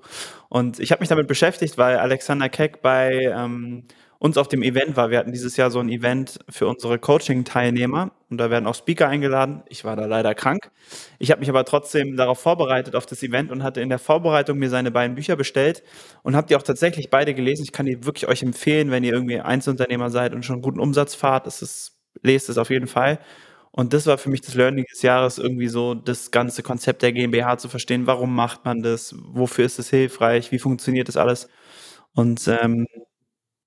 Und 0.49 0.79
ich 0.79 0.91
habe 0.91 1.01
mich 1.01 1.09
damit 1.09 1.27
beschäftigt, 1.27 1.77
weil 1.77 1.97
Alexander 1.97 2.49
Keck 2.49 2.81
bei 2.81 3.31
ähm, 3.35 3.83
uns 4.19 4.37
auf 4.37 4.47
dem 4.47 4.63
Event 4.63 4.95
war. 4.95 5.09
Wir 5.09 5.19
hatten 5.19 5.31
dieses 5.31 5.57
Jahr 5.57 5.71
so 5.71 5.79
ein 5.79 5.89
Event 5.89 6.39
für 6.49 6.67
unsere 6.67 6.99
Coaching-Teilnehmer 6.99 8.11
und 8.29 8.37
da 8.37 8.49
werden 8.49 8.65
auch 8.67 8.75
Speaker 8.75 9.07
eingeladen. 9.07 9.63
Ich 9.69 9.83
war 9.83 9.95
da 9.95 10.05
leider 10.05 10.33
krank. 10.35 10.71
Ich 11.19 11.31
habe 11.31 11.39
mich 11.39 11.49
aber 11.49 11.65
trotzdem 11.65 12.15
darauf 12.15 12.39
vorbereitet, 12.39 12.95
auf 12.95 13.05
das 13.05 13.23
Event 13.23 13.51
und 13.51 13.63
hatte 13.63 13.81
in 13.81 13.89
der 13.89 13.99
Vorbereitung 13.99 14.57
mir 14.57 14.69
seine 14.69 14.91
beiden 14.91 15.15
Bücher 15.15 15.35
bestellt 15.35 15.83
und 16.23 16.35
habe 16.35 16.47
die 16.47 16.55
auch 16.55 16.63
tatsächlich 16.63 17.09
beide 17.09 17.33
gelesen. 17.33 17.63
Ich 17.63 17.71
kann 17.71 17.85
die 17.85 18.05
wirklich 18.05 18.27
euch 18.27 18.41
empfehlen, 18.43 18.91
wenn 18.91 19.03
ihr 19.03 19.13
irgendwie 19.13 19.39
Einzelunternehmer 19.39 20.09
seid 20.09 20.33
und 20.33 20.43
schon 20.45 20.61
guten 20.61 20.79
Umsatz 20.79 21.15
fahrt. 21.15 21.45
Das 21.47 21.61
ist, 21.61 21.97
lest 22.23 22.49
es 22.49 22.57
auf 22.57 22.69
jeden 22.69 22.87
Fall. 22.87 23.19
Und 23.71 23.91
das 23.93 24.07
war 24.07 24.17
für 24.17 24.29
mich 24.29 24.39
das 24.41 24.55
Learning 24.55 24.85
des 24.85 25.01
Jahres, 25.01 25.37
irgendwie 25.37 25.67
so 25.67 25.95
das 25.95 26.31
ganze 26.31 26.63
Konzept 26.63 27.01
der 27.01 27.11
GmbH 27.11 27.57
zu 27.57 27.67
verstehen. 27.67 28.07
Warum 28.07 28.33
macht 28.33 28.63
man 28.63 28.81
das? 28.81 29.13
Wofür 29.19 29.65
ist 29.65 29.79
es 29.79 29.89
hilfreich? 29.89 30.51
Wie 30.53 30.59
funktioniert 30.59 31.09
das 31.09 31.17
alles? 31.17 31.49
Und 32.13 32.47
ähm, 32.47 32.87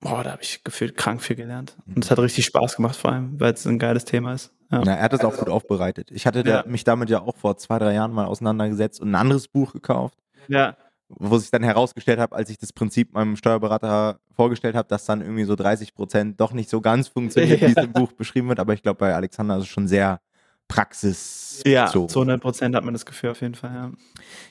boah, 0.00 0.22
da 0.24 0.32
habe 0.32 0.42
ich 0.42 0.62
gefühlt 0.64 0.96
krank 0.96 1.22
viel 1.22 1.36
gelernt. 1.36 1.76
Und 1.86 2.04
es 2.04 2.10
hat 2.10 2.18
richtig 2.18 2.44
Spaß 2.46 2.76
gemacht, 2.76 2.96
vor 2.96 3.12
allem, 3.12 3.38
weil 3.40 3.52
es 3.52 3.66
ein 3.66 3.78
geiles 3.78 4.04
Thema 4.04 4.32
ist. 4.34 4.52
Ja. 4.70 4.82
Na, 4.84 4.94
er 4.96 5.02
hat 5.02 5.12
es 5.14 5.20
auch 5.24 5.36
gut 5.36 5.48
aufbereitet. 5.48 6.10
Ich 6.10 6.26
hatte 6.26 6.42
da, 6.42 6.60
Ja. 6.60 6.64
mich 6.66 6.84
damit 6.84 7.08
ja 7.10 7.20
auch 7.22 7.36
vor 7.36 7.56
zwei, 7.56 7.78
drei 7.78 7.94
Jahren 7.94 8.12
mal 8.12 8.26
auseinandergesetzt 8.26 9.00
und 9.00 9.10
ein 9.10 9.14
anderes 9.14 9.48
Buch 9.48 9.72
gekauft, 9.72 10.18
ja. 10.46 10.76
wo 11.08 11.38
sich 11.38 11.50
dann 11.50 11.62
herausgestellt 11.62 12.18
habe, 12.20 12.36
als 12.36 12.50
ich 12.50 12.58
das 12.58 12.72
Prinzip 12.74 13.14
meinem 13.14 13.36
Steuerberater 13.36 14.20
vorgestellt 14.36 14.76
habe, 14.76 14.86
dass 14.88 15.06
dann 15.06 15.22
irgendwie 15.22 15.44
so 15.44 15.56
30 15.56 15.94
Prozent 15.94 16.38
doch 16.40 16.52
nicht 16.52 16.68
so 16.68 16.80
ganz 16.82 17.08
funktioniert, 17.08 17.60
wie 17.62 17.64
es 17.64 17.76
im 17.84 17.92
Buch 17.92 18.12
beschrieben 18.12 18.48
wird. 18.48 18.60
Aber 18.60 18.74
ich 18.74 18.82
glaube, 18.82 18.98
bei 18.98 19.14
Alexander 19.14 19.56
ist 19.56 19.62
es 19.62 19.68
schon 19.68 19.88
sehr 19.88 20.20
praxis. 20.68 21.62
Ja, 21.66 21.86
zu 21.88 22.06
100 22.06 22.40
Prozent 22.40 22.74
hat 22.76 22.84
man 22.84 22.94
das 22.94 23.04
Gefühl 23.06 23.30
auf 23.30 23.40
jeden 23.40 23.54
Fall, 23.54 23.74
ja. 23.74 23.92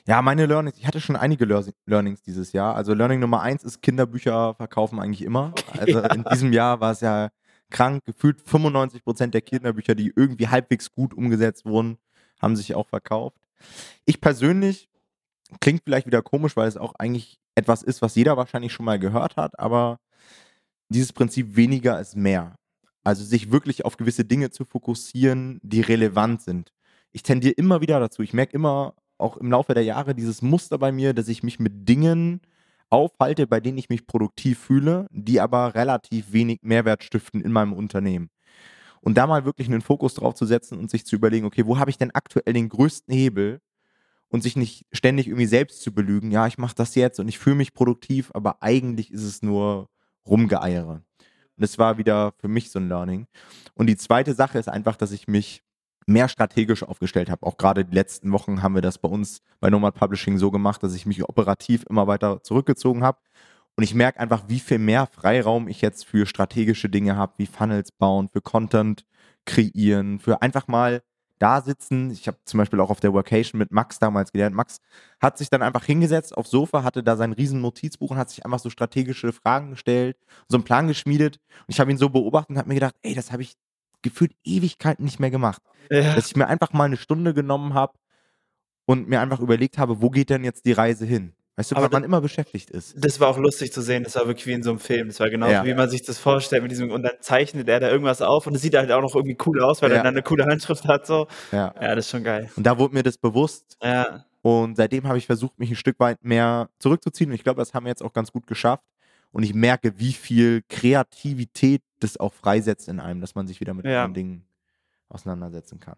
Ja, 0.06 0.22
meine 0.22 0.46
Learnings, 0.46 0.76
ich 0.78 0.86
hatte 0.86 1.00
schon 1.00 1.16
einige 1.16 1.44
Lear- 1.44 1.64
Learnings 1.86 2.22
dieses 2.22 2.52
Jahr. 2.52 2.74
Also 2.74 2.92
Learning 2.92 3.20
Nummer 3.20 3.40
eins 3.40 3.64
ist, 3.64 3.80
Kinderbücher 3.82 4.54
verkaufen 4.54 5.00
eigentlich 5.00 5.22
immer. 5.22 5.54
Also 5.78 6.00
in 6.00 6.24
diesem 6.24 6.52
Jahr 6.52 6.80
war 6.80 6.92
es 6.92 7.00
ja 7.00 7.28
krank. 7.70 8.04
Gefühlt 8.04 8.40
95 8.42 9.04
Prozent 9.04 9.32
der 9.34 9.42
Kinderbücher, 9.42 9.94
die 9.94 10.12
irgendwie 10.14 10.48
halbwegs 10.48 10.90
gut 10.92 11.14
umgesetzt 11.14 11.64
wurden, 11.64 11.98
haben 12.40 12.56
sich 12.56 12.74
auch 12.74 12.88
verkauft. 12.88 13.38
Ich 14.04 14.20
persönlich, 14.20 14.88
klingt 15.60 15.82
vielleicht 15.84 16.06
wieder 16.06 16.22
komisch, 16.22 16.56
weil 16.56 16.68
es 16.68 16.76
auch 16.76 16.94
eigentlich 16.98 17.38
etwas 17.54 17.82
ist, 17.82 18.02
was 18.02 18.14
jeder 18.14 18.36
wahrscheinlich 18.36 18.72
schon 18.72 18.84
mal 18.86 18.98
gehört 18.98 19.36
hat, 19.36 19.58
aber 19.58 19.98
dieses 20.88 21.12
Prinzip 21.12 21.56
weniger 21.56 22.00
ist 22.00 22.16
mehr. 22.16 22.54
Also 23.08 23.24
sich 23.24 23.50
wirklich 23.50 23.86
auf 23.86 23.96
gewisse 23.96 24.26
Dinge 24.26 24.50
zu 24.50 24.66
fokussieren, 24.66 25.60
die 25.62 25.80
relevant 25.80 26.42
sind. 26.42 26.74
Ich 27.10 27.22
tendiere 27.22 27.54
immer 27.54 27.80
wieder 27.80 27.98
dazu. 28.00 28.20
Ich 28.20 28.34
merke 28.34 28.52
immer 28.52 28.96
auch 29.16 29.38
im 29.38 29.50
Laufe 29.50 29.72
der 29.72 29.82
Jahre 29.82 30.14
dieses 30.14 30.42
Muster 30.42 30.76
bei 30.76 30.92
mir, 30.92 31.14
dass 31.14 31.28
ich 31.28 31.42
mich 31.42 31.58
mit 31.58 31.88
Dingen 31.88 32.42
aufhalte, 32.90 33.46
bei 33.46 33.60
denen 33.60 33.78
ich 33.78 33.88
mich 33.88 34.06
produktiv 34.06 34.58
fühle, 34.58 35.06
die 35.10 35.40
aber 35.40 35.74
relativ 35.74 36.34
wenig 36.34 36.58
Mehrwert 36.60 37.02
stiften 37.02 37.40
in 37.40 37.50
meinem 37.50 37.72
Unternehmen. 37.72 38.28
Und 39.00 39.16
da 39.16 39.26
mal 39.26 39.46
wirklich 39.46 39.68
einen 39.68 39.80
Fokus 39.80 40.12
drauf 40.12 40.34
zu 40.34 40.44
setzen 40.44 40.78
und 40.78 40.90
sich 40.90 41.06
zu 41.06 41.16
überlegen, 41.16 41.46
okay, 41.46 41.64
wo 41.64 41.78
habe 41.78 41.88
ich 41.88 41.96
denn 41.96 42.10
aktuell 42.10 42.52
den 42.52 42.68
größten 42.68 43.14
Hebel 43.14 43.62
und 44.28 44.42
sich 44.42 44.54
nicht 44.54 44.84
ständig 44.92 45.28
irgendwie 45.28 45.46
selbst 45.46 45.80
zu 45.80 45.94
belügen, 45.94 46.30
ja, 46.30 46.46
ich 46.46 46.58
mache 46.58 46.74
das 46.74 46.94
jetzt 46.94 47.20
und 47.20 47.28
ich 47.28 47.38
fühle 47.38 47.56
mich 47.56 47.72
produktiv, 47.72 48.30
aber 48.34 48.62
eigentlich 48.62 49.10
ist 49.10 49.22
es 49.22 49.40
nur 49.40 49.88
Rumgeeiere. 50.26 51.02
Und 51.58 51.62
das 51.62 51.76
war 51.76 51.98
wieder 51.98 52.32
für 52.38 52.46
mich 52.46 52.70
so 52.70 52.78
ein 52.78 52.88
Learning. 52.88 53.26
Und 53.74 53.88
die 53.88 53.96
zweite 53.96 54.32
Sache 54.32 54.58
ist 54.58 54.68
einfach, 54.68 54.94
dass 54.94 55.10
ich 55.10 55.26
mich 55.26 55.64
mehr 56.06 56.28
strategisch 56.28 56.84
aufgestellt 56.84 57.30
habe. 57.30 57.44
Auch 57.44 57.56
gerade 57.58 57.84
die 57.84 57.94
letzten 57.94 58.30
Wochen 58.32 58.62
haben 58.62 58.76
wir 58.76 58.82
das 58.82 58.98
bei 58.98 59.08
uns 59.08 59.42
bei 59.60 59.70
Nomad 59.70 59.94
Publishing 59.94 60.38
so 60.38 60.52
gemacht, 60.52 60.82
dass 60.84 60.94
ich 60.94 61.04
mich 61.04 61.24
operativ 61.28 61.84
immer 61.90 62.06
weiter 62.06 62.42
zurückgezogen 62.44 63.02
habe 63.02 63.18
Und 63.76 63.82
ich 63.82 63.94
merke 63.94 64.20
einfach, 64.20 64.44
wie 64.48 64.60
viel 64.60 64.78
mehr 64.78 65.06
Freiraum 65.06 65.68
ich 65.68 65.80
jetzt 65.82 66.06
für 66.06 66.26
strategische 66.26 66.88
Dinge 66.88 67.16
habe, 67.16 67.34
wie 67.38 67.46
Funnels 67.46 67.92
bauen, 67.92 68.28
für 68.28 68.40
Content 68.40 69.04
kreieren, 69.44 70.20
für 70.20 70.42
einfach 70.42 70.68
mal 70.68 71.02
da 71.38 71.60
sitzen. 71.60 72.10
Ich 72.10 72.26
habe 72.26 72.38
zum 72.44 72.58
Beispiel 72.58 72.80
auch 72.80 72.90
auf 72.90 73.00
der 73.00 73.12
Workation 73.12 73.58
mit 73.58 73.70
Max 73.72 73.98
damals 73.98 74.32
gelernt. 74.32 74.54
Max 74.54 74.80
hat 75.20 75.38
sich 75.38 75.50
dann 75.50 75.62
einfach 75.62 75.84
hingesetzt 75.84 76.36
aufs 76.36 76.50
Sofa, 76.50 76.82
hatte 76.82 77.02
da 77.02 77.16
sein 77.16 77.32
riesen 77.32 77.60
Notizbuch 77.60 78.10
und 78.10 78.16
hat 78.16 78.30
sich 78.30 78.44
einfach 78.44 78.58
so 78.58 78.70
strategische 78.70 79.32
Fragen 79.32 79.70
gestellt, 79.70 80.16
so 80.48 80.56
einen 80.56 80.64
Plan 80.64 80.88
geschmiedet. 80.88 81.38
Und 81.60 81.68
ich 81.68 81.80
habe 81.80 81.90
ihn 81.90 81.98
so 81.98 82.08
beobachtet 82.10 82.50
und 82.50 82.58
habe 82.58 82.68
mir 82.68 82.74
gedacht, 82.74 82.96
ey, 83.02 83.14
das 83.14 83.32
habe 83.32 83.42
ich 83.42 83.54
gefühlt 84.02 84.32
Ewigkeiten 84.44 85.04
nicht 85.04 85.20
mehr 85.20 85.30
gemacht. 85.30 85.62
Ja. 85.90 86.14
Dass 86.14 86.26
ich 86.26 86.36
mir 86.36 86.46
einfach 86.46 86.72
mal 86.72 86.84
eine 86.84 86.96
Stunde 86.96 87.34
genommen 87.34 87.74
habe 87.74 87.94
und 88.86 89.08
mir 89.08 89.20
einfach 89.20 89.40
überlegt 89.40 89.78
habe, 89.78 90.00
wo 90.00 90.10
geht 90.10 90.30
denn 90.30 90.44
jetzt 90.44 90.64
die 90.64 90.72
Reise 90.72 91.04
hin? 91.04 91.34
Weißt 91.58 91.72
du, 91.72 91.76
Aber 91.76 91.86
weil 91.86 91.90
man 91.90 92.04
immer 92.04 92.20
beschäftigt 92.20 92.70
ist. 92.70 92.94
Das 93.04 93.18
war 93.18 93.28
auch 93.28 93.36
lustig 93.36 93.72
zu 93.72 93.82
sehen. 93.82 94.04
Das 94.04 94.14
war 94.14 94.26
wirklich 94.28 94.46
wie 94.46 94.52
in 94.52 94.62
so 94.62 94.70
einem 94.70 94.78
Film. 94.78 95.08
Das 95.08 95.18
war 95.18 95.28
genau 95.28 95.48
Ja. 95.48 95.64
wie 95.64 95.74
man 95.74 95.90
sich 95.90 96.02
das 96.02 96.18
vorstellt 96.18 96.62
mit 96.62 96.70
diesem 96.70 96.92
und 96.92 97.02
dann 97.02 97.14
zeichnet 97.20 97.68
er 97.68 97.80
da 97.80 97.90
irgendwas 97.90 98.22
auf 98.22 98.46
und 98.46 98.54
es 98.54 98.62
sieht 98.62 98.76
halt 98.76 98.92
auch 98.92 99.02
noch 99.02 99.14
irgendwie 99.16 99.36
cool 99.44 99.60
aus, 99.62 99.82
weil 99.82 99.90
Ja. 99.90 99.96
er 99.96 100.02
dann 100.04 100.14
eine 100.14 100.22
coole 100.22 100.44
Handschrift 100.46 100.86
hat 100.86 101.04
so. 101.06 101.26
Ja. 101.50 101.74
Ja, 101.80 101.94
das 101.96 102.04
ist 102.06 102.10
schon 102.12 102.22
geil. 102.22 102.48
Und 102.54 102.64
da 102.64 102.78
wurde 102.78 102.94
mir 102.94 103.02
das 103.02 103.18
bewusst. 103.18 103.76
Ja. 103.82 104.24
Und 104.40 104.76
seitdem 104.76 105.08
habe 105.08 105.18
ich 105.18 105.26
versucht, 105.26 105.58
mich 105.58 105.68
ein 105.70 105.76
Stück 105.76 105.98
weit 105.98 106.22
mehr 106.24 106.70
zurückzuziehen. 106.78 107.30
Und 107.30 107.34
ich 107.34 107.42
glaube, 107.42 107.58
das 107.60 107.74
haben 107.74 107.84
wir 107.86 107.90
jetzt 107.90 108.04
auch 108.04 108.12
ganz 108.12 108.30
gut 108.30 108.46
geschafft. 108.46 108.84
Und 109.32 109.42
ich 109.42 109.52
merke, 109.52 109.98
wie 109.98 110.12
viel 110.12 110.62
Kreativität 110.68 111.82
das 112.00 112.16
auch 112.18 112.32
freisetzt 112.32 112.88
in 112.88 113.00
einem, 113.00 113.20
dass 113.20 113.34
man 113.34 113.48
sich 113.48 113.60
wieder 113.60 113.74
mit 113.74 113.84
Ja. 113.84 114.04
anderen 114.04 114.14
Dingen 114.14 114.44
auseinandersetzen 115.08 115.80
kann. 115.80 115.96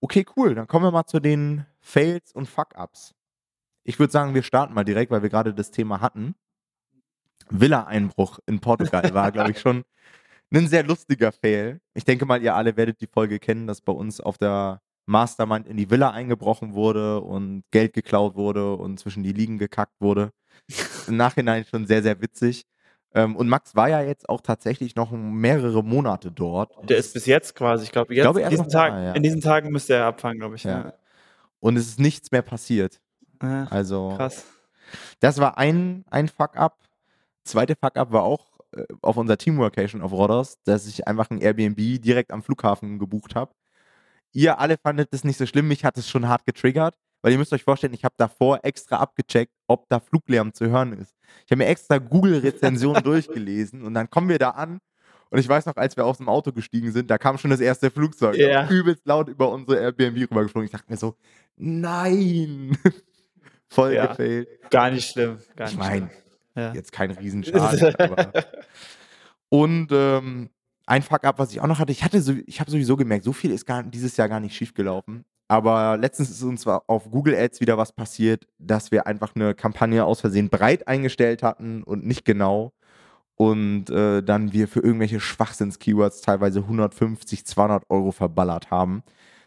Okay, 0.00 0.26
cool. 0.36 0.54
Dann 0.56 0.66
kommen 0.66 0.84
wir 0.84 0.90
mal 0.90 1.06
zu 1.06 1.20
den 1.20 1.64
Fails 1.78 2.32
und 2.32 2.46
Fuck-Ups. 2.48 3.14
Ich 3.84 3.98
würde 3.98 4.12
sagen, 4.12 4.34
wir 4.34 4.42
starten 4.42 4.74
mal 4.74 4.84
direkt, 4.84 5.10
weil 5.10 5.22
wir 5.22 5.30
gerade 5.30 5.54
das 5.54 5.70
Thema 5.70 6.00
hatten. 6.00 6.34
Villa-Einbruch 7.50 8.38
in 8.46 8.60
Portugal 8.60 9.12
war, 9.14 9.32
glaube 9.32 9.52
ich, 9.52 9.60
schon 9.60 9.84
ein 10.52 10.68
sehr 10.68 10.82
lustiger 10.82 11.32
Fail. 11.32 11.80
Ich 11.94 12.04
denke 12.04 12.26
mal, 12.26 12.42
ihr 12.42 12.54
alle 12.54 12.76
werdet 12.76 13.00
die 13.00 13.06
Folge 13.06 13.38
kennen, 13.38 13.66
dass 13.66 13.80
bei 13.80 13.92
uns 13.92 14.20
auf 14.20 14.38
der 14.38 14.80
Mastermind 15.06 15.66
in 15.66 15.76
die 15.76 15.90
Villa 15.90 16.10
eingebrochen 16.10 16.74
wurde 16.74 17.20
und 17.20 17.64
Geld 17.70 17.92
geklaut 17.92 18.36
wurde 18.36 18.74
und 18.74 18.98
zwischen 18.98 19.22
die 19.22 19.32
Liegen 19.32 19.58
gekackt 19.58 20.00
wurde. 20.00 20.30
Im 21.08 21.16
Nachhinein 21.16 21.64
schon 21.64 21.86
sehr, 21.86 22.02
sehr 22.02 22.20
witzig. 22.20 22.64
Ähm, 23.12 23.34
und 23.34 23.48
Max 23.48 23.74
war 23.74 23.88
ja 23.88 24.02
jetzt 24.02 24.28
auch 24.28 24.40
tatsächlich 24.40 24.94
noch 24.94 25.10
mehrere 25.10 25.82
Monate 25.82 26.30
dort. 26.30 26.72
Der 26.88 26.98
ist 26.98 27.12
bis 27.12 27.26
jetzt 27.26 27.56
quasi, 27.56 27.84
ich 27.84 27.92
glaube, 27.92 28.14
jetzt 28.14 28.22
glaube, 28.22 28.40
er 28.40 28.46
in, 28.46 28.50
diesen 28.50 28.66
noch 28.66 28.72
da, 28.72 28.88
Tagen, 28.88 29.04
ja. 29.04 29.12
in 29.12 29.22
diesen 29.22 29.40
Tagen 29.40 29.70
müsste 29.70 29.94
er 29.94 30.06
abfangen, 30.06 30.38
glaube 30.38 30.54
ich. 30.54 30.64
Ja. 30.64 30.92
Und 31.58 31.76
es 31.76 31.88
ist 31.88 31.98
nichts 31.98 32.30
mehr 32.30 32.42
passiert. 32.42 33.00
Ja. 33.42 33.66
Also, 33.70 34.14
Krass. 34.16 34.44
das 35.20 35.38
war 35.38 35.58
ein, 35.58 36.04
ein 36.10 36.28
Fuck-up. 36.28 36.78
Zweite 37.44 37.74
Fuck-up 37.74 38.12
war 38.12 38.22
auch 38.22 38.58
äh, 38.72 38.84
auf 39.02 39.16
unserer 39.16 39.38
Teamworkation 39.38 40.02
auf 40.02 40.12
Rodders, 40.12 40.58
dass 40.64 40.86
ich 40.86 41.06
einfach 41.06 41.30
ein 41.30 41.40
Airbnb 41.40 42.00
direkt 42.02 42.32
am 42.32 42.42
Flughafen 42.42 42.98
gebucht 42.98 43.34
habe. 43.34 43.52
Ihr 44.32 44.58
alle 44.58 44.76
fandet 44.76 45.12
das 45.12 45.24
nicht 45.24 45.38
so 45.38 45.46
schlimm, 45.46 45.68
mich 45.68 45.84
hat 45.84 45.98
es 45.98 46.08
schon 46.08 46.28
hart 46.28 46.46
getriggert, 46.46 46.96
weil 47.22 47.32
ihr 47.32 47.38
müsst 47.38 47.52
euch 47.52 47.64
vorstellen, 47.64 47.94
ich 47.94 48.04
habe 48.04 48.14
davor 48.16 48.60
extra 48.62 48.98
abgecheckt, 48.98 49.52
ob 49.66 49.88
da 49.88 49.98
Fluglärm 49.98 50.54
zu 50.54 50.68
hören 50.68 50.92
ist. 50.92 51.16
Ich 51.44 51.50
habe 51.50 51.58
mir 51.58 51.66
extra 51.66 51.98
Google-Rezensionen 51.98 53.02
durchgelesen 53.02 53.82
und 53.82 53.94
dann 53.94 54.08
kommen 54.08 54.28
wir 54.28 54.38
da 54.38 54.50
an 54.50 54.80
und 55.30 55.38
ich 55.38 55.48
weiß 55.48 55.66
noch, 55.66 55.76
als 55.76 55.96
wir 55.96 56.04
aus 56.04 56.18
dem 56.18 56.28
Auto 56.28 56.52
gestiegen 56.52 56.90
sind, 56.90 57.10
da 57.10 57.16
kam 57.16 57.38
schon 57.38 57.50
das 57.50 57.60
erste 57.60 57.90
Flugzeug. 57.90 58.36
Ja. 58.36 58.68
Übelst 58.68 59.06
laut 59.06 59.28
über 59.28 59.50
unsere 59.50 59.78
Airbnb 59.78 60.30
rübergeflogen. 60.30 60.66
Ich 60.66 60.72
dachte 60.72 60.90
mir 60.90 60.96
so, 60.96 61.14
nein! 61.56 62.76
Voll 63.70 63.94
Ja. 63.94 64.06
gefailt. 64.06 64.48
Gar 64.70 64.90
nicht 64.90 65.08
schlimm. 65.10 65.38
Gar 65.56 65.68
Ich 65.68 65.74
nicht 65.76 65.78
meine, 65.78 65.96
schlimm. 66.08 66.10
Ja. 66.56 66.72
jetzt 66.74 66.92
kein 66.92 67.10
Riesenschaden. 67.12 67.94
Und 69.48 69.88
ähm, 69.92 70.50
ein 70.86 71.02
Fuck-up, 71.02 71.38
was 71.38 71.52
ich 71.52 71.60
auch 71.60 71.66
noch 71.66 71.78
hatte, 71.78 71.92
ich 71.92 72.04
hatte 72.04 72.20
so, 72.20 72.34
ich 72.46 72.60
habe 72.60 72.70
sowieso 72.70 72.96
gemerkt, 72.96 73.24
so 73.24 73.32
viel 73.32 73.50
ist 73.52 73.66
gar, 73.66 73.82
dieses 73.82 74.16
Jahr 74.16 74.28
gar 74.28 74.40
nicht 74.40 74.54
schief 74.54 74.74
gelaufen. 74.74 75.24
Aber 75.48 75.96
letztens 75.96 76.30
ist 76.30 76.42
uns 76.42 76.60
zwar 76.62 76.84
auf 76.86 77.10
Google 77.10 77.34
Ads 77.34 77.60
wieder 77.60 77.76
was 77.76 77.92
passiert, 77.92 78.46
dass 78.58 78.92
wir 78.92 79.06
einfach 79.08 79.34
eine 79.34 79.54
Kampagne 79.54 80.04
aus 80.04 80.20
Versehen 80.20 80.48
breit 80.48 80.86
eingestellt 80.86 81.42
hatten 81.42 81.82
und 81.82 82.06
nicht 82.06 82.24
genau. 82.24 82.72
Und 83.34 83.90
äh, 83.90 84.22
dann 84.22 84.52
wir 84.52 84.68
für 84.68 84.80
irgendwelche 84.80 85.18
Schwachsinns-Keywords 85.18 86.20
teilweise 86.20 86.60
150, 86.60 87.44
200 87.46 87.84
Euro 87.88 88.12
verballert 88.12 88.70
haben. 88.70 89.02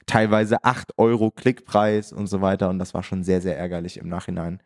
Teilweise 0.06 0.64
8 0.64 0.98
Euro 0.98 1.32
Klickpreis 1.32 2.14
und 2.14 2.28
so 2.28 2.42
weiter. 2.42 2.70
Und 2.70 2.80
das 2.80 2.94
war 2.94 3.04
schon 3.04 3.24
sehr, 3.24 3.42
sehr 3.42 3.58
ärgerlich 3.58 3.98
im 3.98 4.10
Nachhinein. 4.10 4.62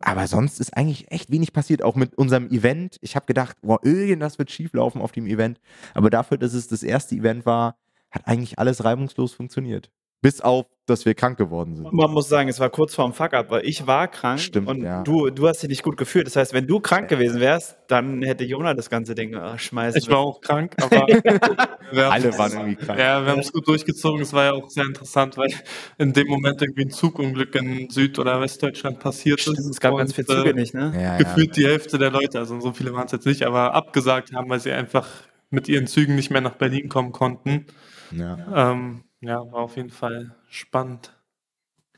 Aber 0.00 0.26
sonst 0.26 0.60
ist 0.60 0.76
eigentlich 0.76 1.10
echt 1.12 1.30
wenig 1.30 1.52
passiert, 1.52 1.82
auch 1.82 1.94
mit 1.94 2.16
unserem 2.16 2.48
Event. 2.50 2.96
Ich 3.02 3.16
habe 3.16 3.26
gedacht, 3.26 3.58
boah, 3.60 3.78
irgendwas 3.84 4.38
wird 4.38 4.50
schieflaufen 4.50 5.02
auf 5.02 5.12
dem 5.12 5.26
Event. 5.26 5.60
Aber 5.94 6.08
dafür, 6.08 6.38
dass 6.38 6.54
es 6.54 6.68
das 6.68 6.82
erste 6.82 7.14
Event 7.14 7.44
war, 7.44 7.76
hat 8.10 8.26
eigentlich 8.26 8.58
alles 8.58 8.82
reibungslos 8.82 9.34
funktioniert. 9.34 9.90
Bis 10.22 10.42
auf, 10.42 10.66
dass 10.84 11.06
wir 11.06 11.14
krank 11.14 11.38
geworden 11.38 11.76
sind. 11.76 11.90
Man 11.94 12.10
muss 12.10 12.28
sagen, 12.28 12.48
es 12.50 12.60
war 12.60 12.68
kurz 12.68 12.94
vorm 12.94 13.14
Fuck-up, 13.14 13.50
weil 13.50 13.64
ich 13.64 13.86
war 13.86 14.06
krank 14.08 14.38
Stimmt, 14.40 14.68
und 14.68 14.82
ja. 14.82 15.02
du, 15.02 15.30
du 15.30 15.48
hast 15.48 15.62
dich 15.62 15.70
nicht 15.70 15.82
gut 15.82 15.96
gefühlt. 15.96 16.26
Das 16.26 16.36
heißt, 16.36 16.52
wenn 16.52 16.66
du 16.66 16.78
krank 16.80 17.08
gewesen 17.08 17.40
wärst, 17.40 17.78
dann 17.88 18.20
hätte 18.22 18.44
Jona 18.44 18.74
das 18.74 18.90
ganze 18.90 19.14
Ding 19.14 19.32
äh, 19.32 19.56
schmeißen 19.58 19.98
Ich 19.98 20.10
war 20.10 20.18
auch 20.18 20.40
krank, 20.42 20.74
aber 20.82 21.06
wir 21.92 22.04
haben- 22.04 22.12
Alle 22.12 22.36
waren 22.36 22.52
irgendwie 22.52 22.76
krank. 22.76 22.98
Ja, 22.98 23.24
wir 23.24 23.32
haben 23.32 23.38
es 23.38 23.50
gut 23.52 23.66
durchgezogen. 23.66 24.20
Es 24.20 24.32
war 24.34 24.44
ja 24.44 24.52
auch 24.52 24.68
sehr 24.68 24.84
interessant, 24.84 25.38
weil 25.38 25.48
in 25.96 26.12
dem 26.12 26.26
Moment 26.26 26.60
irgendwie 26.60 26.82
ein 26.86 26.90
Zugunglück 26.90 27.54
in 27.54 27.88
Süd- 27.88 28.18
oder 28.18 28.40
Westdeutschland 28.42 28.98
passiert 28.98 29.40
Stimmt, 29.40 29.58
ist. 29.58 29.66
es 29.70 29.80
gab 29.80 29.96
ganz 29.96 30.10
und, 30.10 30.16
viele 30.26 30.26
Züge 30.38 30.50
äh, 30.50 30.54
nicht, 30.54 30.74
ne? 30.74 30.92
Ja, 30.94 31.00
ja. 31.00 31.16
Gefühlt 31.16 31.56
die 31.56 31.64
Hälfte 31.66 31.96
der 31.96 32.10
Leute, 32.10 32.38
also 32.40 32.60
so 32.60 32.72
viele 32.72 32.92
waren 32.92 33.06
es 33.06 33.12
jetzt 33.12 33.24
nicht, 33.26 33.44
aber 33.44 33.72
abgesagt 33.74 34.34
haben, 34.34 34.50
weil 34.50 34.60
sie 34.60 34.72
einfach 34.72 35.08
mit 35.48 35.66
ihren 35.68 35.86
Zügen 35.86 36.14
nicht 36.14 36.30
mehr 36.30 36.42
nach 36.42 36.56
Berlin 36.56 36.88
kommen 36.90 37.12
konnten. 37.12 37.66
ja. 38.10 38.72
Ähm, 38.72 39.04
ja, 39.20 39.38
war 39.52 39.60
auf 39.62 39.76
jeden 39.76 39.90
Fall 39.90 40.34
spannend 40.48 41.16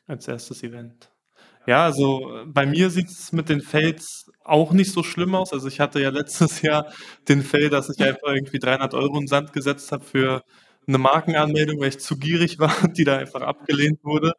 als 0.07 0.29
erstes 0.29 0.63
Event. 0.63 1.11
Ja, 1.67 1.85
also 1.85 2.43
äh, 2.43 2.47
bei 2.47 2.67
mir 2.67 2.91
sieht 2.91 3.09
es 3.11 3.33
mit 3.33 3.49
den 3.49 3.61
Fails 3.63 4.31
auch 4.45 4.73
nicht 4.73 4.93
so 4.93 5.03
schlimm 5.05 5.35
aus. 5.35 5.53
Also 5.53 5.69
ich 5.69 5.81
hatte 5.81 6.01
ja 6.01 6.11
letztes 6.11 6.63
Jahr 6.63 6.93
den 7.29 7.43
Fail, 7.43 7.71
dass 7.71 7.91
ich 7.91 8.03
einfach 8.05 8.29
irgendwie 8.35 8.59
300 8.59 8.95
Euro 8.95 9.15
in 9.17 9.23
den 9.25 9.29
Sand 9.29 9.53
gesetzt 9.53 9.93
habe 9.93 10.05
für 10.05 10.43
eine 10.89 10.99
Markenanmeldung, 10.99 11.81
weil 11.81 11.91
ich 11.91 12.01
zu 12.01 12.19
gierig 12.19 12.59
war, 12.61 12.75
die 12.89 13.05
da 13.05 13.19
einfach 13.19 13.43
abgelehnt 13.43 14.01
wurde. 14.05 14.35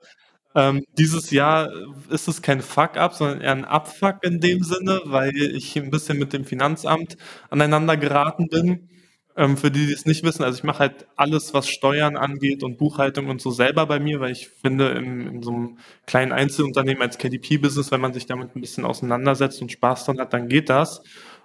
Ähm, 0.55 0.85
dieses 0.97 1.31
Jahr 1.31 1.71
ist 2.09 2.27
es 2.27 2.41
kein 2.43 2.61
Fuck-up, 2.61 3.13
sondern 3.15 3.41
eher 3.41 3.51
ein 3.53 3.65
Abfuck 3.65 4.17
in 4.23 4.39
dem 4.41 4.63
Sinne, 4.63 5.01
weil 5.05 5.35
ich 5.35 5.77
ein 5.77 5.89
bisschen 5.91 6.19
mit 6.19 6.33
dem 6.33 6.45
Finanzamt 6.45 7.17
aneinander 7.49 7.97
geraten 7.97 8.49
bin. 8.49 8.89
Ähm, 9.35 9.57
für 9.57 9.71
die, 9.71 9.87
die 9.87 9.93
es 9.93 10.05
nicht 10.05 10.23
wissen, 10.23 10.43
also 10.43 10.57
ich 10.57 10.63
mache 10.63 10.79
halt 10.79 11.07
alles, 11.15 11.55
was 11.55 11.67
Steuern 11.67 12.17
angeht 12.17 12.63
und 12.63 12.77
Buchhaltung 12.77 13.29
und 13.29 13.41
so 13.41 13.49
selber 13.49 13.87
bei 13.87 13.99
mir, 13.99 14.19
weil 14.19 14.31
ich 14.31 14.47
finde, 14.47 14.89
in, 14.89 15.27
in 15.27 15.43
so 15.43 15.51
einem 15.51 15.77
kleinen 16.05 16.31
Einzelunternehmen 16.31 17.01
als 17.01 17.17
KDP-Business, 17.17 17.91
wenn 17.91 18.01
man 18.01 18.13
sich 18.13 18.27
damit 18.27 18.55
ein 18.55 18.61
bisschen 18.61 18.85
auseinandersetzt 18.85 19.61
und 19.61 19.71
Spaß 19.71 20.05
dran 20.05 20.19
hat, 20.19 20.33
dann 20.33 20.49
geht 20.49 20.69
das. 20.69 21.01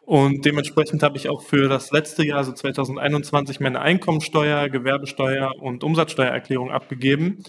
Und 0.09 0.45
dementsprechend 0.45 1.03
habe 1.03 1.17
ich 1.19 1.29
auch 1.29 1.43
für 1.43 1.69
das 1.69 1.91
letzte 1.91 2.25
Jahr, 2.27 2.39
also 2.39 2.53
2021, 2.53 3.61
meine 3.61 3.81
Einkommensteuer, 3.81 4.69
Gewerbesteuer 4.69 5.53
und 5.61 5.85
Umsatzsteuererklärung 5.85 6.71
abgegeben. 6.71 7.43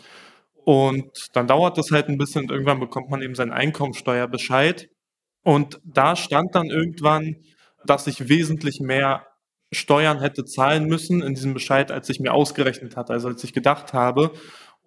Und 0.65 1.30
dann 1.34 1.47
dauert 1.47 1.78
das 1.78 1.91
halt 1.91 2.10
ein 2.10 2.17
bisschen 2.17 2.43
und 2.43 2.52
irgendwann 2.52 2.80
bekommt 2.80 3.10
man 3.10 3.21
eben 3.21 3.36
seinen 3.36 3.52
Einkommensteuerbescheid. 3.52 4.89
Und 5.43 5.80
da 5.84 6.15
stand 6.15 6.54
dann 6.54 6.67
irgendwann, 6.67 7.38
dass 7.86 8.08
ich 8.08 8.28
wesentlich 8.30 8.80
mehr 8.82 9.25
Steuern 9.71 10.19
hätte 10.19 10.45
zahlen 10.45 10.86
müssen 10.86 11.21
in 11.21 11.36
diesem 11.36 11.53
Bescheid, 11.53 11.91
als 11.91 12.10
ich 12.10 12.19
mir 12.19 12.34
ausgerechnet 12.34 12.95
hatte, 12.97 13.13
also 13.13 13.27
als 13.27 13.43
ich 13.43 13.53
gedacht 13.53 13.93
habe. 13.93 14.32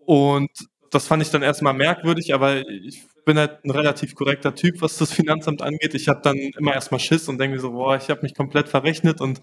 Und 0.04 0.50
das 0.90 1.06
fand 1.06 1.22
ich 1.22 1.30
dann 1.30 1.42
erstmal 1.42 1.74
merkwürdig, 1.74 2.34
aber 2.34 2.68
ich 2.68 3.04
bin 3.24 3.38
halt 3.38 3.64
ein 3.64 3.70
relativ 3.70 4.14
korrekter 4.14 4.54
Typ, 4.54 4.82
was 4.82 4.98
das 4.98 5.12
Finanzamt 5.12 5.62
angeht. 5.62 5.94
Ich 5.94 6.08
habe 6.08 6.20
dann 6.22 6.36
immer 6.36 6.74
erstmal 6.74 7.00
Schiss 7.00 7.28
und 7.28 7.38
denke 7.38 7.56
mir 7.56 7.62
so, 7.62 7.72
boah, 7.72 7.96
ich 7.96 8.10
habe 8.10 8.22
mich 8.22 8.34
komplett 8.34 8.68
verrechnet 8.68 9.20
und, 9.20 9.40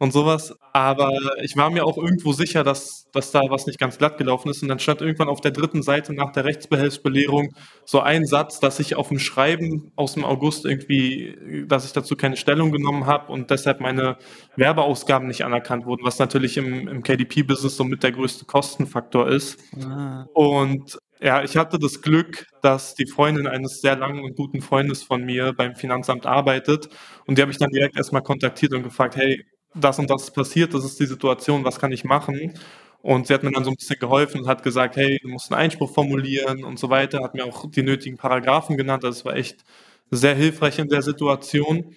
und 0.00 0.12
sowas. 0.12 0.54
Aber 0.72 1.12
ich 1.42 1.56
war 1.56 1.70
mir 1.70 1.84
auch 1.84 1.98
irgendwo 1.98 2.32
sicher, 2.32 2.64
dass, 2.64 3.06
dass 3.12 3.32
da 3.32 3.42
was 3.48 3.66
nicht 3.66 3.78
ganz 3.78 3.98
glatt 3.98 4.16
gelaufen 4.16 4.48
ist. 4.50 4.62
Und 4.62 4.68
dann 4.68 4.78
stand 4.78 5.02
irgendwann 5.02 5.28
auf 5.28 5.42
der 5.42 5.50
dritten 5.50 5.82
Seite 5.82 6.14
nach 6.14 6.32
der 6.32 6.46
Rechtsbehelfsbelehrung 6.46 7.54
so 7.84 8.00
ein 8.00 8.24
Satz, 8.24 8.60
dass 8.60 8.80
ich 8.80 8.96
auf 8.96 9.08
dem 9.08 9.18
Schreiben 9.18 9.92
aus 9.96 10.14
dem 10.14 10.24
August 10.24 10.64
irgendwie, 10.64 11.66
dass 11.68 11.84
ich 11.84 11.92
dazu 11.92 12.16
keine 12.16 12.38
Stellung 12.38 12.72
genommen 12.72 13.04
habe 13.04 13.30
und 13.30 13.50
deshalb 13.50 13.80
meine 13.80 14.16
Werbeausgaben 14.56 15.28
nicht 15.28 15.44
anerkannt 15.44 15.84
wurden, 15.84 16.04
was 16.04 16.18
natürlich 16.18 16.56
im, 16.56 16.88
im 16.88 17.02
KDP-Business 17.02 17.76
somit 17.76 18.02
der 18.02 18.12
größte 18.12 18.46
Kostenfaktor 18.46 19.28
ist. 19.28 19.60
Ah. 19.84 20.24
Und 20.32 20.98
ja, 21.20 21.44
ich 21.44 21.58
hatte 21.58 21.78
das 21.78 22.00
Glück, 22.00 22.46
dass 22.62 22.94
die 22.94 23.06
Freundin 23.06 23.46
eines 23.46 23.82
sehr 23.82 23.96
langen 23.96 24.24
und 24.24 24.34
guten 24.34 24.62
Freundes 24.62 25.02
von 25.02 25.22
mir 25.22 25.52
beim 25.52 25.74
Finanzamt 25.76 26.24
arbeitet. 26.24 26.88
Und 27.26 27.36
die 27.36 27.42
habe 27.42 27.52
ich 27.52 27.58
dann 27.58 27.70
direkt 27.70 27.98
erstmal 27.98 28.22
kontaktiert 28.22 28.72
und 28.72 28.82
gefragt, 28.82 29.16
hey, 29.16 29.44
das 29.74 29.98
und 29.98 30.10
das 30.10 30.30
passiert, 30.32 30.74
das 30.74 30.84
ist 30.84 31.00
die 31.00 31.06
Situation, 31.06 31.64
was 31.64 31.78
kann 31.78 31.92
ich 31.92 32.04
machen? 32.04 32.54
Und 33.02 33.26
sie 33.26 33.34
hat 33.34 33.42
mir 33.42 33.52
dann 33.52 33.64
so 33.64 33.70
ein 33.70 33.76
bisschen 33.76 33.98
geholfen 33.98 34.42
und 34.42 34.48
hat 34.48 34.62
gesagt, 34.62 34.96
hey, 34.96 35.18
du 35.22 35.28
musst 35.28 35.50
einen 35.50 35.60
Einspruch 35.60 35.92
formulieren 35.92 36.64
und 36.64 36.78
so 36.78 36.90
weiter, 36.90 37.22
hat 37.22 37.34
mir 37.34 37.44
auch 37.44 37.70
die 37.70 37.82
nötigen 37.82 38.16
Paragraphen 38.18 38.76
genannt. 38.76 39.04
Das 39.04 39.24
war 39.24 39.34
echt 39.36 39.64
sehr 40.10 40.34
hilfreich 40.34 40.78
in 40.78 40.88
der 40.88 41.02
Situation. 41.02 41.94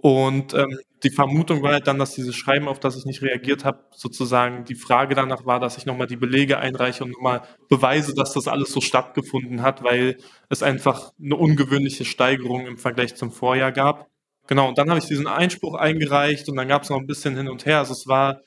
Und 0.00 0.54
ähm, 0.54 0.78
die 1.02 1.10
Vermutung 1.10 1.62
war 1.62 1.72
halt 1.72 1.86
dann, 1.86 1.98
dass 1.98 2.14
dieses 2.14 2.36
Schreiben, 2.36 2.68
auf 2.68 2.80
das 2.80 2.96
ich 2.96 3.04
nicht 3.04 3.22
reagiert 3.22 3.64
habe, 3.64 3.84
sozusagen 3.92 4.64
die 4.64 4.74
Frage 4.74 5.14
danach 5.14 5.44
war, 5.44 5.60
dass 5.60 5.76
ich 5.76 5.86
nochmal 5.86 6.06
die 6.06 6.16
Belege 6.16 6.58
einreiche 6.58 7.04
und 7.04 7.10
nochmal 7.10 7.42
beweise, 7.68 8.14
dass 8.14 8.32
das 8.32 8.48
alles 8.48 8.72
so 8.72 8.80
stattgefunden 8.80 9.62
hat, 9.62 9.82
weil 9.82 10.18
es 10.48 10.62
einfach 10.62 11.12
eine 11.22 11.36
ungewöhnliche 11.36 12.04
Steigerung 12.04 12.66
im 12.66 12.78
Vergleich 12.78 13.16
zum 13.16 13.32
Vorjahr 13.32 13.72
gab. 13.72 14.08
Genau, 14.48 14.68
und 14.68 14.78
dann 14.78 14.88
habe 14.88 14.98
ich 14.98 15.04
diesen 15.06 15.26
Einspruch 15.26 15.74
eingereicht 15.74 16.48
und 16.48 16.56
dann 16.56 16.68
gab 16.68 16.82
es 16.82 16.88
noch 16.90 16.96
ein 16.98 17.06
bisschen 17.06 17.36
hin 17.36 17.48
und 17.48 17.66
her. 17.66 17.78
Also 17.80 17.92
es 17.92 18.06
war, 18.06 18.40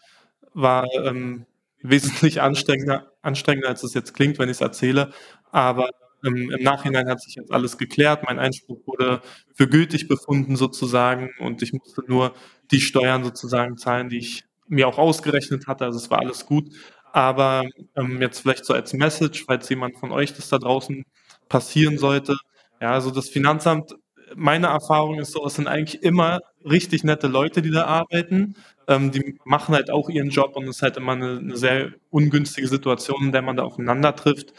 war 0.54 0.86
ähm, 1.06 1.46
wesentlich 1.84 2.42
anstrengender, 2.42 3.12
anstrengender, 3.22 3.70
als 3.70 3.84
es 3.84 3.94
jetzt 3.94 4.14
klingt, 4.16 4.40
wenn 4.40 4.50
ich 4.50 4.58
es 4.58 4.62
erzähle. 4.62 5.12
Aber 5.52 5.90
ähm, 6.26 6.50
Im 6.52 6.64
Nachhinein 6.64 7.08
hat 7.10 7.22
sich 7.22 7.36
jetzt 7.36 7.52
alles 7.52 7.78
geklärt. 7.78 8.24
Mein 8.26 8.40
Einspruch 8.40 8.80
wurde 8.88 9.22
für 9.56 9.68
gültig 9.68 10.08
befunden 10.08 10.56
sozusagen 10.56 11.30
und 11.40 11.62
ich 11.64 11.74
musste 11.74 12.04
nur 12.08 12.34
die 12.72 12.82
Steuern 12.82 13.24
sozusagen 13.24 13.78
zahlen, 13.78 14.10
die 14.10 14.20
ich 14.20 14.44
mir 14.68 14.88
auch 14.88 14.98
ausgerechnet 15.00 15.68
hatte. 15.68 15.86
Also 15.86 16.00
es 16.00 16.10
war 16.12 16.20
alles 16.20 16.46
gut. 16.48 16.70
Aber 17.14 17.64
ähm, 17.96 18.22
jetzt 18.22 18.40
vielleicht 18.42 18.66
so 18.66 18.74
als 18.74 18.94
Message, 18.94 19.46
falls 19.46 19.70
jemand 19.70 19.98
von 20.00 20.12
euch 20.12 20.34
das 20.34 20.50
da 20.50 20.58
draußen 20.60 21.04
passieren 21.50 21.98
sollte. 22.00 22.38
Ja, 22.82 22.94
also 22.94 23.12
das 23.12 23.30
Finanzamt, 23.30 23.94
meine 24.36 24.68
Erfahrung 24.68 25.20
ist 25.20 25.32
so, 25.32 25.46
es 25.46 25.56
sind 25.56 25.68
eigentlich 25.68 26.04
immer 26.04 26.40
richtig 26.64 27.04
nette 27.04 27.28
Leute, 27.28 27.62
die 27.62 27.72
da 27.72 27.86
arbeiten. 27.86 28.56
Ähm, 28.88 29.12
die 29.12 29.40
machen 29.46 29.76
halt 29.76 29.90
auch 29.92 30.10
ihren 30.10 30.30
Job 30.30 30.56
und 30.56 30.68
es 30.68 30.78
ist 30.78 30.82
halt 30.82 30.98
immer 30.98 31.14
eine, 31.14 31.40
eine 31.40 31.58
sehr 31.58 31.92
ungünstige 32.10 32.68
Situation, 32.68 33.26
in 33.26 33.32
der 33.32 33.42
man 33.42 33.58
da 33.58 33.64
aufeinander 33.64 34.16
trifft. 34.16 34.54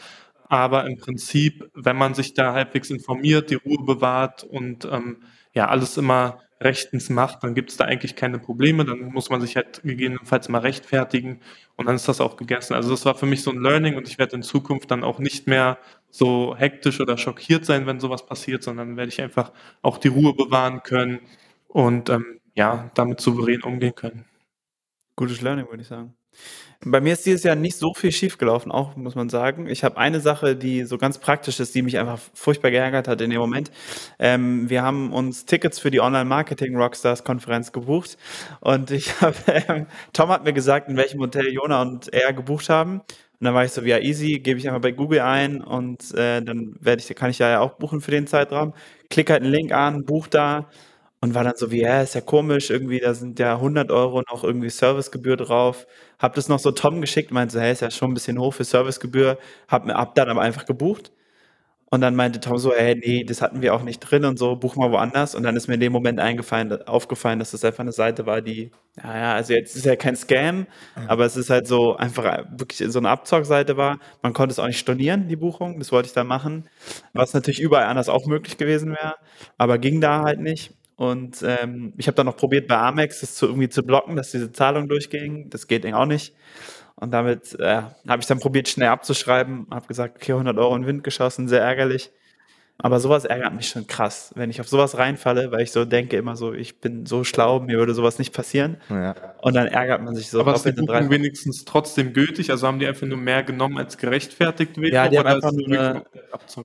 Aber 0.49 0.85
im 0.85 0.97
Prinzip, 0.97 1.69
wenn 1.73 1.97
man 1.97 2.13
sich 2.13 2.33
da 2.33 2.53
halbwegs 2.53 2.89
informiert, 2.89 3.49
die 3.49 3.55
Ruhe 3.55 3.83
bewahrt 3.85 4.43
und 4.43 4.85
ähm, 4.85 5.23
ja, 5.53 5.67
alles 5.67 5.97
immer 5.97 6.39
rechtens 6.63 7.09
macht, 7.09 7.43
dann 7.43 7.55
gibt 7.55 7.71
es 7.71 7.77
da 7.77 7.85
eigentlich 7.85 8.15
keine 8.15 8.39
Probleme. 8.39 8.85
Dann 8.85 9.11
muss 9.11 9.29
man 9.29 9.41
sich 9.41 9.55
halt 9.55 9.81
gegebenenfalls 9.83 10.49
mal 10.49 10.59
rechtfertigen 10.59 11.41
und 11.75 11.85
dann 11.87 11.95
ist 11.95 12.07
das 12.07 12.21
auch 12.21 12.37
gegessen. 12.37 12.73
Also 12.73 12.89
das 12.91 13.05
war 13.05 13.15
für 13.15 13.25
mich 13.25 13.43
so 13.43 13.51
ein 13.51 13.61
Learning 13.61 13.95
und 13.95 14.07
ich 14.07 14.17
werde 14.17 14.35
in 14.35 14.43
Zukunft 14.43 14.91
dann 14.91 15.03
auch 15.03 15.19
nicht 15.19 15.47
mehr 15.47 15.77
so 16.09 16.55
hektisch 16.57 16.99
oder 17.01 17.17
schockiert 17.17 17.65
sein, 17.65 17.85
wenn 17.87 17.99
sowas 17.99 18.25
passiert, 18.25 18.63
sondern 18.63 18.97
werde 18.97 19.09
ich 19.09 19.21
einfach 19.21 19.51
auch 19.81 19.97
die 19.97 20.09
Ruhe 20.09 20.33
bewahren 20.33 20.83
können 20.83 21.19
und 21.67 22.09
ähm, 22.09 22.39
ja, 22.55 22.91
damit 22.95 23.19
souverän 23.19 23.63
umgehen 23.63 23.95
können. 23.95 24.25
Gutes 25.15 25.41
Learning, 25.41 25.67
würde 25.69 25.81
ich 25.81 25.87
sagen. 25.87 26.13
Bei 26.85 26.99
mir 26.99 27.13
ist 27.13 27.25
dieses 27.25 27.43
Jahr 27.43 27.55
nicht 27.55 27.77
so 27.77 27.93
viel 27.93 28.11
schiefgelaufen, 28.11 28.71
auch 28.71 28.95
muss 28.97 29.15
man 29.15 29.29
sagen. 29.29 29.67
Ich 29.67 29.83
habe 29.83 29.97
eine 29.97 30.19
Sache, 30.19 30.55
die 30.55 30.83
so 30.83 30.97
ganz 30.97 31.17
praktisch 31.17 31.59
ist, 31.59 31.73
die 31.75 31.81
mich 31.81 31.97
einfach 31.97 32.19
furchtbar 32.33 32.71
geärgert 32.71 33.07
hat 33.07 33.21
in 33.21 33.29
dem 33.29 33.39
Moment. 33.39 33.71
Ähm, 34.19 34.69
wir 34.69 34.83
haben 34.83 35.13
uns 35.13 35.45
Tickets 35.45 35.79
für 35.79 35.91
die 35.91 36.01
Online-Marketing-Rockstars-Konferenz 36.01 37.71
gebucht 37.71 38.17
und 38.59 38.91
ich 38.91 39.09
habe, 39.21 39.35
ähm, 39.47 39.87
Tom 40.11 40.29
hat 40.29 40.43
mir 40.43 40.53
gesagt, 40.53 40.89
in 40.89 40.97
welchem 40.97 41.21
Hotel 41.21 41.53
Jona 41.53 41.81
und 41.81 42.13
er 42.13 42.33
gebucht 42.33 42.69
haben. 42.69 42.99
Und 42.99 43.45
dann 43.47 43.53
war 43.53 43.65
ich 43.65 43.71
so, 43.71 43.81
ja 43.81 43.99
easy, 43.99 44.39
gebe 44.39 44.59
ich 44.59 44.67
einfach 44.67 44.81
bei 44.81 44.91
Google 44.91 45.21
ein 45.21 45.61
und 45.61 46.13
äh, 46.13 46.41
dann 46.41 46.75
werde 46.79 47.01
ich, 47.01 47.15
kann 47.15 47.29
ich 47.29 47.39
ja 47.39 47.59
auch 47.59 47.73
buchen 47.73 48.01
für 48.01 48.11
den 48.11 48.27
Zeitraum. 48.27 48.73
Klick 49.09 49.29
halt 49.29 49.43
einen 49.43 49.51
Link 49.51 49.71
an, 49.71 50.05
buch 50.05 50.27
da 50.27 50.69
und 51.23 51.35
war 51.35 51.45
dann 51.45 51.55
so 51.55 51.71
wie, 51.71 51.79
ja, 51.79 52.01
ist 52.01 52.15
ja 52.15 52.21
komisch, 52.21 52.69
irgendwie, 52.69 52.99
da 52.99 53.13
sind 53.13 53.39
ja 53.39 53.55
100 53.55 53.91
Euro 53.93 54.23
noch 54.29 54.43
irgendwie 54.43 54.69
Servicegebühr 54.69 55.37
drauf. 55.37 55.87
Hab 56.19 56.35
das 56.35 56.49
noch 56.49 56.59
so 56.59 56.71
Tom 56.71 56.99
geschickt, 56.99 57.31
meinte 57.31 57.53
so, 57.53 57.61
hey, 57.61 57.71
ist 57.71 57.81
ja 57.81 57.91
schon 57.91 58.11
ein 58.11 58.13
bisschen 58.13 58.37
hoch 58.37 58.53
für 58.53 58.65
Servicegebühr. 58.65 59.37
Hab 59.69 59.85
mir 59.85 59.95
ab 59.95 60.15
dann 60.15 60.27
aber 60.27 60.41
einfach 60.41 60.65
gebucht. 60.65 61.13
Und 61.89 62.01
dann 62.01 62.17
meinte 62.17 62.41
Tom 62.41 62.57
so, 62.57 62.73
hey, 62.73 62.95
nee, 62.95 63.23
das 63.23 63.41
hatten 63.41 63.61
wir 63.61 63.73
auch 63.73 63.83
nicht 63.83 64.01
drin 64.01 64.25
und 64.25 64.37
so, 64.37 64.57
buch 64.57 64.75
mal 64.75 64.91
woanders. 64.91 65.33
Und 65.33 65.43
dann 65.43 65.55
ist 65.55 65.69
mir 65.69 65.75
in 65.75 65.79
dem 65.79 65.93
Moment 65.93 66.19
eingefallen, 66.19 66.73
aufgefallen, 66.87 67.39
dass 67.39 67.51
das 67.51 67.63
einfach 67.63 67.79
eine 67.79 67.93
Seite 67.93 68.25
war, 68.25 68.41
die, 68.41 68.71
naja, 69.01 69.33
also 69.33 69.53
jetzt 69.53 69.77
ist 69.77 69.85
ja 69.85 69.95
kein 69.95 70.17
Scam, 70.17 70.57
mhm. 70.57 70.65
aber 71.07 71.23
es 71.23 71.37
ist 71.37 71.49
halt 71.49 71.67
so 71.67 71.95
einfach 71.95 72.43
wirklich 72.51 72.83
so 72.91 72.99
eine 72.99 73.07
Abzockseite 73.07 73.77
war. 73.77 73.97
Man 74.21 74.33
konnte 74.33 74.51
es 74.51 74.59
auch 74.59 74.67
nicht 74.67 74.79
stornieren, 74.79 75.29
die 75.29 75.37
Buchung, 75.37 75.79
das 75.79 75.93
wollte 75.93 76.07
ich 76.07 76.13
da 76.13 76.25
machen, 76.25 76.67
was 77.13 77.33
natürlich 77.33 77.61
überall 77.61 77.85
anders 77.85 78.09
auch 78.09 78.25
möglich 78.25 78.57
gewesen 78.57 78.91
wäre, 78.91 79.15
aber 79.57 79.77
ging 79.77 80.01
da 80.01 80.23
halt 80.23 80.41
nicht. 80.41 80.73
Und 80.95 81.43
ähm, 81.43 81.93
ich 81.97 82.07
habe 82.07 82.15
dann 82.15 82.27
noch 82.27 82.37
probiert, 82.37 82.67
bei 82.67 82.77
Amex 82.77 83.21
das 83.21 83.35
zu, 83.35 83.47
irgendwie 83.47 83.69
zu 83.69 83.83
blocken, 83.83 84.15
dass 84.15 84.31
diese 84.31 84.51
Zahlung 84.51 84.87
durchging. 84.87 85.49
Das 85.49 85.67
geht 85.67 85.91
auch 85.93 86.05
nicht. 86.05 86.35
Und 86.95 87.11
damit 87.11 87.59
äh, 87.59 87.81
habe 88.07 88.21
ich 88.21 88.27
dann 88.27 88.39
probiert, 88.39 88.69
schnell 88.69 88.89
abzuschreiben. 88.89 89.67
Habe 89.71 89.87
gesagt, 89.87 90.17
okay, 90.17 90.33
100 90.33 90.57
Euro 90.57 90.75
in 90.75 90.85
Wind 90.85 91.03
geschossen, 91.03 91.47
sehr 91.47 91.61
ärgerlich. 91.61 92.11
Aber 92.79 92.99
sowas 92.99 93.23
ärgert 93.23 93.53
mich 93.53 93.69
schon 93.69 93.87
krass, 93.87 94.33
wenn 94.35 94.49
ich 94.49 94.59
auf 94.59 94.67
sowas 94.67 94.97
reinfalle, 94.97 95.51
weil 95.51 95.61
ich 95.61 95.71
so 95.71 95.85
denke 95.85 96.17
immer 96.17 96.35
so, 96.35 96.53
ich 96.53 96.81
bin 96.81 97.05
so 97.05 97.23
schlau, 97.23 97.59
mir 97.59 97.77
würde 97.77 97.93
sowas 97.93 98.19
nicht 98.19 98.33
passieren. 98.33 98.77
Ja. 98.89 99.15
Und 99.41 99.53
dann 99.53 99.67
ärgert 99.67 100.01
man 100.01 100.15
sich 100.15 100.29
so. 100.29 100.39
Aber 100.39 100.55
ist 100.55 100.65
die 100.65 100.71
Buchung 100.71 101.09
wenigstens 101.09 101.65
trotzdem 101.65 102.13
gültig? 102.13 102.49
Also 102.49 102.67
haben 102.67 102.79
die 102.79 102.87
einfach 102.87 103.07
nur 103.07 103.17
mehr 103.17 103.43
genommen 103.43 103.77
als 103.77 103.97
gerechtfertigt 103.97 104.77
wäre? 104.81 104.93
Ja, 104.93 105.07
die 105.07 105.19
haben 105.19 105.27
einfach 105.27 105.51
nur 105.51 105.67
eine, 105.67 106.03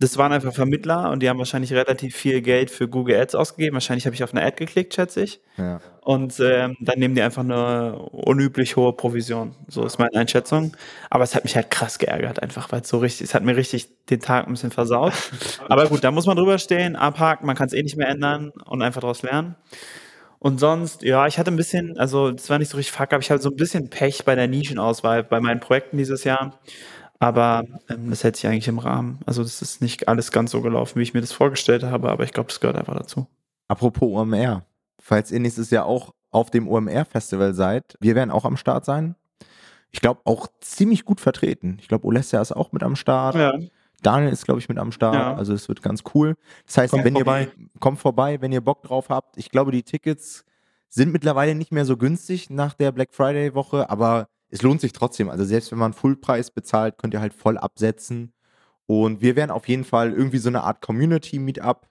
das 0.00 0.16
waren 0.16 0.32
einfach 0.32 0.52
Vermittler 0.52 1.10
und 1.10 1.22
die 1.22 1.28
haben 1.28 1.38
wahrscheinlich 1.38 1.72
relativ 1.72 2.16
viel 2.16 2.40
Geld 2.40 2.70
für 2.70 2.88
Google 2.88 3.20
Ads 3.20 3.34
ausgegeben. 3.34 3.74
Wahrscheinlich 3.74 4.06
habe 4.06 4.14
ich 4.14 4.24
auf 4.24 4.32
eine 4.32 4.44
Ad 4.44 4.56
geklickt, 4.56 4.94
schätze 4.94 5.22
ich. 5.22 5.40
Ja. 5.56 5.80
Und 6.08 6.40
ähm, 6.40 6.74
dann 6.80 6.98
nehmen 6.98 7.14
die 7.14 7.20
einfach 7.20 7.42
eine 7.42 7.98
unüblich 7.98 8.76
hohe 8.76 8.94
Provision. 8.94 9.54
So 9.66 9.84
ist 9.84 9.98
meine 9.98 10.14
Einschätzung. 10.14 10.74
Aber 11.10 11.22
es 11.22 11.34
hat 11.34 11.44
mich 11.44 11.54
halt 11.54 11.70
krass 11.70 11.98
geärgert, 11.98 12.42
einfach, 12.42 12.72
weil 12.72 12.80
es 12.80 12.88
so 12.88 12.96
richtig, 12.96 13.26
es 13.26 13.34
hat 13.34 13.44
mir 13.44 13.54
richtig 13.58 14.06
den 14.06 14.18
Tag 14.18 14.46
ein 14.46 14.54
bisschen 14.54 14.70
versaut. 14.70 15.12
Aber 15.68 15.86
gut, 15.86 16.02
da 16.02 16.10
muss 16.10 16.24
man 16.24 16.38
drüber 16.38 16.56
stehen, 16.56 16.96
abhaken, 16.96 17.46
man 17.46 17.56
kann 17.56 17.66
es 17.66 17.74
eh 17.74 17.82
nicht 17.82 17.98
mehr 17.98 18.08
ändern 18.08 18.52
und 18.64 18.80
einfach 18.80 19.02
daraus 19.02 19.20
lernen. 19.20 19.54
Und 20.38 20.60
sonst, 20.60 21.02
ja, 21.02 21.26
ich 21.26 21.38
hatte 21.38 21.50
ein 21.50 21.56
bisschen, 21.56 21.98
also 21.98 22.30
das 22.30 22.48
war 22.48 22.58
nicht 22.58 22.70
so 22.70 22.78
richtig 22.78 22.96
fuck, 22.96 23.12
aber 23.12 23.20
ich 23.20 23.30
hatte 23.30 23.42
so 23.42 23.50
ein 23.50 23.56
bisschen 23.56 23.90
Pech 23.90 24.24
bei 24.24 24.34
der 24.34 24.48
Nischenauswahl 24.48 25.24
bei 25.24 25.40
meinen 25.40 25.60
Projekten 25.60 25.98
dieses 25.98 26.24
Jahr. 26.24 26.58
Aber 27.18 27.64
ähm, 27.90 28.08
das 28.08 28.24
hält 28.24 28.36
sich 28.36 28.46
eigentlich 28.46 28.68
im 28.68 28.78
Rahmen. 28.78 29.18
Also 29.26 29.42
das 29.42 29.60
ist 29.60 29.82
nicht 29.82 30.08
alles 30.08 30.32
ganz 30.32 30.52
so 30.52 30.62
gelaufen, 30.62 30.98
wie 30.98 31.02
ich 31.02 31.12
mir 31.12 31.20
das 31.20 31.32
vorgestellt 31.32 31.82
habe, 31.82 32.08
aber 32.08 32.24
ich 32.24 32.32
glaube, 32.32 32.48
das 32.48 32.60
gehört 32.60 32.78
einfach 32.78 32.96
dazu. 32.96 33.26
Apropos 33.68 34.08
OMR, 34.10 34.64
falls 35.08 35.32
ihr 35.32 35.40
nächstes 35.40 35.70
Jahr 35.70 35.86
auch 35.86 36.14
auf 36.30 36.50
dem 36.50 36.68
OMR-Festival 36.68 37.54
seid, 37.54 37.96
wir 38.00 38.14
werden 38.14 38.30
auch 38.30 38.44
am 38.44 38.58
Start 38.58 38.84
sein. 38.84 39.16
Ich 39.90 40.02
glaube 40.02 40.20
auch 40.24 40.48
ziemlich 40.60 41.06
gut 41.06 41.20
vertreten. 41.20 41.78
Ich 41.80 41.88
glaube, 41.88 42.06
Olesja 42.06 42.42
ist 42.42 42.52
auch 42.52 42.72
mit 42.72 42.82
am 42.82 42.94
Start. 42.94 43.34
Ja. 43.34 43.54
Daniel 44.02 44.30
ist, 44.30 44.44
glaube 44.44 44.60
ich, 44.60 44.68
mit 44.68 44.78
am 44.78 44.92
Start. 44.92 45.14
Ja. 45.14 45.34
Also 45.34 45.54
es 45.54 45.66
wird 45.68 45.82
ganz 45.82 46.02
cool. 46.14 46.36
Das 46.66 46.76
heißt, 46.76 46.90
kommt 46.92 47.04
wenn 47.04 47.14
vorbei. 47.14 47.48
ihr 47.58 47.80
kommt 47.80 47.98
vorbei, 47.98 48.40
wenn 48.42 48.52
ihr 48.52 48.60
Bock 48.60 48.82
drauf 48.82 49.08
habt. 49.08 49.38
Ich 49.38 49.50
glaube, 49.50 49.72
die 49.72 49.82
Tickets 49.82 50.44
sind 50.90 51.10
mittlerweile 51.10 51.54
nicht 51.54 51.72
mehr 51.72 51.86
so 51.86 51.96
günstig 51.96 52.50
nach 52.50 52.74
der 52.74 52.92
Black 52.92 53.14
Friday 53.14 53.54
Woche, 53.54 53.88
aber 53.88 54.28
es 54.50 54.60
lohnt 54.60 54.82
sich 54.82 54.92
trotzdem. 54.92 55.30
Also 55.30 55.44
selbst 55.44 55.72
wenn 55.72 55.78
man 55.78 55.94
Fullpreis 55.94 56.50
bezahlt, 56.50 56.98
könnt 56.98 57.14
ihr 57.14 57.20
halt 57.20 57.32
voll 57.32 57.56
absetzen. 57.56 58.34
Und 58.84 59.22
wir 59.22 59.36
werden 59.36 59.50
auf 59.50 59.68
jeden 59.68 59.84
Fall 59.84 60.12
irgendwie 60.12 60.38
so 60.38 60.50
eine 60.50 60.62
Art 60.64 60.82
Community 60.82 61.38
Meetup 61.38 61.87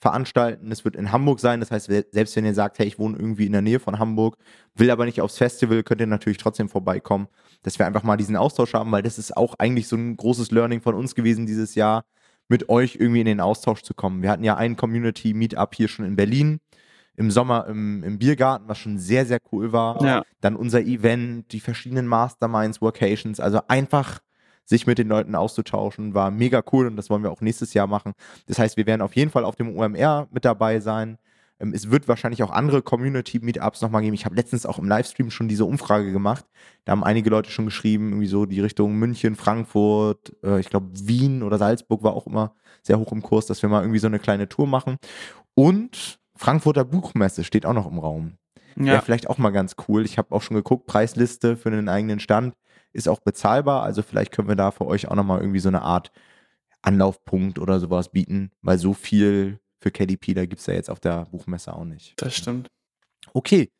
veranstalten. 0.00 0.70
Es 0.70 0.84
wird 0.84 0.96
in 0.96 1.12
Hamburg 1.12 1.40
sein. 1.40 1.60
Das 1.60 1.70
heißt, 1.70 1.86
selbst 1.86 2.36
wenn 2.36 2.44
ihr 2.44 2.54
sagt, 2.54 2.78
hey, 2.78 2.86
ich 2.86 2.98
wohne 2.98 3.16
irgendwie 3.16 3.46
in 3.46 3.52
der 3.52 3.62
Nähe 3.62 3.80
von 3.80 3.98
Hamburg, 3.98 4.36
will 4.74 4.90
aber 4.90 5.04
nicht 5.04 5.20
aufs 5.20 5.38
Festival, 5.38 5.82
könnt 5.82 6.00
ihr 6.00 6.06
natürlich 6.06 6.38
trotzdem 6.38 6.68
vorbeikommen, 6.68 7.28
dass 7.62 7.78
wir 7.78 7.86
einfach 7.86 8.02
mal 8.02 8.16
diesen 8.16 8.36
Austausch 8.36 8.74
haben, 8.74 8.92
weil 8.92 9.02
das 9.02 9.18
ist 9.18 9.36
auch 9.36 9.54
eigentlich 9.58 9.88
so 9.88 9.96
ein 9.96 10.16
großes 10.16 10.50
Learning 10.50 10.80
von 10.80 10.94
uns 10.94 11.14
gewesen 11.14 11.46
dieses 11.46 11.74
Jahr, 11.74 12.04
mit 12.48 12.68
euch 12.68 12.96
irgendwie 12.96 13.20
in 13.20 13.26
den 13.26 13.40
Austausch 13.40 13.82
zu 13.82 13.92
kommen. 13.92 14.22
Wir 14.22 14.30
hatten 14.30 14.44
ja 14.44 14.56
ein 14.56 14.76
Community 14.76 15.34
Meetup 15.34 15.74
hier 15.74 15.88
schon 15.88 16.06
in 16.06 16.16
Berlin 16.16 16.60
im 17.18 17.32
Sommer 17.32 17.66
im, 17.66 18.04
im 18.04 18.18
Biergarten, 18.18 18.68
was 18.68 18.78
schon 18.78 18.96
sehr, 18.96 19.26
sehr 19.26 19.40
cool 19.50 19.72
war. 19.72 20.02
Ja. 20.04 20.22
Dann 20.40 20.54
unser 20.54 20.80
Event, 20.82 21.50
die 21.52 21.58
verschiedenen 21.58 22.06
Masterminds, 22.06 22.80
Workations, 22.80 23.40
also 23.40 23.60
einfach 23.66 24.20
sich 24.68 24.86
mit 24.86 24.98
den 24.98 25.08
Leuten 25.08 25.34
auszutauschen, 25.34 26.14
war 26.14 26.30
mega 26.30 26.62
cool 26.72 26.86
und 26.86 26.96
das 26.96 27.08
wollen 27.08 27.22
wir 27.22 27.30
auch 27.30 27.40
nächstes 27.40 27.72
Jahr 27.72 27.86
machen. 27.86 28.12
Das 28.46 28.58
heißt, 28.58 28.76
wir 28.76 28.86
werden 28.86 29.00
auf 29.00 29.16
jeden 29.16 29.30
Fall 29.30 29.44
auf 29.44 29.56
dem 29.56 29.76
OMR 29.76 30.28
mit 30.30 30.44
dabei 30.44 30.80
sein. 30.80 31.18
Ähm, 31.58 31.72
es 31.72 31.90
wird 31.90 32.06
wahrscheinlich 32.06 32.42
auch 32.42 32.50
andere 32.50 32.82
Community-Meetups 32.82 33.80
nochmal 33.80 34.02
geben. 34.02 34.14
Ich 34.14 34.26
habe 34.26 34.36
letztens 34.36 34.66
auch 34.66 34.78
im 34.78 34.86
Livestream 34.86 35.30
schon 35.30 35.48
diese 35.48 35.64
Umfrage 35.64 36.12
gemacht. 36.12 36.44
Da 36.84 36.92
haben 36.92 37.02
einige 37.02 37.30
Leute 37.30 37.50
schon 37.50 37.64
geschrieben, 37.64 38.10
irgendwie 38.10 38.26
so 38.26 38.44
die 38.44 38.60
Richtung 38.60 38.96
München, 38.96 39.36
Frankfurt, 39.36 40.36
äh, 40.44 40.60
ich 40.60 40.68
glaube 40.68 40.88
Wien 40.92 41.42
oder 41.42 41.56
Salzburg 41.56 42.02
war 42.02 42.12
auch 42.12 42.26
immer 42.26 42.54
sehr 42.82 42.98
hoch 42.98 43.12
im 43.12 43.22
Kurs, 43.22 43.46
dass 43.46 43.62
wir 43.62 43.70
mal 43.70 43.80
irgendwie 43.80 44.00
so 44.00 44.06
eine 44.06 44.18
kleine 44.18 44.50
Tour 44.50 44.66
machen. 44.66 44.98
Und 45.54 46.18
Frankfurter 46.36 46.84
Buchmesse 46.84 47.42
steht 47.42 47.64
auch 47.64 47.72
noch 47.72 47.90
im 47.90 47.98
Raum. 47.98 48.34
Ja. 48.76 48.84
Wäre 48.84 49.02
vielleicht 49.02 49.30
auch 49.30 49.38
mal 49.38 49.50
ganz 49.50 49.74
cool. 49.88 50.04
Ich 50.04 50.18
habe 50.18 50.32
auch 50.34 50.42
schon 50.42 50.56
geguckt, 50.56 50.86
Preisliste 50.86 51.56
für 51.56 51.70
einen 51.70 51.88
eigenen 51.88 52.20
Stand 52.20 52.54
ist 52.98 53.08
auch 53.08 53.20
bezahlbar. 53.20 53.82
Also 53.82 54.02
vielleicht 54.02 54.32
können 54.32 54.48
wir 54.48 54.56
da 54.56 54.70
für 54.70 54.86
euch 54.86 55.08
auch 55.08 55.14
nochmal 55.14 55.40
irgendwie 55.40 55.60
so 55.60 55.68
eine 55.68 55.82
Art 55.82 56.10
Anlaufpunkt 56.82 57.58
oder 57.58 57.80
sowas 57.80 58.10
bieten, 58.10 58.50
weil 58.60 58.78
so 58.78 58.92
viel 58.92 59.60
für 59.80 59.90
KDP, 59.90 60.34
da 60.34 60.44
gibt 60.44 60.60
es 60.60 60.66
ja 60.66 60.74
jetzt 60.74 60.90
auf 60.90 61.00
der 61.00 61.26
Buchmesse 61.26 61.72
auch 61.72 61.84
nicht. 61.84 62.14
Das 62.20 62.34
stimmt. 62.34 62.68
Okay. 63.32 63.70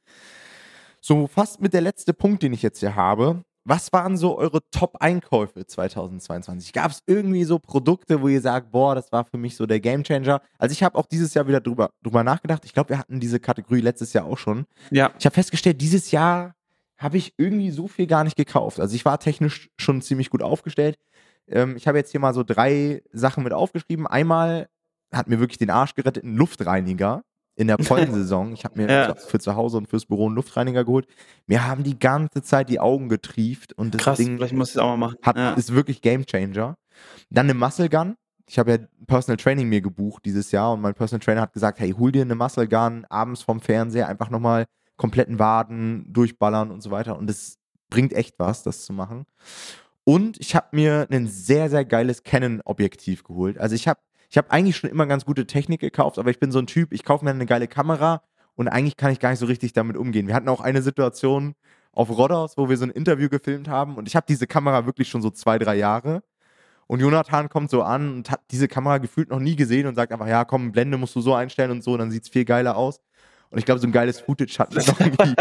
So, 1.00 1.26
fast 1.26 1.60
mit 1.60 1.74
der 1.74 1.80
letzte 1.80 2.12
Punkt, 2.14 2.42
den 2.42 2.52
ich 2.52 2.62
jetzt 2.62 2.80
hier 2.80 2.94
habe. 2.96 3.42
was 3.68 3.92
waren 3.92 4.16
so 4.16 4.38
eure 4.38 4.60
Top-Einkäufe 4.70 5.66
2022? 5.66 6.72
Gab 6.72 6.90
es 6.90 7.02
irgendwie 7.06 7.44
so 7.44 7.58
Produkte, 7.58 8.22
wo 8.22 8.28
ihr 8.28 8.40
sagt, 8.40 8.70
boah, 8.72 8.94
das 8.94 9.12
war 9.12 9.26
für 9.26 9.36
mich 9.36 9.56
so 9.56 9.66
der 9.66 9.78
Gamechanger? 9.78 10.40
Also 10.58 10.72
ich 10.72 10.82
habe 10.82 10.96
auch 10.96 11.04
dieses 11.04 11.34
Jahr 11.34 11.46
wieder 11.46 11.60
drüber, 11.60 11.90
drüber 12.02 12.24
nachgedacht. 12.24 12.64
Ich 12.64 12.72
glaube, 12.72 12.90
wir 12.90 12.98
hatten 12.98 13.20
diese 13.20 13.38
Kategorie 13.38 13.82
letztes 13.82 14.14
Jahr 14.14 14.24
auch 14.24 14.38
schon. 14.38 14.64
Ja. 14.90 15.12
Ich 15.18 15.26
habe 15.26 15.34
festgestellt, 15.34 15.80
dieses 15.82 16.10
Jahr 16.10 16.54
habe 16.98 17.16
ich 17.16 17.34
irgendwie 17.36 17.70
so 17.70 17.88
viel 17.88 18.06
gar 18.06 18.24
nicht 18.24 18.36
gekauft. 18.36 18.80
Also 18.80 18.94
ich 18.94 19.04
war 19.04 19.18
technisch 19.20 19.70
schon 19.80 20.02
ziemlich 20.02 20.30
gut 20.30 20.42
aufgestellt. 20.42 20.96
Ähm, 21.46 21.76
ich 21.76 21.86
habe 21.88 21.98
jetzt 21.98 22.10
hier 22.10 22.20
mal 22.20 22.34
so 22.34 22.42
drei 22.42 23.02
Sachen 23.12 23.44
mit 23.44 23.52
aufgeschrieben. 23.52 24.06
Einmal 24.06 24.68
hat 25.12 25.28
mir 25.28 25.40
wirklich 25.40 25.58
den 25.58 25.70
Arsch 25.70 25.94
gerettet, 25.94 26.24
ein 26.24 26.36
Luftreiniger 26.36 27.22
in 27.56 27.66
der 27.68 27.76
Pollensaison. 27.78 28.52
Ich 28.52 28.64
habe 28.64 28.80
mir 28.82 28.90
Ja. 28.92 29.14
für 29.14 29.38
zu 29.38 29.56
Hause 29.56 29.78
und 29.78 29.88
fürs 29.88 30.06
Büro 30.06 30.26
einen 30.26 30.34
Luftreiniger 30.34 30.84
geholt. 30.84 31.06
Mir 31.46 31.66
haben 31.66 31.82
die 31.84 31.98
ganze 31.98 32.42
Zeit 32.42 32.68
die 32.68 32.80
Augen 32.80 33.08
getrieft 33.08 33.72
und 33.72 33.94
das 33.94 34.02
Krass, 34.02 34.18
Ding 34.18 34.36
vielleicht 34.36 34.54
muss 34.54 34.70
ich 34.72 34.78
auch 34.78 34.88
mal 34.96 35.08
machen. 35.08 35.16
hat, 35.22 35.36
ja. 35.36 35.52
ist 35.54 35.72
wirklich 35.74 36.02
Game 36.02 36.26
Changer. 36.26 36.76
Dann 37.30 37.46
eine 37.46 37.54
Muscle 37.54 37.88
Gun. 37.88 38.16
Ich 38.50 38.58
habe 38.58 38.70
ja 38.72 38.78
Personal 39.06 39.36
Training 39.36 39.68
mir 39.68 39.80
gebucht 39.80 40.24
dieses 40.24 40.50
Jahr 40.52 40.72
und 40.72 40.80
mein 40.80 40.94
Personal 40.94 41.20
Trainer 41.24 41.42
hat 41.42 41.52
gesagt, 41.52 41.78
hey, 41.80 41.90
hol 41.92 42.10
dir 42.12 42.22
eine 42.22 42.34
Muscle 42.34 42.66
Gun 42.68 43.04
abends 43.10 43.42
vom 43.42 43.60
Fernseher, 43.60 44.08
einfach 44.08 44.30
nochmal 44.30 44.64
kompletten 44.98 45.38
Waden 45.38 46.12
durchballern 46.12 46.70
und 46.70 46.82
so 46.82 46.90
weiter. 46.90 47.16
Und 47.16 47.30
es 47.30 47.58
bringt 47.88 48.12
echt 48.12 48.38
was, 48.38 48.62
das 48.62 48.84
zu 48.84 48.92
machen. 48.92 49.24
Und 50.04 50.38
ich 50.40 50.54
habe 50.54 50.68
mir 50.72 51.06
ein 51.10 51.26
sehr, 51.26 51.70
sehr 51.70 51.86
geiles 51.86 52.22
Canon-Objektiv 52.22 53.24
geholt. 53.24 53.58
Also 53.58 53.74
ich 53.74 53.88
habe 53.88 54.00
ich 54.30 54.36
hab 54.36 54.52
eigentlich 54.52 54.76
schon 54.76 54.90
immer 54.90 55.06
ganz 55.06 55.24
gute 55.24 55.46
Technik 55.46 55.80
gekauft, 55.80 56.18
aber 56.18 56.30
ich 56.30 56.38
bin 56.38 56.52
so 56.52 56.58
ein 56.58 56.66
Typ, 56.66 56.92
ich 56.92 57.04
kaufe 57.04 57.24
mir 57.24 57.30
eine 57.30 57.46
geile 57.46 57.66
Kamera 57.66 58.22
und 58.54 58.68
eigentlich 58.68 58.96
kann 58.98 59.10
ich 59.10 59.20
gar 59.20 59.30
nicht 59.30 59.38
so 59.38 59.46
richtig 59.46 59.72
damit 59.72 59.96
umgehen. 59.96 60.26
Wir 60.26 60.34
hatten 60.34 60.48
auch 60.48 60.60
eine 60.60 60.82
Situation 60.82 61.54
auf 61.92 62.10
Rodders, 62.10 62.58
wo 62.58 62.68
wir 62.68 62.76
so 62.76 62.84
ein 62.84 62.90
Interview 62.90 63.28
gefilmt 63.30 63.68
haben 63.68 63.96
und 63.96 64.06
ich 64.06 64.16
habe 64.16 64.26
diese 64.28 64.46
Kamera 64.46 64.84
wirklich 64.84 65.08
schon 65.08 65.22
so 65.22 65.30
zwei, 65.30 65.58
drei 65.58 65.76
Jahre. 65.76 66.22
Und 66.86 67.00
Jonathan 67.00 67.50
kommt 67.50 67.70
so 67.70 67.82
an 67.82 68.16
und 68.16 68.30
hat 68.30 68.40
diese 68.50 68.66
Kamera 68.66 68.98
gefühlt 68.98 69.28
noch 69.28 69.40
nie 69.40 69.56
gesehen 69.56 69.86
und 69.86 69.94
sagt 69.94 70.12
einfach, 70.12 70.26
ja, 70.26 70.44
komm, 70.44 70.72
Blende 70.72 70.96
musst 70.96 71.14
du 71.16 71.20
so 71.20 71.34
einstellen 71.34 71.70
und 71.70 71.84
so, 71.84 71.96
dann 71.96 72.10
sieht 72.10 72.24
es 72.24 72.28
viel 72.30 72.46
geiler 72.46 72.76
aus. 72.76 73.00
Und 73.50 73.58
ich 73.58 73.64
glaube, 73.64 73.80
so 73.80 73.86
ein 73.86 73.92
geiles 73.92 74.20
Footage 74.20 74.58
hat 74.58 74.74
noch 74.74 75.00
nie. 75.00 75.34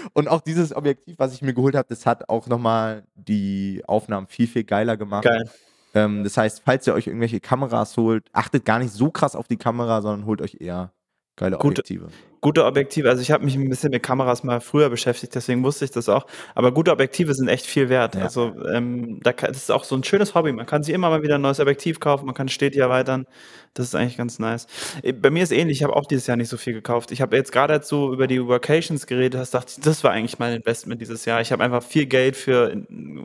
und 0.12 0.28
auch 0.28 0.40
dieses 0.40 0.74
Objektiv, 0.74 1.18
was 1.18 1.34
ich 1.34 1.42
mir 1.42 1.52
geholt 1.52 1.74
habe, 1.74 1.88
das 1.88 2.06
hat 2.06 2.28
auch 2.28 2.46
nochmal 2.46 3.04
die 3.14 3.82
Aufnahmen 3.86 4.26
viel, 4.28 4.46
viel 4.46 4.64
geiler 4.64 4.96
gemacht. 4.96 5.24
Geil. 5.24 5.50
Ähm, 5.94 6.22
das 6.22 6.36
heißt, 6.36 6.62
falls 6.64 6.86
ihr 6.86 6.94
euch 6.94 7.06
irgendwelche 7.06 7.40
Kameras 7.40 7.96
holt, 7.96 8.28
achtet 8.32 8.64
gar 8.64 8.78
nicht 8.78 8.92
so 8.92 9.10
krass 9.10 9.34
auf 9.34 9.48
die 9.48 9.56
Kamera, 9.56 10.02
sondern 10.02 10.26
holt 10.26 10.40
euch 10.42 10.58
eher 10.60 10.92
geile 11.38 11.56
Gute- 11.56 11.80
Objektive. 11.82 12.08
Gute 12.40 12.64
Objektive, 12.66 13.08
also 13.10 13.20
ich 13.20 13.32
habe 13.32 13.44
mich 13.44 13.56
ein 13.56 13.68
bisschen 13.68 13.90
mit 13.90 14.00
Kameras 14.00 14.44
mal 14.44 14.60
früher 14.60 14.88
beschäftigt, 14.90 15.34
deswegen 15.34 15.64
wusste 15.64 15.84
ich 15.84 15.90
das 15.90 16.08
auch. 16.08 16.24
Aber 16.54 16.70
gute 16.70 16.92
Objektive 16.92 17.34
sind 17.34 17.48
echt 17.48 17.66
viel 17.66 17.88
wert. 17.88 18.14
Ja. 18.14 18.22
Also 18.22 18.52
ähm, 18.72 19.18
da 19.24 19.32
kann, 19.32 19.48
das 19.48 19.56
ist 19.56 19.70
auch 19.72 19.82
so 19.82 19.96
ein 19.96 20.04
schönes 20.04 20.36
Hobby. 20.36 20.52
Man 20.52 20.64
kann 20.64 20.84
sich 20.84 20.94
immer 20.94 21.10
mal 21.10 21.22
wieder 21.24 21.34
ein 21.34 21.40
neues 21.40 21.58
Objektiv 21.58 21.98
kaufen, 21.98 22.26
man 22.26 22.36
kann 22.36 22.48
stetig 22.48 22.78
erweitern. 22.78 23.26
Das 23.74 23.86
ist 23.86 23.96
eigentlich 23.96 24.16
ganz 24.16 24.38
nice. 24.38 24.68
Äh, 25.02 25.14
Bei 25.14 25.30
mir 25.30 25.42
ist 25.42 25.50
ähnlich, 25.50 25.78
ich 25.78 25.82
habe 25.82 25.96
auch 25.96 26.06
dieses 26.06 26.28
Jahr 26.28 26.36
nicht 26.36 26.48
so 26.48 26.56
viel 26.56 26.74
gekauft. 26.74 27.10
Ich 27.10 27.20
habe 27.20 27.34
jetzt 27.36 27.50
gerade 27.50 27.74
jetzt 27.74 27.88
so 27.88 28.12
über 28.12 28.28
die 28.28 28.46
Workations 28.46 29.08
geredet, 29.08 29.40
hast 29.40 29.54
dachte, 29.54 29.72
ich, 29.76 29.82
das 29.84 30.04
war 30.04 30.12
eigentlich 30.12 30.38
mein 30.38 30.54
Investment 30.54 31.00
dieses 31.00 31.24
Jahr. 31.24 31.40
Ich 31.40 31.50
habe 31.50 31.64
einfach 31.64 31.82
viel 31.82 32.06
Geld 32.06 32.36
für 32.36 32.70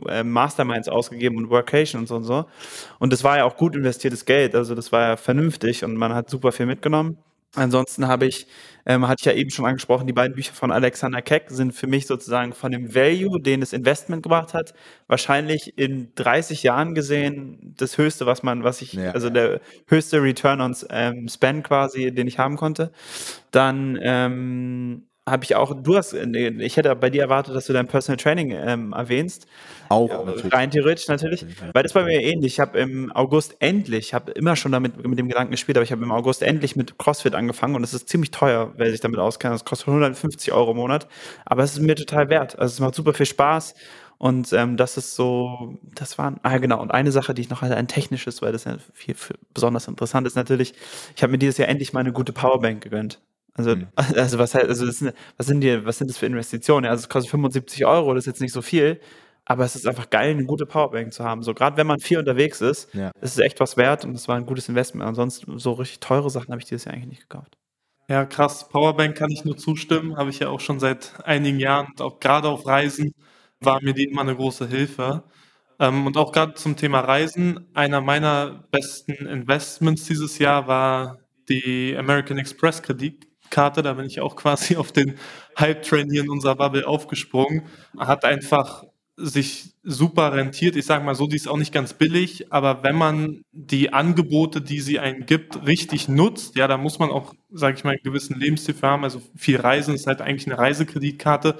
äh, 0.08 0.24
Masterminds 0.24 0.88
ausgegeben 0.88 1.36
und 1.36 1.50
Workation 1.50 2.00
und 2.00 2.08
so 2.08 2.16
und 2.16 2.24
so. 2.24 2.46
Und 2.98 3.12
das 3.12 3.22
war 3.22 3.36
ja 3.36 3.44
auch 3.44 3.56
gut 3.56 3.76
investiertes 3.76 4.24
Geld, 4.24 4.56
also 4.56 4.74
das 4.74 4.90
war 4.90 5.02
ja 5.10 5.16
vernünftig 5.16 5.84
und 5.84 5.94
man 5.94 6.12
hat 6.16 6.28
super 6.28 6.50
viel 6.50 6.66
mitgenommen. 6.66 7.16
Ansonsten 7.56 8.08
habe 8.08 8.26
ich, 8.26 8.46
ähm, 8.86 9.06
hatte 9.06 9.20
ich 9.20 9.26
ja 9.26 9.32
eben 9.32 9.50
schon 9.50 9.64
angesprochen, 9.64 10.06
die 10.06 10.12
beiden 10.12 10.34
Bücher 10.34 10.52
von 10.52 10.70
Alexander 10.72 11.22
Keck 11.22 11.50
sind 11.50 11.72
für 11.72 11.86
mich 11.86 12.06
sozusagen 12.06 12.52
von 12.52 12.72
dem 12.72 12.94
Value, 12.94 13.40
den 13.40 13.60
das 13.60 13.72
Investment 13.72 14.22
gebracht 14.22 14.54
hat, 14.54 14.74
wahrscheinlich 15.06 15.78
in 15.78 16.12
30 16.16 16.62
Jahren 16.62 16.94
gesehen 16.94 17.74
das 17.76 17.96
höchste, 17.98 18.26
was 18.26 18.42
man, 18.42 18.64
was 18.64 18.82
ich, 18.82 18.94
Ja. 18.94 19.12
also 19.12 19.30
der 19.30 19.60
höchste 19.86 20.22
Return 20.22 20.60
on 20.60 20.76
ähm, 20.90 21.28
Spend 21.28 21.64
quasi, 21.64 22.12
den 22.12 22.26
ich 22.26 22.38
haben 22.38 22.56
konnte. 22.56 22.90
Dann 23.50 23.98
ähm, 24.02 25.06
habe 25.26 25.44
ich 25.44 25.54
auch, 25.56 25.74
du 25.82 25.96
hast, 25.96 26.12
nee, 26.12 26.48
ich 26.48 26.76
hätte 26.76 26.94
bei 26.96 27.08
dir 27.08 27.22
erwartet, 27.22 27.54
dass 27.54 27.66
du 27.66 27.72
dein 27.72 27.86
Personal 27.86 28.18
Training 28.18 28.50
ähm, 28.50 28.92
erwähnst. 28.92 29.46
Auch 29.88 30.10
Ja, 30.10 30.22
natürlich. 30.22 30.52
rein 30.52 30.70
theoretisch 30.70 31.08
natürlich. 31.08 31.42
Ja. 31.42 31.48
Weil 31.72 31.82
das 31.82 31.94
bei 31.94 32.04
mir 32.04 32.20
ähnlich. 32.20 32.54
Ich 32.54 32.60
habe 32.60 32.78
im 32.78 33.10
August 33.12 33.56
endlich, 33.60 34.06
ich 34.06 34.14
habe 34.14 34.32
immer 34.32 34.54
schon 34.54 34.72
damit 34.72 35.02
mit 35.06 35.18
dem 35.18 35.28
Gedanken 35.28 35.52
gespielt, 35.52 35.78
aber 35.78 35.84
ich 35.84 35.92
habe 35.92 36.02
im 36.02 36.12
August 36.12 36.42
endlich 36.42 36.76
mit 36.76 36.98
CrossFit 36.98 37.34
angefangen 37.34 37.74
und 37.74 37.82
es 37.84 37.94
ist 37.94 38.08
ziemlich 38.08 38.32
teuer, 38.32 38.72
wer 38.76 38.90
sich 38.90 39.00
damit 39.00 39.18
auskennt. 39.18 39.54
Das 39.54 39.64
kostet 39.64 39.88
150 39.88 40.52
Euro 40.52 40.72
im 40.72 40.76
Monat, 40.76 41.08
aber 41.46 41.62
es 41.62 41.72
ist 41.72 41.80
mir 41.80 41.96
total 41.96 42.28
wert. 42.28 42.58
Also 42.58 42.74
es 42.74 42.80
macht 42.80 42.94
super 42.94 43.14
viel 43.14 43.26
Spaß 43.26 43.74
und 44.18 44.52
ähm, 44.52 44.76
das 44.76 44.98
ist 44.98 45.16
so, 45.16 45.78
das 45.94 46.18
waren, 46.18 46.38
ah 46.42 46.58
genau, 46.58 46.82
und 46.82 46.90
eine 46.90 47.12
Sache, 47.12 47.32
die 47.32 47.40
ich 47.40 47.50
noch 47.50 47.62
hatte, 47.62 47.76
ein 47.76 47.88
technisches, 47.88 48.42
weil 48.42 48.52
das 48.52 48.64
ja 48.64 48.76
viel, 48.92 49.14
viel 49.14 49.36
besonders 49.54 49.88
interessant 49.88 50.26
ist 50.26 50.36
natürlich, 50.36 50.74
ich 51.16 51.22
habe 51.22 51.30
mir 51.30 51.38
dieses 51.38 51.56
Jahr 51.56 51.68
endlich 51.68 51.94
mal 51.94 52.00
eine 52.00 52.12
gute 52.12 52.32
Powerbank 52.32 52.82
gegönnt. 52.82 53.20
Also, 53.54 53.76
Mhm. 53.76 53.86
also 54.16 54.38
was 54.38 54.54
halt, 54.54 54.68
also 54.68 54.90
sind, 54.90 55.14
was 55.36 55.46
sind 55.46 55.60
die, 55.60 55.84
was 55.84 55.98
sind 55.98 56.10
das 56.10 56.18
für 56.18 56.26
Investitionen? 56.26 56.86
Also 56.86 57.02
es 57.02 57.08
kostet 57.08 57.30
75 57.30 57.84
Euro, 57.86 58.14
das 58.14 58.22
ist 58.24 58.26
jetzt 58.26 58.40
nicht 58.40 58.52
so 58.52 58.62
viel, 58.62 59.00
aber 59.44 59.64
es 59.64 59.76
ist 59.76 59.86
einfach 59.86 60.10
geil, 60.10 60.30
eine 60.30 60.44
gute 60.44 60.66
Powerbank 60.66 61.12
zu 61.12 61.24
haben. 61.24 61.42
So, 61.42 61.54
gerade 61.54 61.76
wenn 61.76 61.86
man 61.86 62.00
viel 62.00 62.18
unterwegs 62.18 62.60
ist, 62.60 62.92
Ja. 62.94 63.10
ist 63.20 63.32
es 63.32 63.38
echt 63.38 63.60
was 63.60 63.76
wert 63.76 64.04
und 64.04 64.14
es 64.14 64.26
war 64.28 64.36
ein 64.36 64.46
gutes 64.46 64.68
Investment. 64.68 65.06
Ansonsten 65.06 65.58
so 65.58 65.72
richtig 65.72 66.00
teure 66.00 66.30
Sachen 66.30 66.48
habe 66.50 66.60
ich 66.60 66.66
dieses 66.68 66.84
Jahr 66.86 66.94
eigentlich 66.94 67.08
nicht 67.10 67.28
gekauft. 67.28 67.56
Ja, 68.08 68.26
krass. 68.26 68.68
Powerbank 68.68 69.16
kann 69.16 69.30
ich 69.30 69.44
nur 69.46 69.56
zustimmen. 69.56 70.16
Habe 70.18 70.28
ich 70.30 70.38
ja 70.40 70.48
auch 70.48 70.60
schon 70.60 70.78
seit 70.78 71.12
einigen 71.24 71.58
Jahren. 71.58 71.86
Und 71.88 72.02
auch 72.02 72.20
gerade 72.20 72.48
auf 72.48 72.66
Reisen 72.66 73.14
war 73.60 73.80
mir 73.82 73.94
die 73.94 74.04
immer 74.04 74.20
eine 74.22 74.36
große 74.36 74.66
Hilfe. 74.68 75.22
Ähm, 75.80 76.06
und 76.06 76.16
auch 76.18 76.30
gerade 76.32 76.52
zum 76.54 76.76
Thema 76.76 77.00
Reisen. 77.00 77.66
Einer 77.74 78.00
meiner 78.02 78.64
besten 78.70 79.12
Investments 79.12 80.04
dieses 80.04 80.38
Jahr 80.38 80.66
war 80.68 81.18
die 81.48 81.96
American 81.96 82.36
Express 82.38 82.82
Kreditkarte. 83.54 83.82
Da 83.82 83.94
bin 83.94 84.06
ich 84.06 84.20
auch 84.20 84.36
quasi 84.36 84.76
auf 84.76 84.92
den 84.92 85.14
Hype-Train 85.58 86.10
hier 86.10 86.22
in 86.22 86.30
unserer 86.30 86.56
Bubble 86.56 86.86
aufgesprungen. 86.86 87.62
Hat 87.98 88.24
einfach 88.24 88.84
sich 89.16 89.74
super 89.84 90.32
rentiert. 90.32 90.74
Ich 90.74 90.86
sage 90.86 91.04
mal 91.04 91.14
so, 91.14 91.28
die 91.28 91.36
ist 91.36 91.46
auch 91.46 91.56
nicht 91.56 91.72
ganz 91.72 91.94
billig, 91.94 92.52
aber 92.52 92.82
wenn 92.82 92.96
man 92.96 93.42
die 93.52 93.92
Angebote, 93.92 94.60
die 94.60 94.80
sie 94.80 94.98
einem 94.98 95.24
gibt, 95.24 95.64
richtig 95.66 96.08
nutzt, 96.08 96.56
ja, 96.56 96.66
da 96.66 96.78
muss 96.78 96.98
man 96.98 97.10
auch, 97.10 97.32
sage 97.52 97.76
ich 97.76 97.84
mal, 97.84 97.90
einen 97.90 98.02
gewissen 98.02 98.40
Lebensstil 98.40 98.74
für 98.74 98.88
haben. 98.88 99.04
Also 99.04 99.22
viel 99.36 99.60
Reisen 99.60 99.94
ist 99.94 100.08
halt 100.08 100.20
eigentlich 100.20 100.48
eine 100.48 100.58
Reisekreditkarte. 100.58 101.58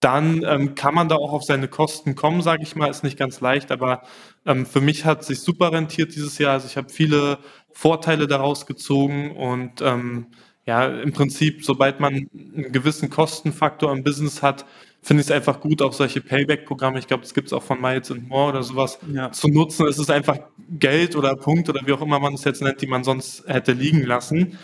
Dann 0.00 0.42
ähm, 0.44 0.74
kann 0.74 0.94
man 0.94 1.08
da 1.08 1.16
auch 1.16 1.32
auf 1.32 1.42
seine 1.42 1.68
Kosten 1.68 2.14
kommen, 2.14 2.40
sage 2.40 2.62
ich 2.62 2.76
mal. 2.76 2.88
Ist 2.88 3.04
nicht 3.04 3.18
ganz 3.18 3.40
leicht, 3.40 3.70
aber 3.70 4.02
ähm, 4.46 4.64
für 4.64 4.80
mich 4.80 5.04
hat 5.04 5.24
sich 5.24 5.40
super 5.40 5.72
rentiert 5.72 6.14
dieses 6.14 6.38
Jahr. 6.38 6.52
Also 6.54 6.66
ich 6.66 6.78
habe 6.78 6.88
viele 6.88 7.38
Vorteile 7.72 8.26
daraus 8.26 8.64
gezogen 8.64 9.36
und 9.36 9.82
ähm, 9.82 10.28
ja, 10.66 10.86
im 10.86 11.12
Prinzip, 11.12 11.64
sobald 11.64 12.00
man 12.00 12.14
einen 12.14 12.72
gewissen 12.72 13.08
Kostenfaktor 13.10 13.92
im 13.92 14.02
Business 14.02 14.42
hat, 14.42 14.66
finde 15.02 15.20
ich 15.20 15.28
es 15.28 15.30
einfach 15.30 15.60
gut, 15.60 15.80
auch 15.82 15.92
solche 15.92 16.20
Payback-Programme, 16.20 16.98
ich 16.98 17.06
glaube, 17.06 17.22
das 17.22 17.32
gibt 17.34 17.46
es 17.46 17.52
auch 17.52 17.62
von 17.62 17.80
Miles 17.80 18.10
and 18.10 18.28
More 18.28 18.50
oder 18.50 18.62
sowas, 18.64 18.98
Ja. 19.12 19.30
zu 19.30 19.46
nutzen. 19.48 19.86
Es 19.86 19.98
ist 19.98 20.10
einfach 20.10 20.38
Geld 20.68 21.14
oder 21.14 21.36
Punkt 21.36 21.68
oder 21.68 21.80
wie 21.86 21.92
auch 21.92 22.02
immer 22.02 22.18
man 22.18 22.34
es 22.34 22.42
jetzt 22.44 22.62
nennt, 22.62 22.80
die 22.82 22.88
man 22.88 23.04
sonst 23.04 23.46
hätte 23.46 23.72
liegen 23.72 24.02
lassen. 24.04 24.58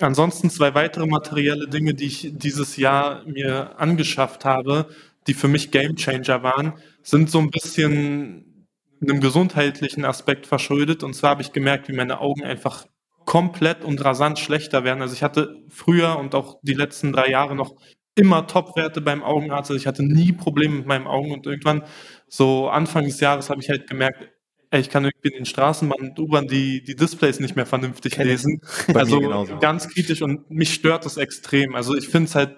Ansonsten 0.00 0.48
zwei 0.50 0.74
weitere 0.74 1.06
materielle 1.06 1.66
Dinge, 1.68 1.94
die 1.94 2.04
ich 2.06 2.30
dieses 2.34 2.76
Jahr 2.76 3.24
mir 3.26 3.80
angeschafft 3.80 4.44
habe, 4.44 4.86
die 5.26 5.34
für 5.34 5.48
mich 5.48 5.72
Gamechanger 5.72 6.44
waren, 6.44 6.74
sind 7.02 7.30
so 7.30 7.40
ein 7.40 7.50
bisschen 7.50 8.66
einem 9.02 9.20
gesundheitlichen 9.20 10.04
Aspekt 10.04 10.46
verschuldet. 10.46 11.02
Und 11.02 11.14
zwar 11.14 11.30
habe 11.30 11.42
ich 11.42 11.52
gemerkt, 11.52 11.88
wie 11.88 11.92
meine 11.94 12.20
Augen 12.20 12.44
einfach 12.44 12.86
komplett 13.28 13.84
und 13.84 14.02
rasant 14.02 14.38
schlechter 14.38 14.84
werden. 14.84 15.02
Also 15.02 15.12
ich 15.12 15.22
hatte 15.22 15.62
früher 15.68 16.18
und 16.18 16.34
auch 16.34 16.60
die 16.62 16.72
letzten 16.72 17.12
drei 17.12 17.28
Jahre 17.28 17.54
noch 17.54 17.74
immer 18.14 18.46
Topwerte 18.46 19.02
beim 19.02 19.22
Augenarzt. 19.22 19.70
Also 19.70 19.78
ich 19.78 19.86
hatte 19.86 20.02
nie 20.02 20.32
Probleme 20.32 20.76
mit 20.76 20.86
meinen 20.86 21.06
Augen 21.06 21.32
und 21.32 21.46
irgendwann 21.46 21.82
so 22.26 22.70
Anfang 22.70 23.04
des 23.04 23.20
Jahres 23.20 23.50
habe 23.50 23.60
ich 23.60 23.68
halt 23.68 23.86
gemerkt, 23.86 24.30
ey, 24.70 24.80
ich 24.80 24.88
kann 24.88 25.04
irgendwie 25.04 25.28
in 25.28 25.34
den 25.40 25.44
Straßenbahnen 25.44 26.08
und 26.08 26.18
U-Bahn 26.18 26.48
die, 26.48 26.82
die 26.82 26.96
Displays 26.96 27.38
nicht 27.38 27.54
mehr 27.54 27.66
vernünftig 27.66 28.14
Kenn 28.14 28.28
lesen. 28.28 28.62
Also 28.94 29.20
ganz 29.60 29.90
kritisch 29.90 30.22
und 30.22 30.50
mich 30.50 30.72
stört 30.72 31.04
das 31.04 31.18
extrem. 31.18 31.74
Also 31.74 31.94
ich 31.94 32.08
finde 32.08 32.30
es 32.30 32.34
halt 32.34 32.56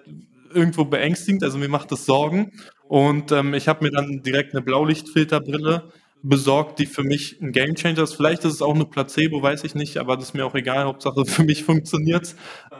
irgendwo 0.53 0.85
beängstigend, 0.85 1.43
also 1.43 1.57
mir 1.57 1.67
macht 1.67 1.91
das 1.91 2.05
Sorgen. 2.05 2.53
Und 2.87 3.33
ähm, 3.33 3.53
ich 3.55 3.67
habe 3.67 3.83
mir 3.83 3.91
dann 3.91 4.21
direkt 4.23 4.53
eine 4.53 4.61
Blaulichtfilterbrille 4.61 5.91
besorgt, 6.23 6.79
die 6.79 6.85
für 6.85 7.03
mich 7.03 7.41
ein 7.41 7.51
Gamechanger 7.51 8.03
ist. 8.03 8.13
Vielleicht 8.13 8.45
ist 8.45 8.53
es 8.53 8.61
auch 8.61 8.75
eine 8.75 8.85
Placebo, 8.85 9.41
weiß 9.41 9.63
ich 9.63 9.75
nicht, 9.75 9.97
aber 9.97 10.15
das 10.15 10.25
ist 10.25 10.33
mir 10.33 10.45
auch 10.45 10.55
egal. 10.55 10.85
Hauptsache 10.85 11.25
für 11.25 11.43
mich 11.43 11.63
funktioniert's. 11.63 12.35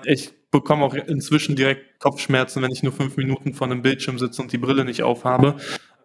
Ich 0.06 0.32
bekomme 0.52 0.86
auch 0.86 0.94
inzwischen 0.94 1.56
direkt 1.56 2.00
Kopfschmerzen, 2.00 2.62
wenn 2.62 2.72
ich 2.72 2.84
nur 2.84 2.94
fünf 2.94 3.18
Minuten 3.18 3.54
vor 3.54 3.68
einem 3.68 3.82
Bildschirm 3.82 4.20
sitze 4.20 4.42
und 4.42 4.52
die 4.52 4.58
Brille 4.58 4.86
nicht 4.86 5.04
aufhabe. 5.04 5.56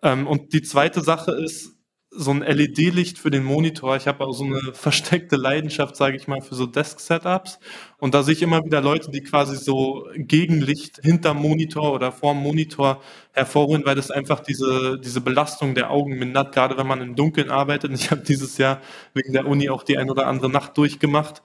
Ähm, 0.02 0.26
und 0.26 0.52
die 0.52 0.62
zweite 0.62 1.00
Sache 1.00 1.32
ist, 1.32 1.75
so 2.16 2.30
ein 2.30 2.40
LED-Licht 2.40 3.18
für 3.18 3.30
den 3.30 3.44
Monitor. 3.44 3.96
Ich 3.96 4.06
habe 4.06 4.24
auch 4.24 4.32
so 4.32 4.44
eine 4.44 4.60
versteckte 4.72 5.36
Leidenschaft, 5.36 5.96
sage 5.96 6.16
ich 6.16 6.26
mal, 6.26 6.40
für 6.40 6.54
so 6.54 6.66
Desk-Setups. 6.66 7.58
Und 7.98 8.14
da 8.14 8.22
sehe 8.22 8.34
ich 8.34 8.42
immer 8.42 8.64
wieder 8.64 8.80
Leute, 8.80 9.10
die 9.10 9.22
quasi 9.22 9.56
so 9.56 10.08
Gegenlicht 10.16 11.00
hinterm 11.02 11.40
Monitor 11.40 11.92
oder 11.92 12.12
vorm 12.12 12.42
Monitor 12.42 13.02
hervorholen, 13.32 13.84
weil 13.84 13.94
das 13.94 14.10
einfach 14.10 14.40
diese, 14.40 14.98
diese 14.98 15.20
Belastung 15.20 15.74
der 15.74 15.90
Augen 15.90 16.18
mindert, 16.18 16.52
gerade 16.52 16.76
wenn 16.78 16.86
man 16.86 17.02
im 17.02 17.14
Dunkeln 17.16 17.50
arbeitet. 17.50 17.92
Ich 17.94 18.10
habe 18.10 18.22
dieses 18.22 18.58
Jahr 18.58 18.80
wegen 19.14 19.32
der 19.32 19.46
Uni 19.46 19.68
auch 19.68 19.82
die 19.82 19.98
ein 19.98 20.10
oder 20.10 20.26
andere 20.26 20.50
Nacht 20.50 20.76
durchgemacht. 20.78 21.42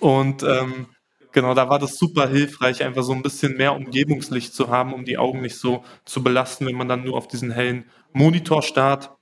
Und 0.00 0.42
ähm, 0.42 0.86
genau, 1.32 1.54
da 1.54 1.68
war 1.68 1.78
das 1.78 1.96
super 1.98 2.28
hilfreich, 2.28 2.82
einfach 2.82 3.02
so 3.02 3.12
ein 3.12 3.22
bisschen 3.22 3.56
mehr 3.56 3.74
Umgebungslicht 3.74 4.54
zu 4.54 4.68
haben, 4.68 4.92
um 4.92 5.04
die 5.04 5.18
Augen 5.18 5.40
nicht 5.40 5.56
so 5.56 5.84
zu 6.04 6.22
belasten, 6.22 6.66
wenn 6.66 6.76
man 6.76 6.88
dann 6.88 7.04
nur 7.04 7.16
auf 7.16 7.28
diesen 7.28 7.50
hellen 7.50 7.90
Monitor 8.12 8.62
starrt. 8.62 9.17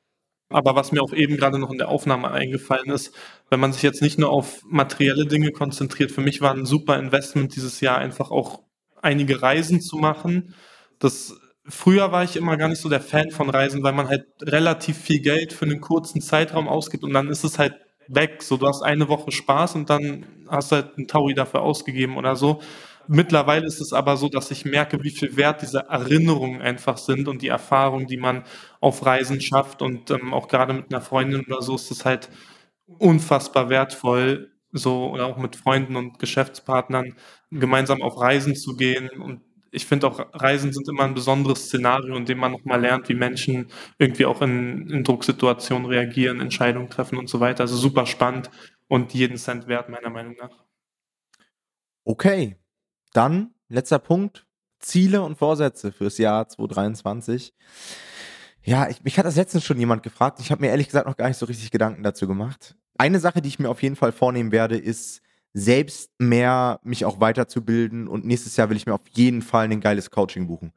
Aber 0.49 0.76
was 0.76 0.92
mir 0.92 1.03
auch 1.03 1.12
eben 1.12 1.36
gerade 1.36 1.59
noch 1.59 1.70
in 1.70 1.78
der 1.78 1.88
Aufnahme 1.88 2.30
eingefallen 2.30 2.90
ist, 2.90 3.12
wenn 3.51 3.59
man 3.59 3.72
sich 3.72 3.82
jetzt 3.82 4.03
nicht 4.03 4.18
nur 4.18 4.30
auf 4.30 4.62
materielle 4.68 5.26
Dinge 5.26 5.51
konzentriert, 5.51 6.12
für 6.12 6.20
mich 6.20 6.40
war 6.40 6.53
ein 6.53 6.66
super 6.66 6.99
Investment 6.99 7.57
dieses 7.57 7.80
Jahr 7.80 7.99
einfach 7.99 8.30
auch 8.30 8.62
einige 9.03 9.42
Reisen 9.42 9.80
zu 9.80 9.97
machen. 9.97 10.55
Das 10.99 11.34
früher 11.68 12.12
war 12.12 12.24
ich 12.24 12.36
immer 12.36 12.57
gar 12.57 12.68
nicht 12.68 12.80
so 12.80 12.88
der 12.88 13.01
Fan 13.01 13.30
von 13.30 13.51
Reisen, 13.51 13.82
weil 13.82 13.92
man 13.92 14.09
halt 14.09 14.26
relativ 14.40 14.99
viel 14.99 15.20
Geld 15.20 15.53
für 15.53 15.64
einen 15.64 15.80
kurzen 15.80 16.20
Zeitraum 16.20 16.68
ausgibt 16.68 17.05
und 17.05 17.12
dann 17.12 17.28
ist 17.28 17.44
es 17.44 17.59
halt 17.59 17.74
weg. 18.09 18.42
So, 18.42 18.57
du 18.57 18.66
hast 18.68 18.82
eine 18.82 19.09
Woche 19.09 19.32
Spaß 19.32 19.74
und 19.74 19.90
dann 19.90 20.26
hast 20.49 20.70
du 20.70 20.76
halt 20.76 20.97
einen 20.97 21.09
Taui 21.09 21.34
dafür 21.34 21.62
ausgegeben 21.62 22.16
oder 22.16 22.36
so. 22.36 22.61
Mittlerweile 23.09 23.66
ist 23.66 23.80
es 23.80 23.92
aber 23.92 24.16
so, 24.16 24.28
dass 24.28 24.51
ich 24.51 24.64
merke, 24.64 25.03
wie 25.05 25.11
viel 25.11 25.36
wert 25.36 25.62
diese 25.62 25.86
Erinnerungen 25.88 26.61
einfach 26.61 26.99
sind 26.99 27.28
und 27.28 27.40
die 27.40 27.49
Erfahrungen, 27.49 28.07
die 28.09 28.16
man 28.16 28.42
auf 28.87 29.05
Reisen 29.05 29.41
schafft. 29.41 29.82
Und 29.82 30.11
ähm, 30.11 30.32
auch 30.32 30.49
gerade 30.49 30.72
mit 30.72 30.93
einer 30.93 31.03
Freundin 31.03 31.45
oder 31.47 31.61
so 31.61 31.74
ist 31.74 31.91
es 31.91 32.05
halt 32.05 32.30
unfassbar 32.87 33.68
wertvoll, 33.68 34.53
so 34.70 35.11
oder 35.11 35.26
auch 35.26 35.39
mit 35.39 35.57
Freunden 35.57 35.97
und 35.97 36.18
Geschäftspartnern 36.20 37.14
gemeinsam 37.51 38.01
auf 38.01 38.20
Reisen 38.20 38.55
zu 38.55 38.76
gehen. 38.76 39.09
Und 39.11 39.41
ich 39.72 39.87
finde 39.87 40.07
auch, 40.07 40.20
Reisen 40.34 40.72
sind 40.72 40.89
immer 40.89 41.03
ein 41.03 41.14
besonderes 41.14 41.64
Szenario, 41.66 42.16
in 42.16 42.26
dem 42.26 42.39
man 42.39 42.53
nochmal 42.53 42.80
lernt, 42.80 43.09
wie 43.09 43.14
Menschen 43.14 43.66
irgendwie 43.99 44.24
auch 44.24 44.41
in, 44.41 44.89
in 44.89 45.03
Drucksituationen 45.03 45.87
reagieren, 45.87 46.41
Entscheidungen 46.41 46.89
treffen 46.89 47.18
und 47.18 47.28
so 47.28 47.41
weiter. 47.41 47.62
Also 47.62 47.76
super 47.76 48.07
spannend 48.07 48.51
und 48.87 49.14
jeden 49.14 49.37
Cent 49.37 49.66
wert, 49.66 49.89
meiner 49.89 50.11
Meinung 50.11 50.37
nach. 50.41 50.64
Okay, 52.05 52.57
dann, 53.12 53.53
letzter 53.68 53.99
Punkt, 53.99 54.47
Ziele 54.78 55.22
und 55.22 55.37
Vorsätze 55.37 55.91
fürs 55.91 56.18
Jahr 56.18 56.49
2023. 56.49 57.53
Ja, 58.67 58.89
ich, 58.89 59.05
mich 59.05 59.17
hat 59.17 59.25
das 59.25 59.37
letztens 59.37 59.64
schon 59.64 59.79
jemand 59.79 60.03
gefragt. 60.03 60.41
Ich 60.41 60.51
habe 60.51 60.61
mir 60.61 60.71
ehrlich 60.71 60.89
gesagt 60.89 61.07
noch 61.07 61.17
gar 61.17 61.29
nicht 61.29 61.39
so 61.39 61.47
richtig 61.47 61.71
Gedanken 61.71 62.03
dazu 62.03 62.27
gemacht. 62.27 62.75
Eine 62.99 63.21
Sache, 63.21 63.41
die 63.41 63.49
ich 63.49 63.61
mir 63.61 63.71
auf 63.71 63.81
jeden 63.81 63.95
Fall 63.95 64.11
vornehmen 64.11 64.51
werde, 64.51 64.77
ist 64.77 65.23
selbst 65.55 66.11
mehr 66.19 66.81
mich 66.83 67.05
auch 67.05 67.21
weiterzubilden 67.21 68.09
und 68.09 68.25
nächstes 68.25 68.57
Jahr 68.57 68.69
will 68.69 68.77
ich 68.77 68.85
mir 68.85 68.95
auf 68.95 69.07
jeden 69.12 69.41
Fall 69.41 69.71
ein 69.71 69.81
geiles 69.81 70.11
Coaching 70.11 70.49
buchen. 70.49 70.73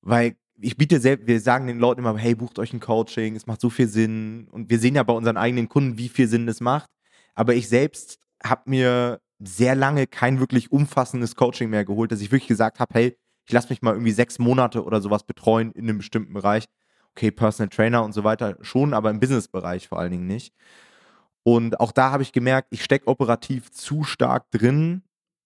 Weil 0.00 0.36
ich 0.60 0.76
biete 0.76 1.00
selbst, 1.00 1.26
wir 1.26 1.40
sagen 1.40 1.66
den 1.66 1.80
Leuten 1.80 2.00
immer, 2.00 2.16
hey, 2.16 2.36
bucht 2.36 2.58
euch 2.60 2.72
ein 2.72 2.80
Coaching, 2.80 3.34
es 3.34 3.46
macht 3.48 3.60
so 3.60 3.68
viel 3.68 3.88
Sinn 3.88 4.46
und 4.52 4.70
wir 4.70 4.78
sehen 4.78 4.94
ja 4.94 5.02
bei 5.02 5.12
unseren 5.12 5.36
eigenen 5.36 5.68
Kunden, 5.68 5.98
wie 5.98 6.08
viel 6.08 6.28
Sinn 6.28 6.46
es 6.46 6.60
macht. 6.60 6.88
Aber 7.34 7.54
ich 7.54 7.68
selbst 7.68 8.18
habe 8.44 8.70
mir 8.70 9.20
sehr 9.40 9.74
lange 9.74 10.06
kein 10.06 10.38
wirklich 10.38 10.70
umfassendes 10.70 11.34
Coaching 11.34 11.68
mehr 11.70 11.84
geholt, 11.84 12.12
dass 12.12 12.20
ich 12.20 12.30
wirklich 12.30 12.48
gesagt 12.48 12.78
habe, 12.78 12.94
hey, 12.94 13.16
ich 13.44 13.52
lasse 13.52 13.70
mich 13.70 13.82
mal 13.82 13.94
irgendwie 13.94 14.12
sechs 14.12 14.38
Monate 14.38 14.84
oder 14.84 15.00
sowas 15.00 15.24
betreuen 15.24 15.72
in 15.72 15.88
einem 15.88 15.98
bestimmten 15.98 16.34
Bereich. 16.34 16.66
Okay, 17.18 17.32
Personal 17.32 17.68
Trainer 17.68 18.04
und 18.04 18.12
so 18.12 18.22
weiter 18.22 18.56
schon, 18.60 18.94
aber 18.94 19.10
im 19.10 19.18
Business-Bereich 19.18 19.88
vor 19.88 19.98
allen 19.98 20.12
Dingen 20.12 20.28
nicht. 20.28 20.54
Und 21.42 21.80
auch 21.80 21.90
da 21.90 22.12
habe 22.12 22.22
ich 22.22 22.30
gemerkt, 22.30 22.68
ich 22.70 22.84
stecke 22.84 23.08
operativ 23.08 23.72
zu 23.72 24.04
stark 24.04 24.48
drin 24.52 25.02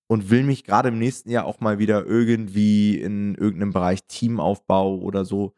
und 0.07 0.29
will 0.29 0.43
mich 0.43 0.65
gerade 0.65 0.91
im 0.91 0.99
nächsten 0.99 1.31
Jahr 1.31 1.47
auch 1.47 1.61
mal 1.61 1.79
wieder 1.79 2.05
irgendwie 2.05 2.99
in 3.01 3.37
irgendeinem 3.37 3.73
Bereich 3.73 4.05
Teamaufbau 4.07 4.99
oder 4.99 5.25
so. 5.25 5.55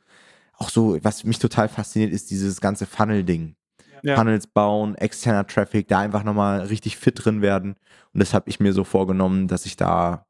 Auch 0.53 0.71
so, 0.71 0.97
was 1.03 1.25
mich 1.25 1.41
total 1.41 1.69
fasziniert, 1.69 2.13
ist 2.13 2.31
dieses 2.31 2.61
ganze 2.61 2.87
Funnel-Ding 2.87 3.57
ja. 4.05 4.15
Funnels 4.15 4.47
bauen, 4.47 4.95
externer 4.95 5.45
Traffic, 5.49 5.89
da 5.89 5.99
einfach 5.99 6.23
nochmal 6.23 6.61
richtig 6.61 6.97
fit 6.97 7.25
drin 7.25 7.43
werden. 7.43 7.75
Und 8.13 8.21
das 8.21 8.35
habe 8.35 8.49
ich 8.49 8.61
mir 8.61 8.73
so 8.73 8.85
vorgenommen, 8.85 9.49
dass 9.49 9.67
ich 9.67 9.75
da 9.75 10.27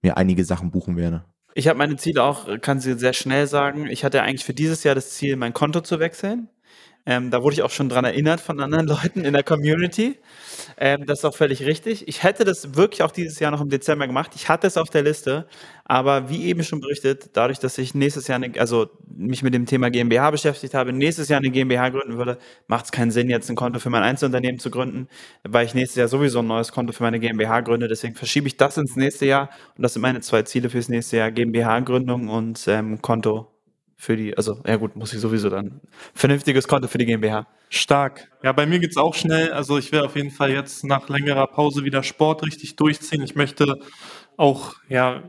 mir 0.00 0.16
einige 0.16 0.46
Sachen 0.46 0.70
buchen 0.70 0.96
werde. 0.96 1.26
Ich 1.58 1.68
habe 1.68 1.78
meine 1.78 1.96
Ziele 1.96 2.22
auch, 2.22 2.60
kann 2.60 2.80
sie 2.80 2.98
sehr 2.98 3.14
schnell 3.14 3.46
sagen. 3.46 3.86
Ich 3.86 4.04
hatte 4.04 4.20
eigentlich 4.22 4.44
für 4.44 4.52
dieses 4.52 4.84
Jahr 4.84 4.94
das 4.94 5.12
Ziel, 5.14 5.36
mein 5.36 5.54
Konto 5.54 5.80
zu 5.80 5.98
wechseln. 6.00 6.50
Ähm, 7.08 7.30
da 7.30 7.42
wurde 7.42 7.54
ich 7.54 7.62
auch 7.62 7.70
schon 7.70 7.88
dran 7.88 8.04
erinnert 8.04 8.40
von 8.40 8.60
anderen 8.60 8.86
Leuten 8.88 9.24
in 9.24 9.32
der 9.32 9.44
Community. 9.44 10.18
Ähm, 10.76 11.06
das 11.06 11.20
ist 11.20 11.24
auch 11.24 11.34
völlig 11.36 11.64
richtig. 11.64 12.08
Ich 12.08 12.24
hätte 12.24 12.44
das 12.44 12.74
wirklich 12.74 13.02
auch 13.02 13.12
dieses 13.12 13.38
Jahr 13.38 13.52
noch 13.52 13.60
im 13.60 13.70
Dezember 13.70 14.06
gemacht. 14.08 14.32
Ich 14.34 14.48
hatte 14.48 14.66
es 14.66 14.76
auf 14.76 14.90
der 14.90 15.02
Liste, 15.02 15.46
aber 15.84 16.28
wie 16.28 16.46
eben 16.46 16.64
schon 16.64 16.80
berichtet, 16.80 17.30
dadurch, 17.34 17.60
dass 17.60 17.78
ich 17.78 17.94
nächstes 17.94 18.26
Jahr, 18.26 18.36
eine, 18.42 18.58
also 18.58 18.88
mich 19.06 19.44
mit 19.44 19.54
dem 19.54 19.66
Thema 19.66 19.88
GmbH 19.90 20.32
beschäftigt 20.32 20.74
habe, 20.74 20.92
nächstes 20.92 21.28
Jahr 21.28 21.38
eine 21.38 21.50
GmbH 21.50 21.90
gründen 21.90 22.18
würde, 22.18 22.38
macht 22.66 22.86
es 22.86 22.92
keinen 22.92 23.12
Sinn, 23.12 23.30
jetzt 23.30 23.48
ein 23.48 23.56
Konto 23.56 23.78
für 23.78 23.90
mein 23.90 24.02
Einzelunternehmen 24.02 24.58
zu 24.58 24.70
gründen, 24.70 25.08
weil 25.44 25.64
ich 25.64 25.74
nächstes 25.74 25.96
Jahr 25.96 26.08
sowieso 26.08 26.40
ein 26.40 26.46
neues 26.48 26.72
Konto 26.72 26.92
für 26.92 27.04
meine 27.04 27.20
GmbH 27.20 27.60
gründe. 27.60 27.86
Deswegen 27.88 28.16
verschiebe 28.16 28.48
ich 28.48 28.56
das 28.56 28.76
ins 28.78 28.96
nächste 28.96 29.26
Jahr 29.26 29.50
und 29.76 29.82
das 29.82 29.92
sind 29.92 30.02
meine 30.02 30.20
zwei 30.20 30.42
Ziele 30.42 30.70
fürs 30.70 30.88
nächste 30.88 31.18
Jahr: 31.18 31.30
GmbH-Gründung 31.30 32.28
und 32.28 32.66
ähm, 32.66 33.00
Konto 33.00 33.55
für 33.96 34.16
die, 34.16 34.36
also 34.36 34.60
ja 34.66 34.76
gut, 34.76 34.94
muss 34.94 35.12
ich 35.12 35.20
sowieso 35.20 35.48
dann 35.48 35.80
vernünftiges 36.14 36.68
Konto 36.68 36.86
für 36.86 36.98
die 36.98 37.06
GmbH. 37.06 37.46
Stark. 37.70 38.30
Ja, 38.42 38.52
bei 38.52 38.66
mir 38.66 38.78
geht's 38.78 38.96
auch 38.96 39.14
schnell. 39.14 39.52
Also 39.52 39.78
ich 39.78 39.90
will 39.90 40.00
auf 40.00 40.16
jeden 40.16 40.30
Fall 40.30 40.50
jetzt 40.50 40.84
nach 40.84 41.08
längerer 41.08 41.46
Pause 41.46 41.84
wieder 41.84 42.02
Sport 42.02 42.44
richtig 42.44 42.76
durchziehen. 42.76 43.22
Ich 43.22 43.34
möchte 43.34 43.78
auch 44.36 44.74
ja 44.88 45.22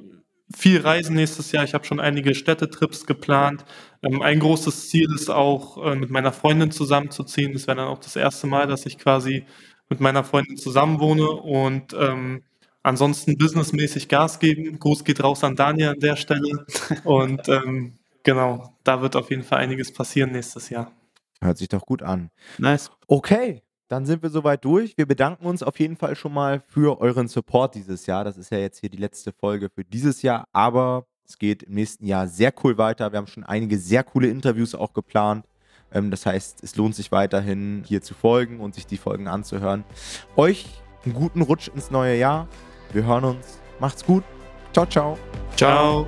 viel 0.55 0.81
reisen 0.81 1.15
nächstes 1.15 1.51
Jahr. 1.51 1.63
Ich 1.63 1.73
habe 1.73 1.85
schon 1.85 1.99
einige 1.99 2.35
Städtetrips 2.35 3.05
geplant. 3.05 3.65
Ähm, 4.03 4.21
ein 4.21 4.39
großes 4.39 4.89
Ziel 4.89 5.07
ist 5.13 5.29
auch, 5.29 5.83
äh, 5.85 5.95
mit 5.95 6.09
meiner 6.09 6.31
Freundin 6.31 6.71
zusammenzuziehen. 6.71 7.53
Das 7.53 7.67
wäre 7.67 7.77
dann 7.77 7.87
auch 7.87 7.99
das 7.99 8.15
erste 8.15 8.47
Mal, 8.47 8.67
dass 8.67 8.85
ich 8.85 8.97
quasi 8.97 9.45
mit 9.89 9.99
meiner 9.99 10.23
Freundin 10.23 10.57
zusammenwohne 10.57 11.29
und 11.29 11.95
ähm, 11.97 12.43
ansonsten 12.83 13.37
businessmäßig 13.37 14.07
Gas 14.09 14.39
geben. 14.39 14.79
Gruß 14.79 15.03
geht 15.03 15.23
raus 15.23 15.43
an 15.43 15.55
Daniel 15.55 15.89
an 15.89 15.99
der 15.99 16.15
Stelle. 16.15 16.65
Und 17.03 17.47
ähm, 17.49 17.97
Genau, 18.27 18.73
da 18.83 19.01
wird 19.01 19.15
auf 19.15 19.29
jeden 19.29 19.43
Fall 19.43 19.59
einiges 19.59 19.93
passieren 19.93 20.33
nächstes 20.33 20.69
Jahr. 20.69 20.91
Hört 21.39 21.57
sich 21.57 21.69
doch 21.69 21.85
gut 21.85 22.03
an. 22.03 22.29
Nice. 22.57 22.91
Okay, 23.07 23.63
dann 23.87 24.05
sind 24.05 24.21
wir 24.21 24.29
soweit 24.29 24.65
durch. 24.65 24.97
Wir 24.97 25.05
bedanken 25.05 25.45
uns 25.45 25.63
auf 25.63 25.79
jeden 25.79 25.95
Fall 25.95 26.17
schon 26.17 26.33
mal 26.33 26.61
für 26.67 26.99
euren 26.99 27.29
Support 27.29 27.75
dieses 27.75 28.05
Jahr. 28.05 28.25
Das 28.25 28.35
ist 28.35 28.51
ja 28.51 28.57
jetzt 28.57 28.81
hier 28.81 28.89
die 28.89 28.97
letzte 28.97 29.31
Folge 29.31 29.69
für 29.69 29.85
dieses 29.85 30.23
Jahr, 30.23 30.45
aber 30.51 31.05
es 31.25 31.37
geht 31.37 31.63
im 31.63 31.75
nächsten 31.75 32.05
Jahr 32.05 32.27
sehr 32.27 32.53
cool 32.65 32.77
weiter. 32.77 33.13
Wir 33.13 33.17
haben 33.17 33.27
schon 33.27 33.45
einige 33.45 33.77
sehr 33.77 34.03
coole 34.03 34.27
Interviews 34.27 34.75
auch 34.75 34.91
geplant. 34.91 35.45
Ähm, 35.93 36.11
das 36.11 36.25
heißt, 36.25 36.61
es 36.65 36.75
lohnt 36.75 36.95
sich 36.95 37.13
weiterhin 37.13 37.85
hier 37.87 38.01
zu 38.01 38.13
folgen 38.13 38.59
und 38.59 38.75
sich 38.75 38.87
die 38.87 38.97
Folgen 38.97 39.29
anzuhören. 39.29 39.85
Euch 40.35 40.65
einen 41.05 41.13
guten 41.13 41.43
Rutsch 41.43 41.69
ins 41.69 41.91
neue 41.91 42.17
Jahr. 42.17 42.49
Wir 42.91 43.05
hören 43.05 43.23
uns. 43.23 43.61
Macht's 43.79 44.03
gut. 44.03 44.25
Ciao, 44.73 44.85
ciao. 44.85 45.17
Ciao. 45.55 46.05